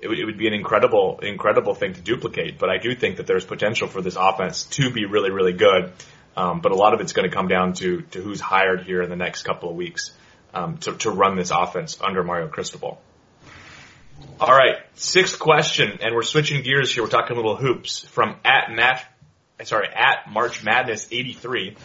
it 0.00 0.08
would, 0.08 0.18
it 0.18 0.24
would 0.24 0.38
be 0.38 0.46
an 0.46 0.54
incredible, 0.54 1.20
incredible 1.22 1.74
thing 1.74 1.94
to 1.94 2.00
duplicate. 2.00 2.58
But 2.58 2.70
I 2.70 2.78
do 2.78 2.94
think 2.94 3.16
that 3.18 3.26
there's 3.26 3.44
potential 3.44 3.88
for 3.88 4.00
this 4.00 4.16
offense 4.16 4.64
to 4.66 4.90
be 4.90 5.04
really, 5.04 5.30
really 5.30 5.52
good. 5.52 5.92
Um, 6.36 6.60
but 6.60 6.72
a 6.72 6.74
lot 6.74 6.94
of 6.94 7.00
it's 7.00 7.12
going 7.12 7.28
to 7.28 7.34
come 7.34 7.48
down 7.48 7.74
to 7.74 8.02
to 8.02 8.22
who's 8.22 8.40
hired 8.40 8.82
here 8.82 9.02
in 9.02 9.10
the 9.10 9.16
next 9.16 9.42
couple 9.42 9.68
of 9.68 9.76
weeks 9.76 10.12
um, 10.54 10.78
to 10.78 10.94
to 10.98 11.10
run 11.10 11.36
this 11.36 11.50
offense 11.50 11.98
under 12.00 12.22
Mario 12.22 12.48
Cristobal. 12.48 13.00
All 14.38 14.54
right, 14.54 14.76
sixth 14.94 15.38
question, 15.38 15.98
and 16.02 16.14
we're 16.14 16.22
switching 16.22 16.62
gears 16.62 16.92
here. 16.92 17.02
We're 17.02 17.10
talking 17.10 17.36
little 17.36 17.56
hoops 17.56 18.04
from 18.06 18.36
at 18.44 18.70
Matt, 18.70 19.04
I'm 19.58 19.66
sorry, 19.66 19.88
at 19.88 20.30
March 20.30 20.62
Madness 20.62 21.08
83. 21.10 21.76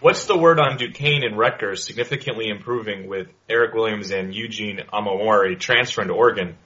What's 0.00 0.26
the 0.26 0.36
word 0.36 0.60
on 0.60 0.76
Duquesne 0.76 1.24
and 1.24 1.36
Rutgers 1.36 1.84
significantly 1.84 2.48
improving 2.48 3.08
with 3.08 3.28
Eric 3.48 3.74
Williams 3.74 4.12
and 4.12 4.32
Eugene 4.34 4.80
Omoruyi 4.92 5.58
transferring 5.58 6.08
to 6.08 6.14
Oregon? 6.14 6.56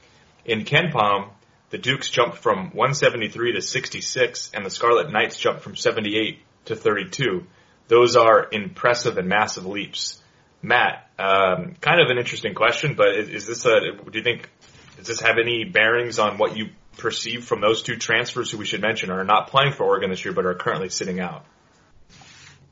In 0.45 0.65
KenPom, 0.65 1.31
the 1.71 1.79
Dukes 1.79 2.11
jumped 2.11 2.39
from 2.39 2.71
173 2.73 3.53
to 3.53 3.63
66 3.63 4.51
and 4.55 4.67
the 4.67 4.71
Scarlet 4.71 5.11
Knights 5.11 5.39
jumped 5.39 5.63
from 5.63 5.77
78 5.77 6.39
to 6.67 6.77
32. 6.77 7.47
Those 7.89 8.17
are 8.17 8.49
impressive 8.51 9.19
and 9.19 9.29
massive 9.29 9.67
leaps. 9.67 10.21
Matt, 10.63 11.09
um, 11.19 11.75
kind 11.81 12.01
of 12.01 12.11
an 12.11 12.19
interesting 12.19 12.55
question, 12.55 12.95
but 12.95 13.17
is, 13.17 13.29
is 13.29 13.47
this 13.47 13.65
a, 13.65 13.81
do 13.81 14.19
you 14.19 14.23
think, 14.23 14.49
does 14.97 15.07
this 15.07 15.21
have 15.21 15.39
any 15.39 15.65
bearings 15.65 16.19
on 16.19 16.39
what 16.39 16.57
you 16.57 16.69
perceive 16.99 17.45
from 17.45 17.61
those 17.61 17.83
two 17.83 17.97
transfers 17.97 18.51
who 18.51 18.59
we 18.59 18.65
should 18.65 18.81
mention 18.81 19.11
are 19.11 19.25
not 19.25 19.49
playing 19.49 19.73
for 19.73 19.85
Oregon 19.85 20.11
this 20.11 20.25
year 20.25 20.35
but 20.35 20.47
are 20.47 20.55
currently 20.55 20.89
sitting 20.89 21.21
out? 21.21 21.45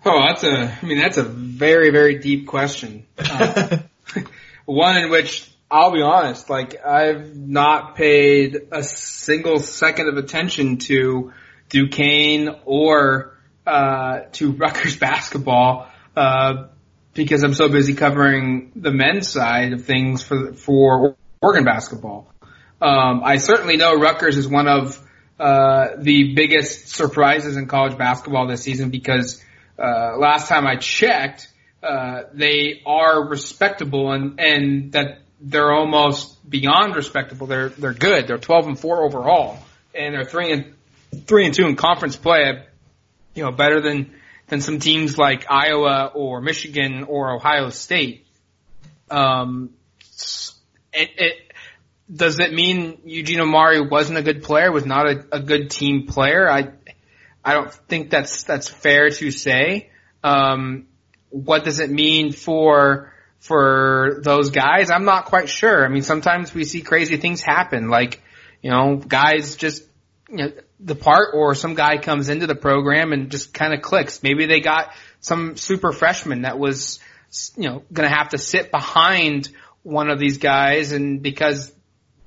Oh, 0.05 0.27
that's 0.27 0.45
a, 0.45 0.79
I 0.81 0.87
mean, 0.87 0.99
that's 0.99 1.19
a 1.19 1.23
very, 1.23 1.91
very 1.91 2.19
deep 2.19 2.47
question. 2.47 3.07
Uh, 3.19 3.79
one 4.65 4.97
in 4.97 5.11
which 5.11 5.50
I'll 5.71 5.93
be 5.93 6.03
honest, 6.03 6.51
like 6.51 6.85
I've 6.85 7.37
not 7.37 7.95
paid 7.95 8.57
a 8.73 8.83
single 8.83 9.61
second 9.61 10.09
of 10.09 10.17
attention 10.17 10.79
to 10.79 11.33
Duquesne 11.69 12.57
or, 12.65 13.39
uh, 13.65 14.23
to 14.33 14.53
Rutgers 14.53 14.97
basketball, 15.01 15.89
uh, 16.17 16.67
because 17.15 17.45
I'm 17.45 17.55
so 17.55 17.69
busy 17.69 17.95
covering 17.95 18.73
the 18.75 18.91
men's 18.91 19.29
side 19.29 19.73
of 19.73 19.85
things 19.85 20.25
for, 20.25 20.55
for 20.55 21.17
Oregon 21.41 21.65
basketball. 21.65 22.33
Um, 22.83 23.23
I 23.25 23.37
certainly 23.37 23.77
know 23.77 23.95
Rutgers 23.95 24.37
is 24.37 24.49
one 24.49 24.67
of, 24.67 25.01
uh, 25.39 25.97
the 25.99 26.35
biggest 26.35 26.89
surprises 26.89 27.57
in 27.57 27.67
college 27.67 27.97
basketball 27.97 28.49
this 28.49 28.63
season 28.63 28.91
because 28.91 29.43
uh, 29.79 30.17
last 30.19 30.49
time 30.49 30.67
I 30.67 30.77
checked, 30.77 31.49
uh, 31.83 32.23
they 32.35 32.83
are 32.85 33.29
respectable 33.29 34.13
and, 34.13 34.39
and 34.41 34.93
that 34.93 35.21
they're 35.41 35.73
almost 35.73 36.49
beyond 36.49 36.95
respectable. 36.97 37.47
They're, 37.47 37.71
they're 37.71 37.95
good. 37.95 38.27
They're 38.27 38.39
12 38.39 38.67
and 38.69 38.79
4 38.79 39.05
overall 39.05 39.59
and 39.95 40.15
they're 40.15 40.25
3 40.25 40.53
and, 40.53 40.75
3 41.27 41.47
and 41.47 41.55
2 41.55 41.67
in 41.67 41.77
conference 41.77 42.17
play. 42.17 42.65
You 43.35 43.45
know, 43.45 43.53
better 43.53 43.81
than, 43.81 44.13
than 44.49 44.61
some 44.61 44.81
teams 44.81 45.17
like 45.17 45.47
Iowa 45.49 46.11
or 46.15 46.41
Michigan 46.41 47.05
or 47.05 47.33
Ohio 47.33 47.71
State. 47.71 48.27
Um, 49.11 49.71
it, 50.93 51.11
it, 51.17 51.53
does 52.13 52.41
it 52.41 52.53
mean 52.53 53.01
Eugene 53.05 53.41
Omari 53.41 53.81
wasn't 53.81 54.19
a 54.19 54.23
good 54.23 54.43
player, 54.43 54.73
was 54.73 54.85
not 54.85 55.07
a, 55.07 55.25
a 55.33 55.41
good 55.41 55.71
team 55.71 56.07
player? 56.07 56.51
I, 56.51 56.71
I 57.45 57.55
don't 57.55 57.73
think 57.73 58.11
that's 58.11 58.43
that's 58.43 58.69
fair 58.69 59.11
to 59.11 59.31
say. 59.31 59.91
Um, 60.23 60.87
what 61.31 61.65
does 61.65 61.79
it 61.79 61.91
mean 61.91 62.33
for 62.33 63.10
for 63.41 64.21
those 64.23 64.51
guys? 64.51 64.91
I'm 64.91 65.05
not 65.05 65.25
quite 65.25 65.49
sure. 65.49 65.85
I 65.85 65.89
mean, 65.89 66.03
sometimes 66.03 66.55
we 66.55 66.65
see 66.65 66.83
crazy 66.83 67.17
things 67.17 67.41
happen, 67.41 67.89
like 67.89 68.23
you 68.63 68.71
know, 68.71 68.97
guys 68.97 69.57
just 69.57 69.83
you 70.29 70.37
know, 70.37 70.53
depart, 70.83 71.31
or 71.35 71.55
some 71.55 71.75
guy 71.75 71.99
comes 71.99 72.29
into 72.29 72.47
the 72.47 72.55
program 72.55 73.13
and 73.13 73.31
just 73.31 73.53
kind 73.53 73.75
of 73.75 73.83
clicks. 73.83 74.23
Maybe 74.23 74.47
they 74.47 74.61
got 74.61 74.93
some 75.21 75.57
super 75.57 75.93
freshman 75.93 76.43
that 76.43 76.59
was 76.59 77.01
you 77.57 77.69
know 77.69 77.83
going 77.93 78.09
to 78.09 78.15
have 78.15 78.31
to 78.31 78.39
sit 78.39 78.71
behind 78.71 79.49
one 79.83 80.11
of 80.11 80.19
these 80.19 80.39
guys, 80.39 80.93
and 80.93 81.23
because 81.23 81.73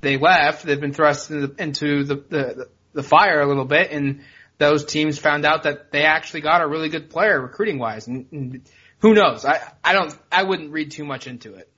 they 0.01 0.17
left, 0.17 0.65
they've 0.65 0.81
been 0.81 0.93
thrust 0.93 1.29
into 1.31 1.47
the, 1.47 1.63
into 1.63 2.03
the, 2.03 2.15
the 2.15 2.69
the 2.93 3.03
fire 3.03 3.41
a 3.41 3.47
little 3.47 3.65
bit, 3.65 3.91
and 3.91 4.21
those 4.57 4.85
teams 4.85 5.17
found 5.17 5.45
out 5.45 5.63
that 5.63 5.91
they 5.91 6.03
actually 6.03 6.41
got 6.41 6.61
a 6.61 6.67
really 6.67 6.89
good 6.89 7.09
player 7.09 7.41
recruiting 7.41 7.79
wise. 7.79 8.07
And, 8.07 8.27
and 8.31 8.61
who 9.03 9.13
knows? 9.13 9.43
I, 9.43 9.59
I 9.83 9.91
don't, 9.91 10.17
I 10.31 10.43
wouldn't 10.43 10.71
read 10.71 10.91
too 10.91 11.03
much 11.03 11.27
into 11.27 11.55
it. 11.55 11.69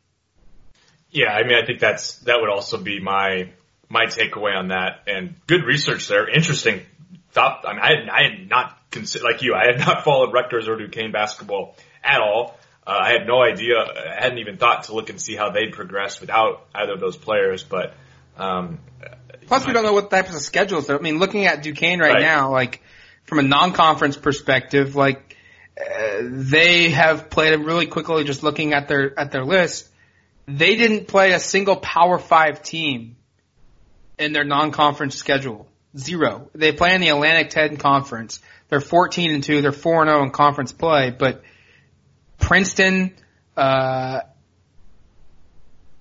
Yeah, 1.10 1.32
I 1.32 1.42
mean, 1.42 1.56
I 1.56 1.66
think 1.66 1.80
that's, 1.80 2.20
that 2.20 2.38
would 2.40 2.52
also 2.52 2.78
be 2.78 3.00
my, 3.00 3.50
my 3.90 4.06
takeaway 4.06 4.56
on 4.56 4.68
that 4.68 5.02
and 5.08 5.34
good 5.48 5.64
research 5.64 6.08
there. 6.08 6.30
Interesting. 6.30 6.82
Thought, 7.32 7.66
I 7.68 7.74
mean, 7.74 7.82
I 7.82 7.88
had, 7.88 8.10
I 8.10 8.22
had 8.30 8.50
not 8.50 8.78
considered, 8.92 9.26
like 9.26 9.42
you, 9.42 9.56
I 9.56 9.66
had 9.72 9.80
not 9.88 10.04
followed 10.04 10.34
Rutgers 10.34 10.68
or 10.68 10.78
Duquesne 10.78 11.12
basketball 11.12 11.76
at 12.04 12.22
all. 12.22 12.60
Uh, 12.86 12.92
I 12.92 13.14
had 13.14 13.26
no 13.26 13.42
idea. 13.42 13.78
I 13.80 14.22
hadn't 14.22 14.38
even 14.38 14.58
thought 14.58 14.84
to 14.84 14.94
look 14.94 15.10
and 15.10 15.20
see 15.20 15.36
how 15.36 15.50
they'd 15.50 15.74
progressed 15.74 16.22
without 16.22 16.68
either 16.76 16.94
of 16.94 17.00
those 17.00 17.18
players, 17.18 17.64
but, 17.64 17.96
um, 18.38 18.78
Plus, 19.48 19.66
we 19.66 19.74
don't 19.74 19.84
know 19.84 19.94
what 19.94 20.12
types 20.12 20.36
of 20.36 20.42
schedules. 20.42 20.90
I 20.90 20.98
mean, 21.00 21.20
looking 21.20 21.46
at 21.46 21.64
Duquesne 21.64 22.00
right, 22.00 22.14
right. 22.14 22.22
now, 22.22 22.52
like 22.52 22.82
from 23.26 23.40
a 23.40 23.44
non-conference 23.44 24.18
perspective, 24.18 24.96
like 24.96 25.35
uh, 25.80 26.22
they 26.22 26.90
have 26.90 27.30
played 27.30 27.60
really 27.60 27.88
quickly. 27.88 28.24
Just 28.24 28.44
looking 28.44 28.74
at 28.74 28.88
their 28.88 29.18
at 29.20 29.32
their 29.32 29.44
list, 29.44 29.90
they 30.48 30.76
didn't 30.76 31.08
play 31.08 31.34
a 31.34 31.40
single 31.40 31.76
Power 31.76 32.18
Five 32.18 32.62
team 32.62 33.18
in 34.18 34.34
their 34.34 34.46
non-conference 34.46 35.16
schedule. 35.16 35.68
Zero. 35.98 36.50
They 36.54 36.72
play 36.72 36.94
in 36.94 37.02
the 37.02 37.10
Atlantic 37.10 37.52
10 37.52 37.78
conference. 37.78 38.42
They're 38.70 38.82
14 38.82 39.32
and 39.32 39.44
2. 39.44 39.62
They're 39.62 39.72
4 39.72 40.02
and 40.02 40.10
0 40.10 40.24
in 40.24 40.32
conference 40.32 40.74
play, 40.74 41.10
but 41.12 41.42
Princeton, 42.38 43.16
uh, 43.56 44.22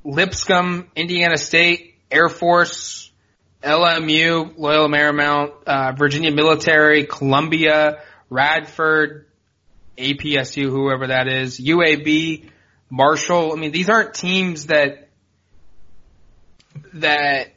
Lipscomb, 0.04 0.88
Indiana 0.96 1.36
State, 1.36 1.94
Air 2.10 2.28
Force, 2.28 3.10
LMU, 3.62 4.54
Loyola 4.58 4.88
Marymount, 4.88 5.52
uh, 5.64 5.92
Virginia 5.92 6.30
Military, 6.30 7.04
Columbia, 7.04 8.02
Radford, 8.28 9.23
APSU, 9.96 10.64
whoever 10.64 11.08
that 11.08 11.28
is, 11.28 11.58
UAB, 11.58 12.50
Marshall. 12.90 13.52
I 13.52 13.56
mean, 13.56 13.72
these 13.72 13.88
aren't 13.88 14.14
teams 14.14 14.66
that 14.66 15.08
that 16.94 17.48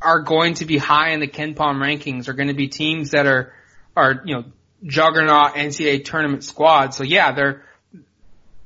are 0.00 0.20
going 0.20 0.54
to 0.54 0.66
be 0.66 0.78
high 0.78 1.10
in 1.10 1.20
the 1.20 1.28
KenPom 1.28 1.76
rankings. 1.78 2.28
Are 2.28 2.34
going 2.34 2.48
to 2.48 2.54
be 2.54 2.68
teams 2.68 3.10
that 3.10 3.26
are 3.26 3.52
are 3.96 4.22
you 4.24 4.34
know 4.34 4.44
juggernaut 4.84 5.54
NCAA 5.54 6.04
tournament 6.04 6.44
squads. 6.44 6.96
So 6.96 7.04
yeah, 7.04 7.32
they're 7.32 7.64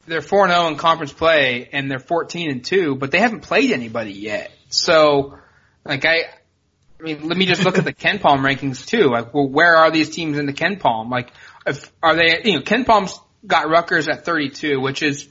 they're 0.07 0.23
four 0.23 0.45
and 0.45 0.53
zero 0.53 0.65
oh 0.65 0.69
in 0.69 0.77
conference 0.77 1.13
play, 1.13 1.69
and 1.73 1.91
they're 1.91 1.99
fourteen 1.99 2.51
and 2.51 2.65
two, 2.65 2.97
but 2.97 3.11
they 3.11 3.19
haven't 3.19 3.41
played 3.41 3.71
anybody 3.71 4.13
yet. 4.13 4.51
So 4.71 5.39
like 5.85 6.05
I 6.05 6.25
I 6.99 7.03
mean, 7.03 7.29
let 7.29 7.37
me 7.37 7.47
just 7.47 7.65
look 7.65 7.79
at 7.79 7.85
the 7.85 7.93
KenPom 7.95 8.41
rankings 8.41 8.85
too. 8.87 9.11
Like, 9.11 9.33
well, 9.33 9.49
where 9.49 9.77
are 9.77 9.91
these 9.91 10.11
teams 10.11 10.37
in 10.39 10.47
the 10.47 10.53
KenPom? 10.53 11.11
Like, 11.11 11.33
if, 11.69 11.93
are 12.03 12.15
they, 12.15 12.41
you 12.45 12.55
know, 12.55 12.63
KenPom's 12.63 13.19
got 13.47 13.69
Rutgers 13.69 14.09
at 14.09 14.25
32, 14.25 14.81
which 14.81 15.03
is, 15.03 15.29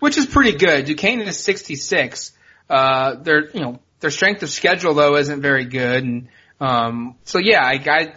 which 0.00 0.16
is 0.16 0.26
pretty 0.26 0.56
good. 0.56 0.86
Duquesne 0.86 1.20
is 1.22 1.38
66. 1.38 2.32
Uh, 2.68 3.16
their, 3.16 3.50
you 3.50 3.60
know, 3.60 3.80
their 4.00 4.10
strength 4.10 4.42
of 4.42 4.50
schedule 4.50 4.94
though 4.94 5.16
isn't 5.16 5.40
very 5.40 5.64
good. 5.64 6.04
And, 6.04 6.28
um, 6.60 7.16
so 7.24 7.38
yeah, 7.38 7.64
I, 7.64 7.82
I, 7.86 8.14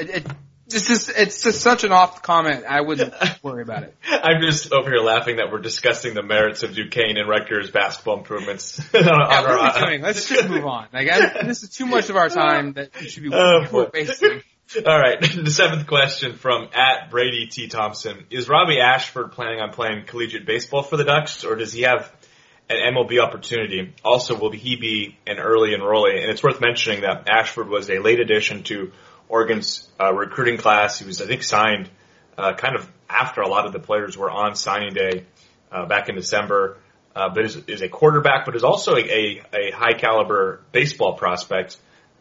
it, 0.00 0.26
it's 0.66 0.88
just 0.88 1.10
it's 1.10 1.42
just 1.42 1.60
such 1.60 1.84
an 1.84 1.92
off 1.92 2.22
comment. 2.22 2.64
I 2.68 2.80
wouldn't 2.80 3.14
worry 3.42 3.62
about 3.62 3.84
it. 3.84 3.94
I'm 4.10 4.40
just 4.40 4.72
over 4.72 4.90
here 4.90 5.00
laughing 5.00 5.36
that 5.36 5.52
we're 5.52 5.60
discussing 5.60 6.14
the 6.14 6.22
merits 6.22 6.62
of 6.62 6.74
Duquesne 6.74 7.16
and 7.16 7.28
Rutgers 7.28 7.70
basketball 7.70 8.18
improvements. 8.18 8.78
on, 8.94 9.04
yeah, 9.04 9.10
on 9.10 9.44
what 9.44 9.50
are 9.50 9.80
we 9.80 9.80
doing? 9.86 10.02
Let's 10.02 10.28
just 10.28 10.48
move 10.48 10.64
on. 10.64 10.88
Like 10.92 11.08
I, 11.10 11.42
this 11.44 11.62
is 11.62 11.70
too 11.70 11.86
much 11.86 12.10
of 12.10 12.16
our 12.16 12.28
time 12.28 12.72
that 12.74 12.90
we 13.00 13.08
should 13.08 13.22
be 13.22 13.32
uh, 13.32 13.88
wasting. 13.92 14.42
All 14.86 14.98
right, 14.98 15.20
the 15.44 15.50
seventh 15.50 15.86
question 15.86 16.34
from 16.34 16.68
at 16.74 17.10
Brady 17.10 17.46
T 17.46 17.68
Thompson: 17.68 18.26
Is 18.30 18.48
Robbie 18.48 18.80
Ashford 18.80 19.30
planning 19.32 19.60
on 19.60 19.70
playing 19.70 20.04
collegiate 20.06 20.46
baseball 20.46 20.82
for 20.82 20.96
the 20.96 21.04
Ducks, 21.04 21.44
or 21.44 21.54
does 21.54 21.72
he 21.72 21.82
have 21.82 22.10
an 22.68 22.94
MLB 22.94 23.20
opportunity? 23.20 23.94
Also, 24.04 24.36
will 24.36 24.50
he 24.50 24.74
be 24.74 25.16
an 25.28 25.38
early 25.38 25.70
enrollee? 25.70 26.20
And 26.20 26.30
it's 26.30 26.42
worth 26.42 26.60
mentioning 26.60 27.02
that 27.02 27.28
Ashford 27.28 27.68
was 27.68 27.88
a 27.88 28.00
late 28.00 28.18
addition 28.18 28.64
to 28.64 28.90
Oregon's 29.28 29.88
uh, 30.00 30.12
recruiting 30.12 30.58
class. 30.58 30.98
He 30.98 31.06
was, 31.06 31.22
I 31.22 31.26
think, 31.26 31.44
signed 31.44 31.88
uh, 32.36 32.54
kind 32.54 32.74
of 32.74 32.90
after 33.08 33.42
a 33.42 33.48
lot 33.48 33.66
of 33.66 33.72
the 33.72 33.80
players 33.80 34.16
were 34.16 34.30
on 34.30 34.56
signing 34.56 34.92
day 34.92 35.26
uh, 35.70 35.86
back 35.86 36.08
in 36.08 36.16
December. 36.16 36.78
Uh, 37.14 37.28
but 37.32 37.44
is, 37.44 37.56
is 37.68 37.80
a 37.80 37.88
quarterback, 37.88 38.44
but 38.44 38.56
is 38.56 38.64
also 38.64 38.96
a, 38.96 38.98
a, 38.98 39.42
a 39.52 39.70
high 39.70 39.94
caliber 39.94 40.62
baseball 40.72 41.12
prospect. 41.12 41.76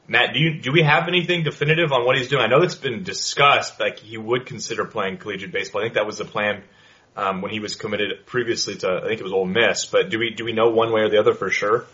Matt, 0.07 0.33
do 0.33 0.39
you 0.39 0.59
do 0.59 0.71
we 0.71 0.81
have 0.83 1.07
anything 1.07 1.43
definitive 1.43 1.91
on 1.91 2.05
what 2.05 2.17
he's 2.17 2.27
doing? 2.27 2.43
I 2.43 2.47
know 2.47 2.61
it's 2.61 2.75
been 2.75 3.03
discussed, 3.03 3.79
like 3.79 3.99
he 3.99 4.17
would 4.17 4.45
consider 4.45 4.85
playing 4.85 5.17
collegiate 5.17 5.51
baseball. 5.51 5.81
I 5.81 5.85
think 5.85 5.95
that 5.95 6.05
was 6.05 6.17
the 6.17 6.25
plan 6.25 6.63
um, 7.15 7.41
when 7.41 7.51
he 7.51 7.59
was 7.59 7.75
committed 7.75 8.25
previously 8.25 8.75
to, 8.77 9.01
I 9.03 9.07
think 9.07 9.19
it 9.19 9.23
was 9.23 9.33
Ole 9.33 9.45
Miss. 9.45 9.85
But 9.85 10.09
do 10.09 10.19
we 10.19 10.31
do 10.31 10.43
we 10.43 10.51
know 10.51 10.69
one 10.69 10.91
way 10.91 11.01
or 11.01 11.09
the 11.09 11.19
other 11.19 11.33
for 11.33 11.49
sure? 11.49 11.85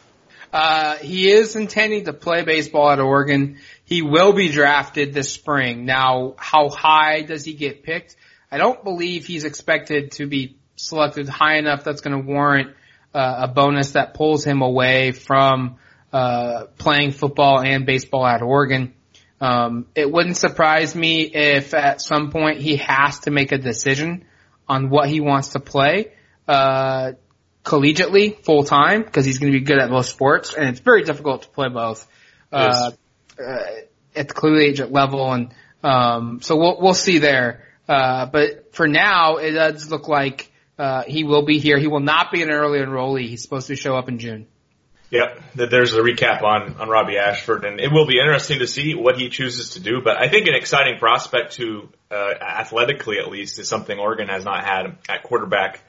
Uh, 0.51 0.95
he 0.97 1.29
is 1.29 1.55
intending 1.55 2.05
to 2.05 2.13
play 2.13 2.43
baseball 2.43 2.89
at 2.89 2.99
Oregon. 2.99 3.59
He 3.85 4.01
will 4.01 4.33
be 4.33 4.49
drafted 4.49 5.13
this 5.13 5.31
spring. 5.31 5.85
Now, 5.85 6.33
how 6.37 6.69
high 6.69 7.21
does 7.21 7.45
he 7.45 7.53
get 7.53 7.83
picked? 7.83 8.15
I 8.51 8.57
don't 8.57 8.83
believe 8.83 9.27
he's 9.27 9.43
expected 9.43 10.13
to 10.13 10.25
be 10.25 10.57
selected 10.75 11.29
high 11.29 11.57
enough 11.57 11.83
that's 11.83 12.01
going 12.01 12.19
to 12.19 12.27
warrant 12.27 12.75
uh, 13.13 13.41
a 13.41 13.47
bonus 13.47 13.91
that 13.91 14.15
pulls 14.15 14.43
him 14.43 14.63
away 14.63 15.11
from 15.11 15.77
uh, 16.11 16.65
playing 16.77 17.11
football 17.11 17.61
and 17.61 17.85
baseball 17.85 18.25
at 18.25 18.41
Oregon. 18.41 18.93
Um, 19.41 19.87
it 19.95 20.11
wouldn't 20.11 20.37
surprise 20.37 20.95
me 20.95 21.21
if 21.21 21.73
at 21.73 22.01
some 22.01 22.31
point 22.31 22.59
he 22.59 22.77
has 22.77 23.19
to 23.21 23.31
make 23.31 23.51
a 23.51 23.57
decision 23.57 24.25
on 24.67 24.89
what 24.89 25.09
he 25.09 25.21
wants 25.21 25.49
to 25.49 25.59
play. 25.59 26.13
Uh, 26.47 27.13
collegiately 27.63 28.43
full 28.43 28.63
time 28.63 29.03
because 29.03 29.25
he's 29.25 29.37
going 29.37 29.51
to 29.51 29.59
be 29.59 29.63
good 29.63 29.79
at 29.79 29.89
both 29.89 30.07
sports, 30.07 30.53
and 30.53 30.69
it's 30.69 30.79
very 30.79 31.03
difficult 31.03 31.43
to 31.43 31.49
play 31.49 31.69
both 31.69 32.07
uh, 32.51 32.91
uh, 33.39 33.63
at 34.15 34.27
the 34.27 34.33
collegiate 34.33 34.91
level. 34.91 35.31
And 35.31 35.53
um, 35.83 36.41
so 36.41 36.57
we'll 36.57 36.81
we'll 36.81 36.93
see 36.93 37.19
there. 37.19 37.63
Uh, 37.87 38.25
but 38.25 38.73
for 38.73 38.87
now, 38.87 39.37
it 39.37 39.51
does 39.51 39.89
look 39.89 40.07
like 40.07 40.51
uh, 40.77 41.03
he 41.03 41.23
will 41.23 41.43
be 41.43 41.59
here. 41.59 41.77
He 41.77 41.87
will 41.87 41.99
not 41.99 42.31
be 42.31 42.41
an 42.41 42.49
early 42.49 42.79
enrollee. 42.79 43.27
He's 43.27 43.41
supposed 43.41 43.67
to 43.67 43.75
show 43.75 43.95
up 43.95 44.09
in 44.09 44.19
June. 44.19 44.47
Yep, 45.11 45.41
there's 45.55 45.93
a 45.95 46.01
recap 46.01 46.43
on 46.43 46.75
on 46.79 46.87
Robbie 46.87 47.17
Ashford, 47.17 47.65
and 47.65 47.79
it 47.79 47.91
will 47.91 48.05
be 48.05 48.19
interesting 48.19 48.59
to 48.59 48.67
see 48.67 48.93
what 48.93 49.17
he 49.17 49.29
chooses 49.29 49.71
to 49.71 49.79
do. 49.79 50.01
But 50.03 50.21
I 50.21 50.29
think 50.29 50.47
an 50.47 50.53
exciting 50.53 50.99
prospect 50.99 51.53
to 51.53 51.89
uh, 52.11 52.33
athletically, 52.39 53.17
at 53.17 53.27
least, 53.27 53.57
is 53.57 53.67
something 53.67 53.97
Oregon 53.97 54.27
has 54.27 54.45
not 54.45 54.63
had 54.63 54.97
at 55.09 55.23
quarterback. 55.23 55.81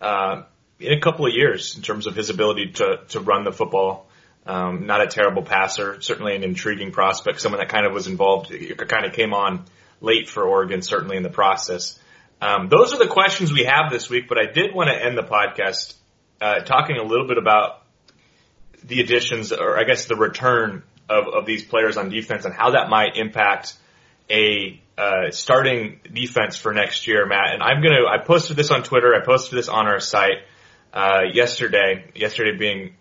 Uh, 0.00 0.42
in 0.80 0.92
a 0.92 1.00
couple 1.00 1.26
of 1.26 1.32
years 1.34 1.76
in 1.76 1.82
terms 1.82 2.06
of 2.06 2.14
his 2.14 2.30
ability 2.30 2.72
to 2.72 3.00
to 3.08 3.20
run 3.20 3.44
the 3.44 3.52
football. 3.52 4.06
Um, 4.46 4.86
not 4.86 5.02
a 5.02 5.06
terrible 5.06 5.42
passer, 5.42 6.00
certainly 6.00 6.34
an 6.34 6.42
intriguing 6.42 6.90
prospect, 6.90 7.38
someone 7.38 7.60
that 7.60 7.68
kind 7.68 7.84
of 7.84 7.92
was 7.92 8.06
involved, 8.06 8.50
kind 8.88 9.04
of 9.04 9.12
came 9.12 9.34
on 9.34 9.66
late 10.00 10.26
for 10.26 10.42
Oregon, 10.44 10.80
certainly 10.80 11.18
in 11.18 11.22
the 11.22 11.28
process. 11.28 11.98
Um, 12.40 12.70
those 12.70 12.94
are 12.94 12.98
the 12.98 13.08
questions 13.08 13.52
we 13.52 13.64
have 13.64 13.90
this 13.90 14.08
week, 14.08 14.26
but 14.26 14.38
I 14.38 14.50
did 14.50 14.74
want 14.74 14.88
to 14.88 15.04
end 15.04 15.18
the 15.18 15.22
podcast 15.22 15.94
uh, 16.40 16.60
talking 16.60 16.96
a 16.96 17.02
little 17.02 17.26
bit 17.26 17.36
about 17.36 17.82
the 18.84 19.00
additions, 19.00 19.52
or 19.52 19.78
I 19.78 19.84
guess 19.84 20.06
the 20.06 20.16
return 20.16 20.82
of, 21.08 21.26
of 21.28 21.46
these 21.46 21.64
players 21.64 21.96
on 21.96 22.10
defense 22.10 22.44
and 22.44 22.54
how 22.54 22.72
that 22.72 22.88
might 22.88 23.16
impact 23.16 23.74
a 24.30 24.80
uh, 24.96 25.30
starting 25.30 26.00
defense 26.12 26.56
for 26.56 26.72
next 26.72 27.06
year, 27.06 27.26
Matt. 27.26 27.54
And 27.54 27.62
I'm 27.62 27.82
gonna, 27.82 28.06
I 28.06 28.18
posted 28.24 28.56
this 28.56 28.70
on 28.70 28.82
Twitter, 28.82 29.14
I 29.14 29.24
posted 29.24 29.58
this 29.58 29.68
on 29.68 29.86
our 29.86 30.00
site 30.00 30.42
uh, 30.92 31.22
yesterday, 31.32 32.10
yesterday 32.14 32.56
being 32.56 32.94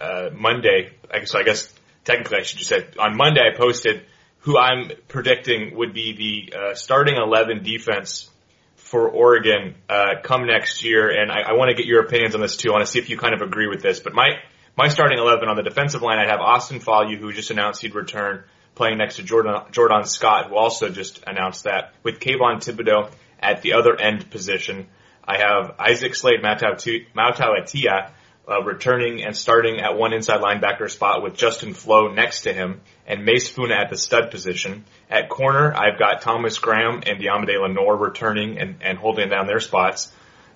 uh, 0.00 0.30
Monday, 0.32 0.92
so 1.24 1.38
I 1.38 1.42
guess 1.42 1.72
technically 2.04 2.38
I 2.38 2.42
should 2.42 2.58
just 2.58 2.70
say 2.70 2.86
on 2.98 3.16
Monday 3.16 3.40
I 3.40 3.56
posted 3.56 4.04
who 4.40 4.58
I'm 4.58 4.90
predicting 5.08 5.76
would 5.76 5.94
be 5.94 6.12
the 6.50 6.58
uh, 6.58 6.74
starting 6.74 7.16
11 7.16 7.62
defense 7.62 8.28
for 8.74 9.08
Oregon 9.08 9.74
uh, 9.88 10.16
come 10.22 10.46
next 10.46 10.84
year, 10.84 11.10
and 11.10 11.32
I, 11.32 11.40
I 11.40 11.52
want 11.54 11.70
to 11.70 11.74
get 11.74 11.86
your 11.86 12.04
opinions 12.04 12.34
on 12.34 12.42
this 12.42 12.56
too. 12.56 12.68
I 12.68 12.72
want 12.72 12.84
to 12.84 12.90
see 12.90 12.98
if 12.98 13.08
you 13.08 13.16
kind 13.16 13.34
of 13.34 13.40
agree 13.40 13.66
with 13.66 13.80
this. 13.80 14.00
But 14.00 14.12
my 14.12 14.40
my 14.76 14.88
starting 14.88 15.18
11 15.18 15.48
on 15.48 15.56
the 15.56 15.62
defensive 15.62 16.02
line, 16.02 16.18
I'd 16.18 16.30
have 16.30 16.40
Austin 16.40 16.80
Faoliu, 16.80 17.18
who 17.18 17.32
just 17.32 17.50
announced 17.50 17.80
he'd 17.82 17.94
return, 17.94 18.44
playing 18.74 18.98
next 18.98 19.16
to 19.16 19.22
Jordan 19.22 19.62
Jordan 19.70 20.04
Scott, 20.04 20.48
who 20.48 20.56
also 20.56 20.88
just 20.88 21.22
announced 21.26 21.64
that, 21.64 21.92
with 22.02 22.18
Kayvon 22.18 22.56
Thibodeaux 22.56 23.10
at 23.38 23.62
the 23.62 23.74
other 23.74 23.94
end 23.98 24.30
position. 24.30 24.88
I 25.24 25.38
have 25.38 25.76
Isaac 25.78 26.14
Slade 26.14 26.42
Matautia 26.42 28.10
uh, 28.46 28.62
returning 28.62 29.24
and 29.24 29.34
starting 29.34 29.80
at 29.80 29.96
one 29.96 30.12
inside 30.12 30.40
linebacker 30.40 30.90
spot 30.90 31.22
with 31.22 31.34
Justin 31.34 31.72
Flowe 31.72 32.08
next 32.08 32.42
to 32.42 32.52
him 32.52 32.82
and 33.06 33.24
Mase 33.24 33.48
Funa 33.48 33.74
at 33.74 33.90
the 33.90 33.96
stud 33.96 34.30
position. 34.30 34.84
At 35.08 35.30
corner, 35.30 35.72
I've 35.74 35.98
got 35.98 36.20
Thomas 36.20 36.58
Graham 36.58 37.02
and 37.06 37.20
Deommodore 37.20 37.68
Lenoir 37.68 37.96
returning 37.96 38.58
and, 38.58 38.76
and 38.82 38.98
holding 38.98 39.30
down 39.30 39.46
their 39.46 39.60
spots 39.60 40.12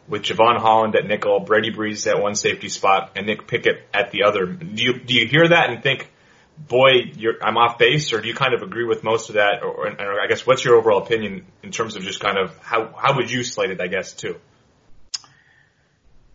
with 0.08 0.22
Jevon 0.22 0.58
Holland 0.58 0.96
at 0.96 1.06
nickel, 1.06 1.40
Brady 1.40 1.70
Breeze 1.70 2.06
at 2.06 2.20
one 2.20 2.34
safety 2.34 2.68
spot, 2.68 3.12
and 3.16 3.26
Nick 3.26 3.46
Pickett 3.46 3.86
at 3.92 4.10
the 4.10 4.24
other. 4.24 4.46
Do 4.46 4.82
you, 4.82 4.98
do 5.00 5.14
you 5.14 5.26
hear 5.26 5.48
that 5.48 5.70
and 5.70 5.82
think 5.82 6.10
boy, 6.66 7.12
I'm 7.42 7.56
off 7.56 7.78
base, 7.78 8.12
or 8.12 8.20
do 8.20 8.28
you 8.28 8.34
kind 8.34 8.54
of 8.54 8.62
agree 8.62 8.84
with 8.84 9.04
most 9.04 9.28
of 9.28 9.36
that? 9.36 9.62
Or, 9.62 9.88
or, 9.88 10.20
I 10.20 10.26
guess 10.28 10.46
what's 10.46 10.64
your 10.64 10.76
overall 10.76 11.02
opinion 11.02 11.46
in 11.62 11.70
terms 11.70 11.96
of 11.96 12.02
just 12.02 12.20
kind 12.20 12.38
of 12.38 12.56
how 12.58 12.92
how 12.96 13.16
would 13.16 13.30
you 13.30 13.44
slate 13.44 13.70
it? 13.70 13.80
I 13.80 13.86
guess 13.86 14.12
too. 14.12 14.40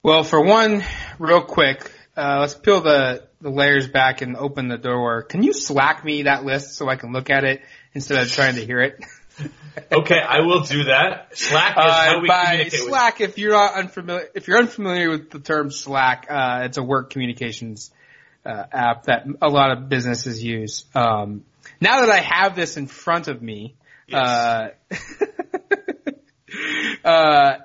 Well, 0.01 0.23
for 0.23 0.41
one, 0.41 0.83
real 1.19 1.41
quick, 1.41 1.91
uh, 2.15 2.39
let's 2.41 2.55
peel 2.55 2.81
the 2.81 3.27
the 3.41 3.49
layers 3.49 3.87
back 3.87 4.21
and 4.21 4.37
open 4.37 4.67
the 4.67 4.77
door. 4.77 5.23
Can 5.23 5.43
you 5.43 5.53
slack 5.53 6.05
me 6.05 6.23
that 6.23 6.45
list 6.45 6.75
so 6.75 6.87
I 6.87 6.95
can 6.95 7.11
look 7.11 7.29
at 7.29 7.43
it 7.43 7.61
instead 7.93 8.21
of 8.21 8.31
trying 8.31 8.55
to 8.55 8.65
hear 8.65 8.79
it? 8.79 9.03
okay, 9.91 10.19
I 10.19 10.41
will 10.41 10.61
do 10.61 10.85
that. 10.85 11.37
Slack 11.37 11.77
is 11.77 11.83
uh, 11.83 11.91
how 11.91 12.21
we 12.21 12.27
by 12.27 12.45
communicate. 12.45 12.79
Slack, 12.79 13.19
with- 13.19 13.29
if 13.29 13.37
you're 13.37 13.53
not 13.53 13.75
unfamiliar, 13.75 14.27
if 14.35 14.47
you're 14.47 14.59
unfamiliar 14.59 15.09
with 15.09 15.29
the 15.31 15.39
term 15.39 15.71
Slack, 15.71 16.27
uh, 16.29 16.61
it's 16.63 16.77
a 16.77 16.83
work 16.83 17.09
communications 17.09 17.91
uh, 18.45 18.63
app 18.71 19.03
that 19.03 19.25
a 19.41 19.49
lot 19.49 19.71
of 19.71 19.89
businesses 19.89 20.43
use. 20.43 20.85
Um, 20.93 21.43
now 21.79 22.01
that 22.01 22.09
I 22.09 22.19
have 22.19 22.55
this 22.55 22.77
in 22.77 22.87
front 22.87 23.27
of 23.27 23.41
me, 23.41 23.75
yes. 24.07 24.19
uh, 24.21 24.69
uh, 27.07 27.57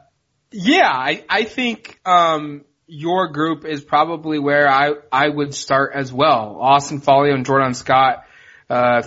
yeah, 0.50 0.90
I, 0.90 1.24
I 1.28 1.44
think 1.44 2.00
um, 2.04 2.64
your 2.86 3.28
group 3.28 3.64
is 3.64 3.82
probably 3.82 4.38
where 4.38 4.68
I 4.68 4.92
I 5.12 5.28
would 5.28 5.54
start 5.54 5.92
as 5.94 6.12
well. 6.12 6.58
Austin 6.60 7.00
Faoliu 7.00 7.34
and 7.34 7.44
Jordan 7.44 7.74
Scott, 7.74 8.24
uh, 8.70 9.02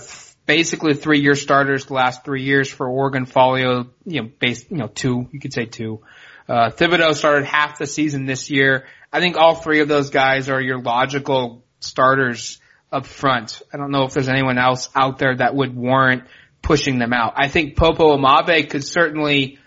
basically 0.46 0.94
three 0.94 1.20
year 1.20 1.36
starters 1.36 1.86
the 1.86 1.94
last 1.94 2.24
three 2.26 2.44
years 2.44 2.70
for 2.70 2.88
Oregon. 2.88 3.26
Faoliu, 3.26 3.90
you 4.06 4.22
know, 4.22 4.30
base, 4.40 4.66
you 4.70 4.78
know, 4.78 4.88
two, 4.88 5.28
you 5.32 5.40
could 5.40 5.54
say 5.54 5.66
two. 5.66 6.02
Uh, 6.48 6.70
Thibodeaux 6.70 7.16
started 7.16 7.46
half 7.46 7.78
the 7.78 7.88
season 7.88 8.26
this 8.26 8.50
year. 8.50 8.86
I 9.14 9.20
think 9.20 9.38
all 9.38 9.56
three 9.56 9.80
of 9.80 9.88
those 9.88 10.10
guys 10.10 10.50
are 10.50 10.62
your 10.62 10.82
logical 10.82 11.64
starters 11.80 12.60
up 12.92 13.06
front. 13.06 13.62
I 13.74 13.78
don't 13.78 13.92
know 13.92 14.04
if 14.04 14.14
there's 14.14 14.30
anyone 14.30 14.58
else 14.58 14.90
out 14.96 15.18
there 15.18 15.36
that 15.38 15.56
would 15.56 15.76
warrant 15.76 16.24
pushing 16.62 17.00
them 17.00 17.14
out. 17.14 17.34
I 17.36 17.48
think 17.48 17.76
Popo 17.76 18.18
Aumavae 18.18 18.70
could 18.70 18.84
certainly 18.84 19.60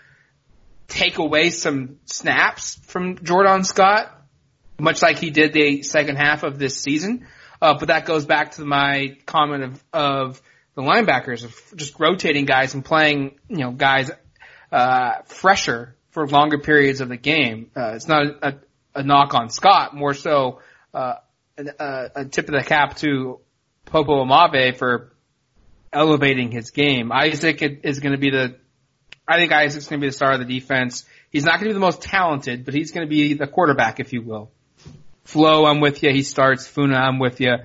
take 0.87 1.17
away 1.17 1.49
some 1.49 1.97
snaps 2.05 2.75
from 2.83 3.23
Jordan 3.23 3.63
Scott, 3.63 4.11
much 4.79 5.01
like 5.01 5.17
he 5.17 5.29
did 5.29 5.53
the 5.53 5.83
second 5.83 6.17
half 6.17 6.43
of 6.43 6.59
this 6.59 6.81
season. 6.81 7.27
Uh, 7.61 7.75
but 7.77 7.87
that 7.87 8.05
goes 8.05 8.25
back 8.25 8.51
to 8.51 8.65
my 8.65 9.17
comment 9.25 9.63
of, 9.63 9.83
of 9.93 10.41
the 10.75 10.81
linebackers 10.81 11.43
of 11.43 11.55
just 11.75 11.99
rotating 11.99 12.45
guys 12.45 12.73
and 12.73 12.83
playing, 12.83 13.39
you 13.49 13.57
know, 13.57 13.71
guys, 13.71 14.11
uh, 14.71 15.21
fresher 15.25 15.95
for 16.11 16.27
longer 16.27 16.59
periods 16.59 17.01
of 17.01 17.09
the 17.09 17.17
game. 17.17 17.71
Uh, 17.75 17.93
it's 17.95 18.07
not 18.07 18.25
a, 18.41 18.55
a 18.93 19.03
knock 19.03 19.33
on 19.33 19.49
Scott, 19.49 19.95
more 19.95 20.13
so, 20.13 20.59
uh, 20.93 21.15
a, 21.57 22.09
a 22.15 22.25
tip 22.25 22.47
of 22.49 22.53
the 22.53 22.63
cap 22.63 22.97
to 22.97 23.39
Popo 23.85 24.23
Aumavae 24.25 24.75
for 24.75 25.13
elevating 25.93 26.51
his 26.51 26.71
game. 26.71 27.11
Isaac 27.11 27.61
is 27.61 27.99
going 27.99 28.11
to 28.11 28.17
be 28.17 28.31
the, 28.31 28.57
I 29.27 29.37
think 29.37 29.53
Isaac's 29.53 29.87
going 29.87 30.01
to 30.01 30.05
be 30.05 30.09
the 30.09 30.15
star 30.15 30.33
of 30.33 30.39
the 30.39 30.45
defense. 30.45 31.05
He's 31.29 31.45
not 31.45 31.53
going 31.53 31.65
to 31.65 31.69
be 31.69 31.73
the 31.73 31.79
most 31.79 32.01
talented, 32.01 32.65
but 32.65 32.73
he's 32.73 32.91
going 32.91 33.07
to 33.07 33.09
be 33.09 33.33
the 33.33 33.47
quarterback, 33.47 33.99
if 33.99 34.11
you 34.11 34.21
will. 34.21 34.51
Flowe, 35.23 35.65
I'm 35.65 35.79
with 35.79 36.03
you. 36.03 36.11
He 36.11 36.23
starts. 36.23 36.67
Funa, 36.67 36.97
I'm 36.97 37.19
with 37.19 37.39
you. 37.39 37.55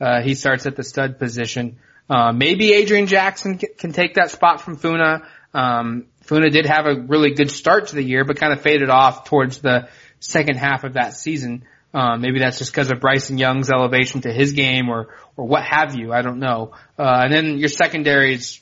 Uh, 0.00 0.22
he 0.22 0.34
starts 0.34 0.66
at 0.66 0.76
the 0.76 0.82
stud 0.82 1.18
position. 1.18 1.78
Uh, 2.10 2.32
maybe 2.32 2.72
Adrian 2.72 3.06
Jackson 3.06 3.56
can, 3.56 3.92
take 3.92 4.14
that 4.14 4.32
spot 4.32 4.60
from 4.60 4.76
Funa. 4.76 5.22
Um, 5.54 6.06
Funa 6.22 6.50
did 6.50 6.66
have 6.66 6.86
a 6.86 7.00
really 7.02 7.34
good 7.34 7.52
start 7.52 7.88
to 7.88 7.94
the 7.94 8.02
year, 8.02 8.24
but 8.24 8.36
kind 8.36 8.52
of 8.52 8.60
faded 8.60 8.90
off 8.90 9.24
towards 9.24 9.60
the 9.60 9.88
second 10.18 10.56
half 10.56 10.82
of 10.82 10.94
that 10.94 11.14
season. 11.14 11.64
Uh, 11.94 12.16
maybe 12.16 12.40
that's 12.40 12.58
just 12.58 12.72
because 12.72 12.90
of 12.90 13.00
Bryson 13.00 13.38
Young's 13.38 13.70
elevation 13.70 14.22
to 14.22 14.32
his 14.32 14.52
game 14.52 14.88
or, 14.88 15.14
or 15.36 15.46
what 15.46 15.62
have 15.64 15.94
you. 15.94 16.12
I 16.12 16.22
don't 16.22 16.40
know. 16.40 16.72
Uh, 16.98 17.20
and 17.24 17.32
then 17.32 17.58
your 17.58 17.68
secondary 17.68 18.34
is 18.34 18.60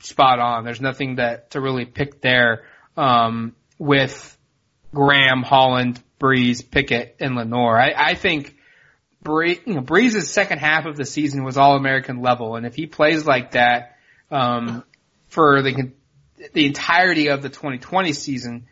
spot 0.00 0.38
on. 0.38 0.64
There's 0.64 0.80
nothing 0.80 1.16
that 1.16 1.52
to 1.52 1.60
really 1.60 1.86
pick 1.86 2.20
there, 2.20 2.64
um, 2.98 3.56
with 3.78 4.36
Graham, 4.94 5.42
Holland, 5.42 6.02
Breeze, 6.18 6.60
Pickett, 6.60 7.16
and 7.18 7.34
Lenoir. 7.34 7.78
I, 7.78 7.92
I 7.96 8.14
think 8.14 8.54
Bree, 9.22 9.60
you 9.66 9.74
know, 9.74 9.80
Breeze' 9.80 10.30
second 10.30 10.58
half 10.58 10.86
of 10.86 10.96
the 10.96 11.04
season 11.04 11.44
was 11.44 11.56
all 11.56 11.76
American 11.76 12.20
level. 12.20 12.56
And 12.56 12.66
if 12.66 12.74
he 12.74 12.86
plays 12.86 13.26
like 13.26 13.52
that, 13.52 13.96
um, 14.30 14.84
for 15.28 15.62
the, 15.62 15.92
the 16.52 16.66
entirety 16.66 17.28
of 17.28 17.42
the 17.42 17.48
2020 17.48 18.12
season, 18.12 18.66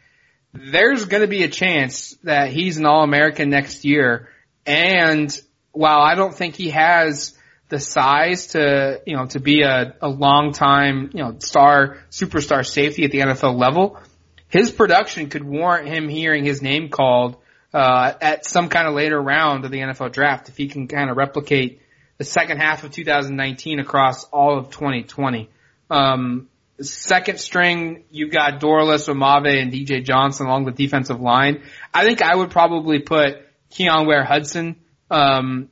there's 0.53 1.05
going 1.05 1.23
to 1.23 1.29
be 1.29 1.45
a 1.45 1.49
chance 1.49 2.17
that 2.25 2.51
he's 2.51 2.79
an 2.79 2.87
All-American 2.87 3.51
next 3.51 3.85
year. 3.85 4.29
And 4.67 5.39
while 5.73 6.01
I 6.01 6.15
don't 6.15 6.35
think 6.35 6.57
he 6.57 6.71
has 6.71 7.37
the 7.69 7.79
size 7.79 8.49
to, 8.49 9.03
you 9.07 9.17
know, 9.17 9.27
to 9.27 9.41
be 9.41 9.63
a, 9.63 9.95
a 10.01 10.09
long 10.09 10.53
time, 10.53 11.11
you 11.13 11.23
know, 11.23 11.37
star, 11.39 11.99
superstar 12.11 12.67
safety 12.67 13.05
at 13.05 13.11
the 13.11 13.19
NFL 13.19 13.59
level, 13.59 14.01
his 14.49 14.71
production 14.71 15.29
could 15.29 15.45
warrant 15.45 15.89
him 15.89 16.09
hearing 16.09 16.45
his 16.45 16.63
name 16.63 16.89
called, 16.89 17.37
uh, 17.73 18.13
at 18.21 18.47
some 18.47 18.69
kind 18.69 18.89
of 18.89 18.95
later 18.95 19.21
round 19.21 19.65
of 19.65 19.71
the 19.71 19.79
NFL 19.79 20.13
draft 20.13 20.49
if 20.49 20.57
he 20.57 20.69
can 20.69 20.89
kind 20.89 21.11
of 21.11 21.17
replicate 21.17 21.83
the 22.17 22.25
second 22.25 22.59
half 22.59 22.85
of 22.85 22.91
2019 22.91 23.79
across 23.79 24.25
all 24.25 24.59
of 24.59 24.71
2020. 24.71 25.49
Um, 25.91 26.49
second 26.81 27.39
string, 27.39 28.05
you've 28.11 28.33
got 28.33 28.61
Dorlus, 28.61 29.09
Aumavae, 29.09 29.61
and 29.61 29.73
DJ 29.73 30.05
Johnson 30.05 30.47
along 30.47 30.65
the 30.65 30.73
defensive 30.73 31.21
line. 31.21 31.63
I 31.95 32.05
think 32.05 32.23
I 32.23 32.35
would 32.35 32.51
probably 32.51 32.99
put 33.01 33.37
Keyon 33.73 34.07
Ware 34.07 34.25
Hudson, 34.25 34.77
um, 35.11 35.69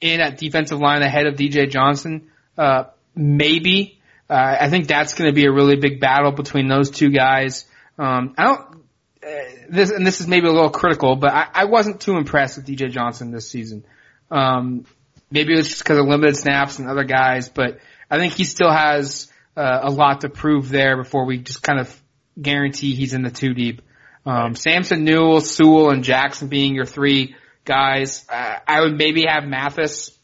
in 0.00 0.20
at 0.20 0.38
defensive 0.38 0.78
line 0.78 1.02
ahead 1.02 1.26
of 1.26 1.34
DJ 1.34 1.70
Johnson. 1.70 2.30
Uh, 2.56 2.84
maybe. 3.14 4.00
Uh, 4.30 4.56
I 4.60 4.68
think 4.68 4.88
that's 4.88 5.14
going 5.14 5.30
to 5.30 5.34
be 5.34 5.46
a 5.46 5.52
really 5.52 5.76
big 5.76 6.00
battle 6.00 6.32
between 6.32 6.68
those 6.68 6.90
two 6.90 7.10
guys. 7.10 7.64
Um, 7.98 8.34
I 8.36 8.44
don't, 8.44 8.77
uh, 9.22 9.30
this, 9.68 9.90
and 9.90 10.06
this 10.06 10.20
is 10.20 10.28
maybe 10.28 10.46
a 10.46 10.52
little 10.52 10.70
critical, 10.70 11.16
but 11.16 11.32
I, 11.32 11.48
I 11.52 11.64
wasn't 11.64 12.00
too 12.00 12.16
impressed 12.16 12.56
with 12.56 12.66
DJ 12.66 12.90
Johnson 12.90 13.30
this 13.30 13.48
season. 13.48 13.84
Um, 14.30 14.84
maybe 15.30 15.54
it's 15.54 15.68
just 15.68 15.82
because 15.82 15.98
of 15.98 16.06
limited 16.06 16.36
snaps 16.36 16.78
and 16.78 16.88
other 16.88 17.04
guys, 17.04 17.48
but 17.48 17.78
I 18.10 18.18
think 18.18 18.34
he 18.34 18.44
still 18.44 18.70
has, 18.70 19.30
uh, 19.56 19.80
a 19.82 19.90
lot 19.90 20.20
to 20.20 20.28
prove 20.28 20.68
there 20.68 20.96
before 20.96 21.24
we 21.24 21.38
just 21.38 21.62
kind 21.62 21.80
of 21.80 22.02
guarantee 22.40 22.94
he's 22.94 23.12
in 23.12 23.22
the 23.22 23.30
two 23.30 23.54
deep. 23.54 23.82
Um, 24.24 24.54
Sampson, 24.54 25.04
Niu, 25.04 25.40
Sewell, 25.40 25.90
and 25.90 26.04
Jackson 26.04 26.48
being 26.48 26.74
your 26.74 26.84
three 26.84 27.34
guys. 27.64 28.24
Uh, 28.28 28.58
I 28.66 28.80
would 28.82 28.96
maybe 28.96 29.24
have 29.26 29.44
Mathis 29.44 30.16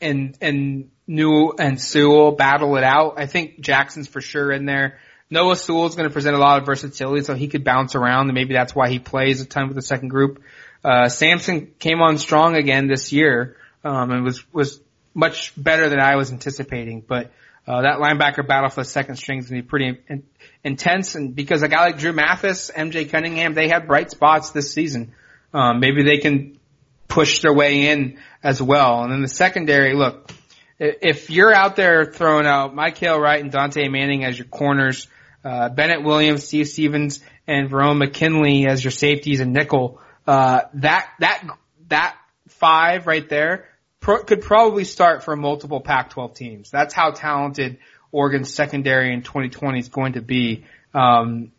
and 0.00 0.36
and 0.40 0.90
Niu 1.06 1.52
and 1.58 1.80
Sewell 1.80 2.32
battle 2.32 2.76
it 2.76 2.84
out. 2.84 3.14
I 3.18 3.26
think 3.26 3.60
Jackson's 3.60 4.08
for 4.08 4.20
sure 4.20 4.52
in 4.52 4.66
there. 4.66 4.98
Noah 5.34 5.56
Sewell's 5.56 5.96
going 5.96 6.08
to 6.08 6.12
present 6.12 6.36
a 6.36 6.38
lot 6.38 6.60
of 6.60 6.66
versatility, 6.66 7.24
so 7.24 7.34
he 7.34 7.48
could 7.48 7.64
bounce 7.64 7.96
around, 7.96 8.28
and 8.28 8.34
maybe 8.34 8.54
that's 8.54 8.72
why 8.72 8.88
he 8.88 9.00
plays 9.00 9.40
a 9.40 9.44
ton 9.44 9.66
with 9.66 9.74
the 9.74 9.82
second 9.82 10.08
group. 10.08 10.40
Uh, 10.84 11.08
Sampson 11.08 11.72
came 11.80 12.00
on 12.00 12.18
strong 12.18 12.54
again 12.54 12.86
this 12.86 13.12
year, 13.12 13.56
um, 13.82 14.12
and 14.12 14.22
was 14.22 14.44
was 14.52 14.80
much 15.12 15.52
better 15.56 15.88
than 15.88 15.98
I 15.98 16.14
was 16.14 16.30
anticipating. 16.30 17.00
But 17.00 17.32
uh, 17.66 17.82
that 17.82 17.98
linebacker 17.98 18.46
battle 18.46 18.70
for 18.70 18.82
the 18.82 18.88
second 18.88 19.16
string 19.16 19.40
is 19.40 19.50
going 19.50 19.60
to 19.60 19.62
be 19.64 19.68
pretty 19.68 19.98
in, 20.08 20.22
intense. 20.62 21.16
And 21.16 21.34
because 21.34 21.62
a 21.62 21.68
guy 21.68 21.86
like 21.86 21.98
Dru 21.98 22.12
Mathis, 22.12 22.70
MJ 22.70 23.10
Cunningham, 23.10 23.54
they 23.54 23.68
had 23.68 23.88
bright 23.88 24.12
spots 24.12 24.50
this 24.50 24.72
season. 24.72 25.14
Um, 25.52 25.80
maybe 25.80 26.04
they 26.04 26.18
can 26.18 26.60
push 27.08 27.40
their 27.40 27.52
way 27.52 27.88
in 27.88 28.18
as 28.42 28.62
well. 28.62 29.02
And 29.02 29.12
then 29.12 29.20
the 29.20 29.28
secondary, 29.28 29.94
look, 29.94 30.30
if 30.78 31.30
you're 31.30 31.52
out 31.52 31.74
there 31.74 32.04
throwing 32.04 32.46
out 32.46 32.74
Mykael 32.74 33.18
Wright 33.18 33.42
and 33.42 33.52
Dontae 33.52 33.90
Manning 33.90 34.24
as 34.24 34.38
your 34.38 34.46
corners, 34.46 35.08
uh, 35.44 35.68
Bennett 35.68 36.02
Williams, 36.02 36.44
Steve 36.44 36.68
Stephens, 36.68 37.20
and 37.46 37.68
Verone 37.70 37.98
McKinley 37.98 38.66
as 38.66 38.82
your 38.82 38.90
safeties 38.90 39.40
and 39.40 39.52
nickel, 39.52 40.00
uh, 40.26 40.62
that, 40.74 41.10
that, 41.20 41.46
that 41.88 42.16
five 42.48 43.06
right 43.06 43.28
there 43.28 43.68
pro- 44.00 44.22
could 44.22 44.42
probably 44.42 44.84
start 44.84 45.24
for 45.24 45.36
multiple 45.36 45.80
Pac-12 45.80 46.34
teams. 46.34 46.70
That's 46.70 46.94
how 46.94 47.10
talented 47.10 47.78
Oregon's 48.12 48.52
secondary 48.52 49.12
in 49.12 49.22
2020 49.22 49.78
is 49.78 49.88
going 49.88 50.12
to 50.12 50.22
be. 50.22 50.64
Um, 50.92 51.52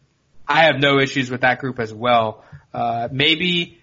I 0.47 0.65
have 0.65 0.79
no 0.79 0.99
issues 0.99 1.29
with 1.29 1.41
that 1.41 1.59
group 1.59 1.79
as 1.79 1.93
well. 1.93 2.45
Uh, 2.73 3.09
maybe, 3.11 3.79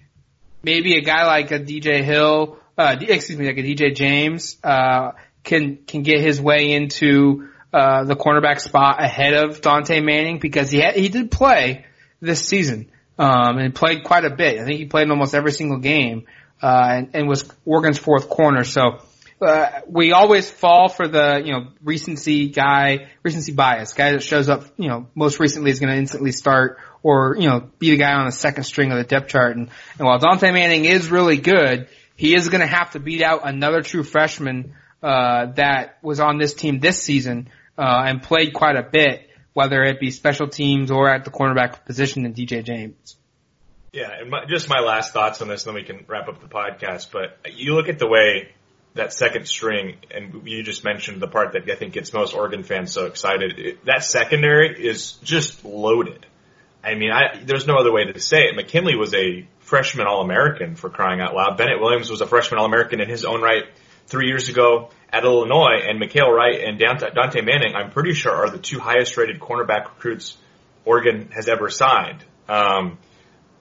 maybe 0.62 0.96
a 0.96 1.02
guy 1.02 1.26
like 1.26 1.50
a 1.50 1.58
DJ 1.58 2.02
Hill, 2.02 2.58
uh, 2.78 2.96
excuse 3.00 3.38
me, 3.38 3.46
like 3.46 3.58
a 3.58 3.62
DJ 3.62 3.94
James, 3.94 4.56
uh, 4.64 5.12
can, 5.44 5.78
can 5.86 6.02
get 6.02 6.20
his 6.20 6.40
way 6.40 6.72
into, 6.72 7.48
uh, 7.72 8.04
the 8.04 8.16
cornerback 8.16 8.60
spot 8.60 9.02
ahead 9.02 9.34
of 9.34 9.60
Dontae 9.60 10.04
Manning 10.04 10.38
because 10.38 10.70
he 10.70 10.78
had, 10.78 10.94
he 10.94 11.08
did 11.08 11.30
play 11.30 11.86
this 12.20 12.44
season, 12.44 12.90
um, 13.18 13.58
and 13.58 13.74
played 13.74 14.04
quite 14.04 14.24
a 14.24 14.30
bit. 14.30 14.60
I 14.60 14.64
think 14.64 14.78
he 14.78 14.86
played 14.86 15.04
in 15.04 15.10
almost 15.10 15.34
every 15.34 15.52
single 15.52 15.78
game 15.78 16.26
uh, 16.62 16.86
and, 16.90 17.10
and 17.14 17.28
was 17.28 17.50
Oregon's 17.64 17.98
fourth 17.98 18.28
corner. 18.28 18.64
So, 18.64 19.00
uh, 19.42 19.80
we 19.88 20.12
always 20.12 20.48
fall 20.48 20.88
for 20.88 21.08
the, 21.08 21.42
you 21.44 21.52
know, 21.52 21.68
recency 21.82 22.48
guy, 22.48 23.08
recency 23.22 23.52
bias, 23.52 23.92
guy 23.92 24.12
that 24.12 24.22
shows 24.22 24.48
up, 24.48 24.64
you 24.76 24.88
know, 24.88 25.08
most 25.14 25.40
recently 25.40 25.70
is 25.70 25.80
going 25.80 25.92
to 25.92 25.98
instantly 25.98 26.32
start 26.32 26.78
or, 27.02 27.36
you 27.38 27.48
know, 27.48 27.68
be 27.78 27.90
the 27.90 27.96
guy 27.96 28.12
on 28.12 28.26
the 28.26 28.32
second 28.32 28.64
string 28.64 28.92
of 28.92 28.98
the 28.98 29.04
depth 29.04 29.28
chart. 29.28 29.56
And, 29.56 29.68
and 29.98 30.06
while 30.06 30.20
Dontae 30.20 30.52
Manning 30.52 30.84
is 30.84 31.10
really 31.10 31.38
good, 31.38 31.88
he 32.14 32.36
is 32.36 32.48
going 32.48 32.60
to 32.60 32.66
have 32.66 32.92
to 32.92 33.00
beat 33.00 33.22
out 33.22 33.40
another 33.44 33.82
true 33.82 34.04
freshman, 34.04 34.74
uh, 35.02 35.46
that 35.54 35.98
was 36.02 36.20
on 36.20 36.38
this 36.38 36.54
team 36.54 36.78
this 36.78 37.02
season 37.02 37.48
uh, 37.82 38.04
and 38.06 38.22
played 38.22 38.54
quite 38.54 38.76
a 38.76 38.82
bit, 38.82 39.28
whether 39.54 39.82
it 39.82 39.98
be 39.98 40.12
special 40.12 40.46
teams 40.46 40.92
or 40.92 41.08
at 41.08 41.24
the 41.24 41.30
cornerback 41.30 41.84
position 41.84 42.24
in 42.24 42.32
DJ 42.32 42.62
James. 42.62 43.16
Yeah, 43.92 44.08
and 44.20 44.30
my, 44.30 44.44
just 44.44 44.68
my 44.68 44.78
last 44.78 45.12
thoughts 45.12 45.42
on 45.42 45.48
this, 45.48 45.66
and 45.66 45.74
then 45.74 45.82
we 45.82 45.86
can 45.86 46.04
wrap 46.06 46.28
up 46.28 46.40
the 46.40 46.46
podcast. 46.46 47.08
But 47.10 47.36
you 47.52 47.74
look 47.74 47.88
at 47.88 47.98
the 47.98 48.06
way 48.06 48.52
that 48.94 49.12
second 49.12 49.48
string, 49.48 49.96
and 50.14 50.46
you 50.46 50.62
just 50.62 50.84
mentioned 50.84 51.20
the 51.20 51.26
part 51.26 51.54
that 51.54 51.68
I 51.68 51.74
think 51.74 51.94
gets 51.94 52.12
most 52.12 52.34
Oregon 52.34 52.62
fans 52.62 52.92
so 52.92 53.06
excited. 53.06 53.58
It, 53.58 53.84
that 53.86 54.04
secondary 54.04 54.86
is 54.86 55.12
just 55.24 55.64
loaded. 55.64 56.24
I 56.84 56.94
mean, 56.94 57.10
I, 57.10 57.42
there's 57.44 57.66
no 57.66 57.74
other 57.74 57.92
way 57.92 58.04
to 58.04 58.20
say 58.20 58.44
it. 58.44 58.54
McKinley 58.54 58.94
was 58.94 59.12
a 59.12 59.46
freshman 59.58 60.06
All-American 60.06 60.76
for 60.76 60.88
crying 60.88 61.20
out 61.20 61.34
loud. 61.34 61.58
Bennett 61.58 61.80
Williams 61.80 62.10
was 62.10 62.20
a 62.20 62.26
freshman 62.26 62.60
All-American 62.60 63.00
in 63.00 63.08
his 63.08 63.24
own 63.24 63.40
right 63.40 63.64
three 64.06 64.28
years 64.28 64.48
ago 64.48 64.90
at 65.12 65.24
Illinois, 65.24 65.82
and 65.86 66.00
Mykael 66.00 66.34
Wright 66.34 66.60
and 66.64 66.80
Dontae 66.80 67.44
Manning, 67.44 67.74
I'm 67.74 67.90
pretty 67.90 68.14
sure, 68.14 68.32
are 68.32 68.50
the 68.50 68.58
two 68.58 68.78
highest 68.78 69.16
rated 69.16 69.40
cornerback 69.40 69.84
recruits 69.84 70.36
Oregon 70.84 71.30
has 71.32 71.48
ever 71.48 71.68
signed. 71.68 72.24
Um, 72.48 72.98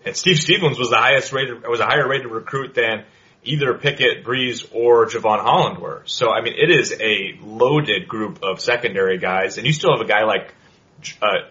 and 0.05 0.15
Steve 0.15 0.39
Stephens 0.39 0.79
was 0.79 0.89
the 0.89 0.97
highest 0.97 1.33
rated, 1.33 1.67
was 1.67 1.79
a 1.79 1.85
higher 1.85 2.07
rated 2.07 2.27
recruit 2.27 2.73
than 2.73 3.03
either 3.43 3.73
Pickett, 3.73 4.23
Breeze, 4.23 4.65
or 4.71 5.05
Jevon 5.07 5.41
Holland 5.41 5.79
were. 5.79 6.03
So, 6.05 6.31
I 6.31 6.41
mean, 6.41 6.53
it 6.57 6.71
is 6.71 6.93
a 6.99 7.37
loaded 7.41 8.07
group 8.07 8.39
of 8.43 8.61
secondary 8.61 9.17
guys, 9.17 9.57
and 9.57 9.67
you 9.67 9.73
still 9.73 9.91
have 9.91 10.01
a 10.01 10.07
guy 10.07 10.23
like 10.23 10.53
uh, 11.21 11.49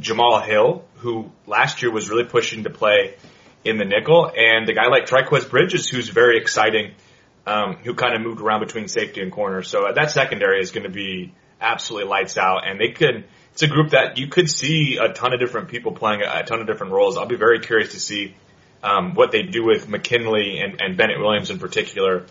Jamal 0.00 0.40
Hill, 0.40 0.84
who 0.96 1.30
last 1.46 1.82
year 1.82 1.90
was 1.90 2.10
really 2.10 2.24
pushing 2.24 2.64
to 2.64 2.70
play 2.70 3.16
in 3.64 3.78
the 3.78 3.84
nickel, 3.84 4.30
and 4.36 4.68
a 4.68 4.74
guy 4.74 4.88
like 4.88 5.06
Trikweze 5.06 5.48
Bridges, 5.48 5.88
who's 5.88 6.08
very 6.08 6.38
exciting, 6.38 6.94
um, 7.48 7.76
who 7.76 7.94
kind 7.94 8.14
of 8.14 8.20
moved 8.20 8.40
around 8.40 8.60
between 8.60 8.88
safety 8.88 9.22
and 9.22 9.32
corner. 9.32 9.62
So 9.62 9.86
uh, 9.86 9.92
that 9.92 10.10
secondary 10.10 10.60
is 10.60 10.70
going 10.70 10.84
to 10.84 10.90
be 10.90 11.32
absolutely 11.60 12.08
lights 12.08 12.36
out, 12.36 12.68
and 12.68 12.78
they 12.78 12.90
could. 12.90 13.24
It's 13.52 13.62
a 13.62 13.66
group 13.66 13.90
that 13.90 14.18
you 14.18 14.28
could 14.28 14.48
see 14.48 14.98
a 14.98 15.12
ton 15.12 15.32
of 15.32 15.40
different 15.40 15.68
people 15.68 15.92
playing 15.92 16.20
a, 16.22 16.40
a 16.40 16.42
ton 16.44 16.60
of 16.60 16.66
different 16.66 16.92
roles. 16.92 17.16
I'll 17.16 17.26
be 17.26 17.36
very 17.36 17.60
curious 17.60 17.92
to 17.92 18.00
see 18.00 18.34
um, 18.82 19.14
what 19.14 19.32
they 19.32 19.42
do 19.42 19.64
with 19.64 19.88
McKinley 19.88 20.60
and, 20.60 20.80
and 20.80 20.96
Bennett 20.96 21.18
Williams 21.18 21.50
in 21.50 21.58
particular, 21.58 22.26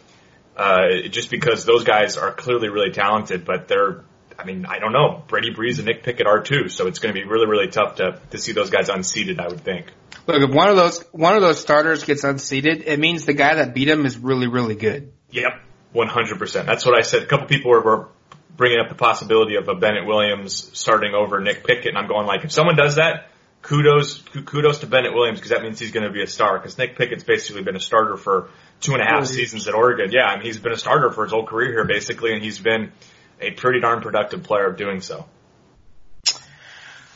uh, 0.55 1.09
just 1.09 1.29
because 1.29 1.65
those 1.65 1.83
guys 1.83 2.15
are 2.15 2.31
clearly 2.31 2.69
really 2.69 2.91
talented, 2.91 3.43
but 3.43 3.67
they're, 3.67 4.05
I 4.39 4.45
mean, 4.45 4.65
I 4.65 4.79
don't 4.79 4.93
know. 4.93 5.23
Brady 5.27 5.49
Breeze 5.49 5.79
and 5.79 5.87
Nick 5.87 6.03
Pickett 6.03 6.27
are 6.27 6.41
too, 6.41 6.69
so 6.69 6.87
it's 6.87 6.99
going 6.99 7.13
to 7.13 7.19
be 7.19 7.27
really, 7.27 7.47
really 7.47 7.69
tough 7.69 7.95
to 7.95 8.21
to 8.31 8.37
see 8.37 8.51
those 8.51 8.69
guys 8.69 8.89
unseated. 8.89 9.39
I 9.39 9.47
would 9.47 9.61
think. 9.61 9.91
Look, 10.27 10.41
if 10.41 10.53
one 10.53 10.69
of 10.69 10.75
those 10.75 11.03
one 11.11 11.35
of 11.35 11.41
those 11.41 11.59
starters 11.59 12.03
gets 12.03 12.23
unseated, 12.23 12.83
it 12.85 12.99
means 12.99 13.25
the 13.25 13.33
guy 13.33 13.55
that 13.55 13.73
beat 13.73 13.87
him 13.87 14.05
is 14.05 14.17
really, 14.17 14.47
really 14.47 14.75
good. 14.75 15.11
Yep, 15.31 15.61
one 15.93 16.07
hundred 16.07 16.37
percent. 16.37 16.67
That's 16.67 16.85
what 16.85 16.97
I 16.97 17.01
said. 17.01 17.23
A 17.23 17.25
couple 17.25 17.47
people 17.47 17.71
were, 17.71 17.81
were 17.81 18.09
bringing 18.55 18.79
up 18.79 18.89
the 18.89 18.95
possibility 18.95 19.55
of 19.55 19.67
a 19.69 19.75
Bennett 19.75 20.05
Williams 20.05 20.69
starting 20.77 21.13
over 21.13 21.39
Nick 21.39 21.65
Pickett, 21.65 21.87
and 21.87 21.97
I'm 21.97 22.07
going 22.07 22.27
like, 22.27 22.43
if 22.43 22.51
someone 22.51 22.75
does 22.75 22.95
that, 22.95 23.29
kudos 23.61 24.21
kudos 24.45 24.79
to 24.79 24.87
Bennett 24.87 25.13
Williams 25.13 25.39
because 25.39 25.51
that 25.51 25.63
means 25.63 25.79
he's 25.79 25.91
going 25.91 26.05
to 26.05 26.11
be 26.11 26.21
a 26.21 26.27
star. 26.27 26.59
Because 26.59 26.77
Nick 26.77 26.95
Pickett's 26.95 27.23
basically 27.23 27.63
been 27.63 27.75
a 27.75 27.79
starter 27.79 28.17
for 28.17 28.49
two 28.81 28.93
and 28.93 29.01
a 29.01 29.05
half 29.05 29.25
seasons 29.25 29.67
at 29.67 29.73
Oregon. 29.73 30.11
Yeah, 30.11 30.25
I 30.25 30.35
mean 30.35 30.45
he's 30.45 30.59
been 30.59 30.73
a 30.73 30.77
starter 30.77 31.09
for 31.11 31.23
his 31.23 31.31
whole 31.31 31.45
career 31.45 31.71
here 31.71 31.85
basically, 31.85 32.33
and 32.33 32.43
he's 32.43 32.59
been 32.59 32.91
a 33.39 33.51
pretty 33.51 33.79
darn 33.79 34.01
productive 34.01 34.43
player 34.43 34.67
of 34.67 34.77
doing 34.77 35.01
so. 35.01 35.25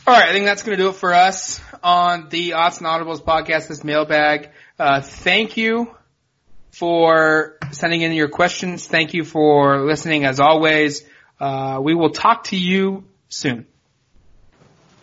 All 0.07 0.17
right, 0.17 0.29
I 0.29 0.31
think 0.33 0.45
that's 0.45 0.63
going 0.63 0.75
to 0.77 0.83
do 0.83 0.89
it 0.89 0.95
for 0.95 1.13
us 1.13 1.61
on 1.83 2.29
the 2.29 2.53
Odds 2.53 2.79
and 2.79 2.87
Audibles 2.87 3.21
podcast. 3.23 3.67
This 3.67 3.83
mailbag. 3.83 4.49
Uh, 4.79 5.01
thank 5.01 5.57
you 5.57 5.95
for 6.71 7.57
sending 7.71 8.01
in 8.01 8.11
your 8.13 8.29
questions. 8.29 8.87
Thank 8.87 9.13
you 9.13 9.23
for 9.23 9.85
listening 9.85 10.25
as 10.25 10.39
always. 10.39 11.03
Uh, 11.39 11.79
we 11.81 11.93
will 11.93 12.09
talk 12.09 12.45
to 12.45 12.57
you 12.57 13.03
soon. 13.29 13.67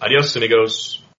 Adios, 0.01 0.35
amigos. 0.37 1.03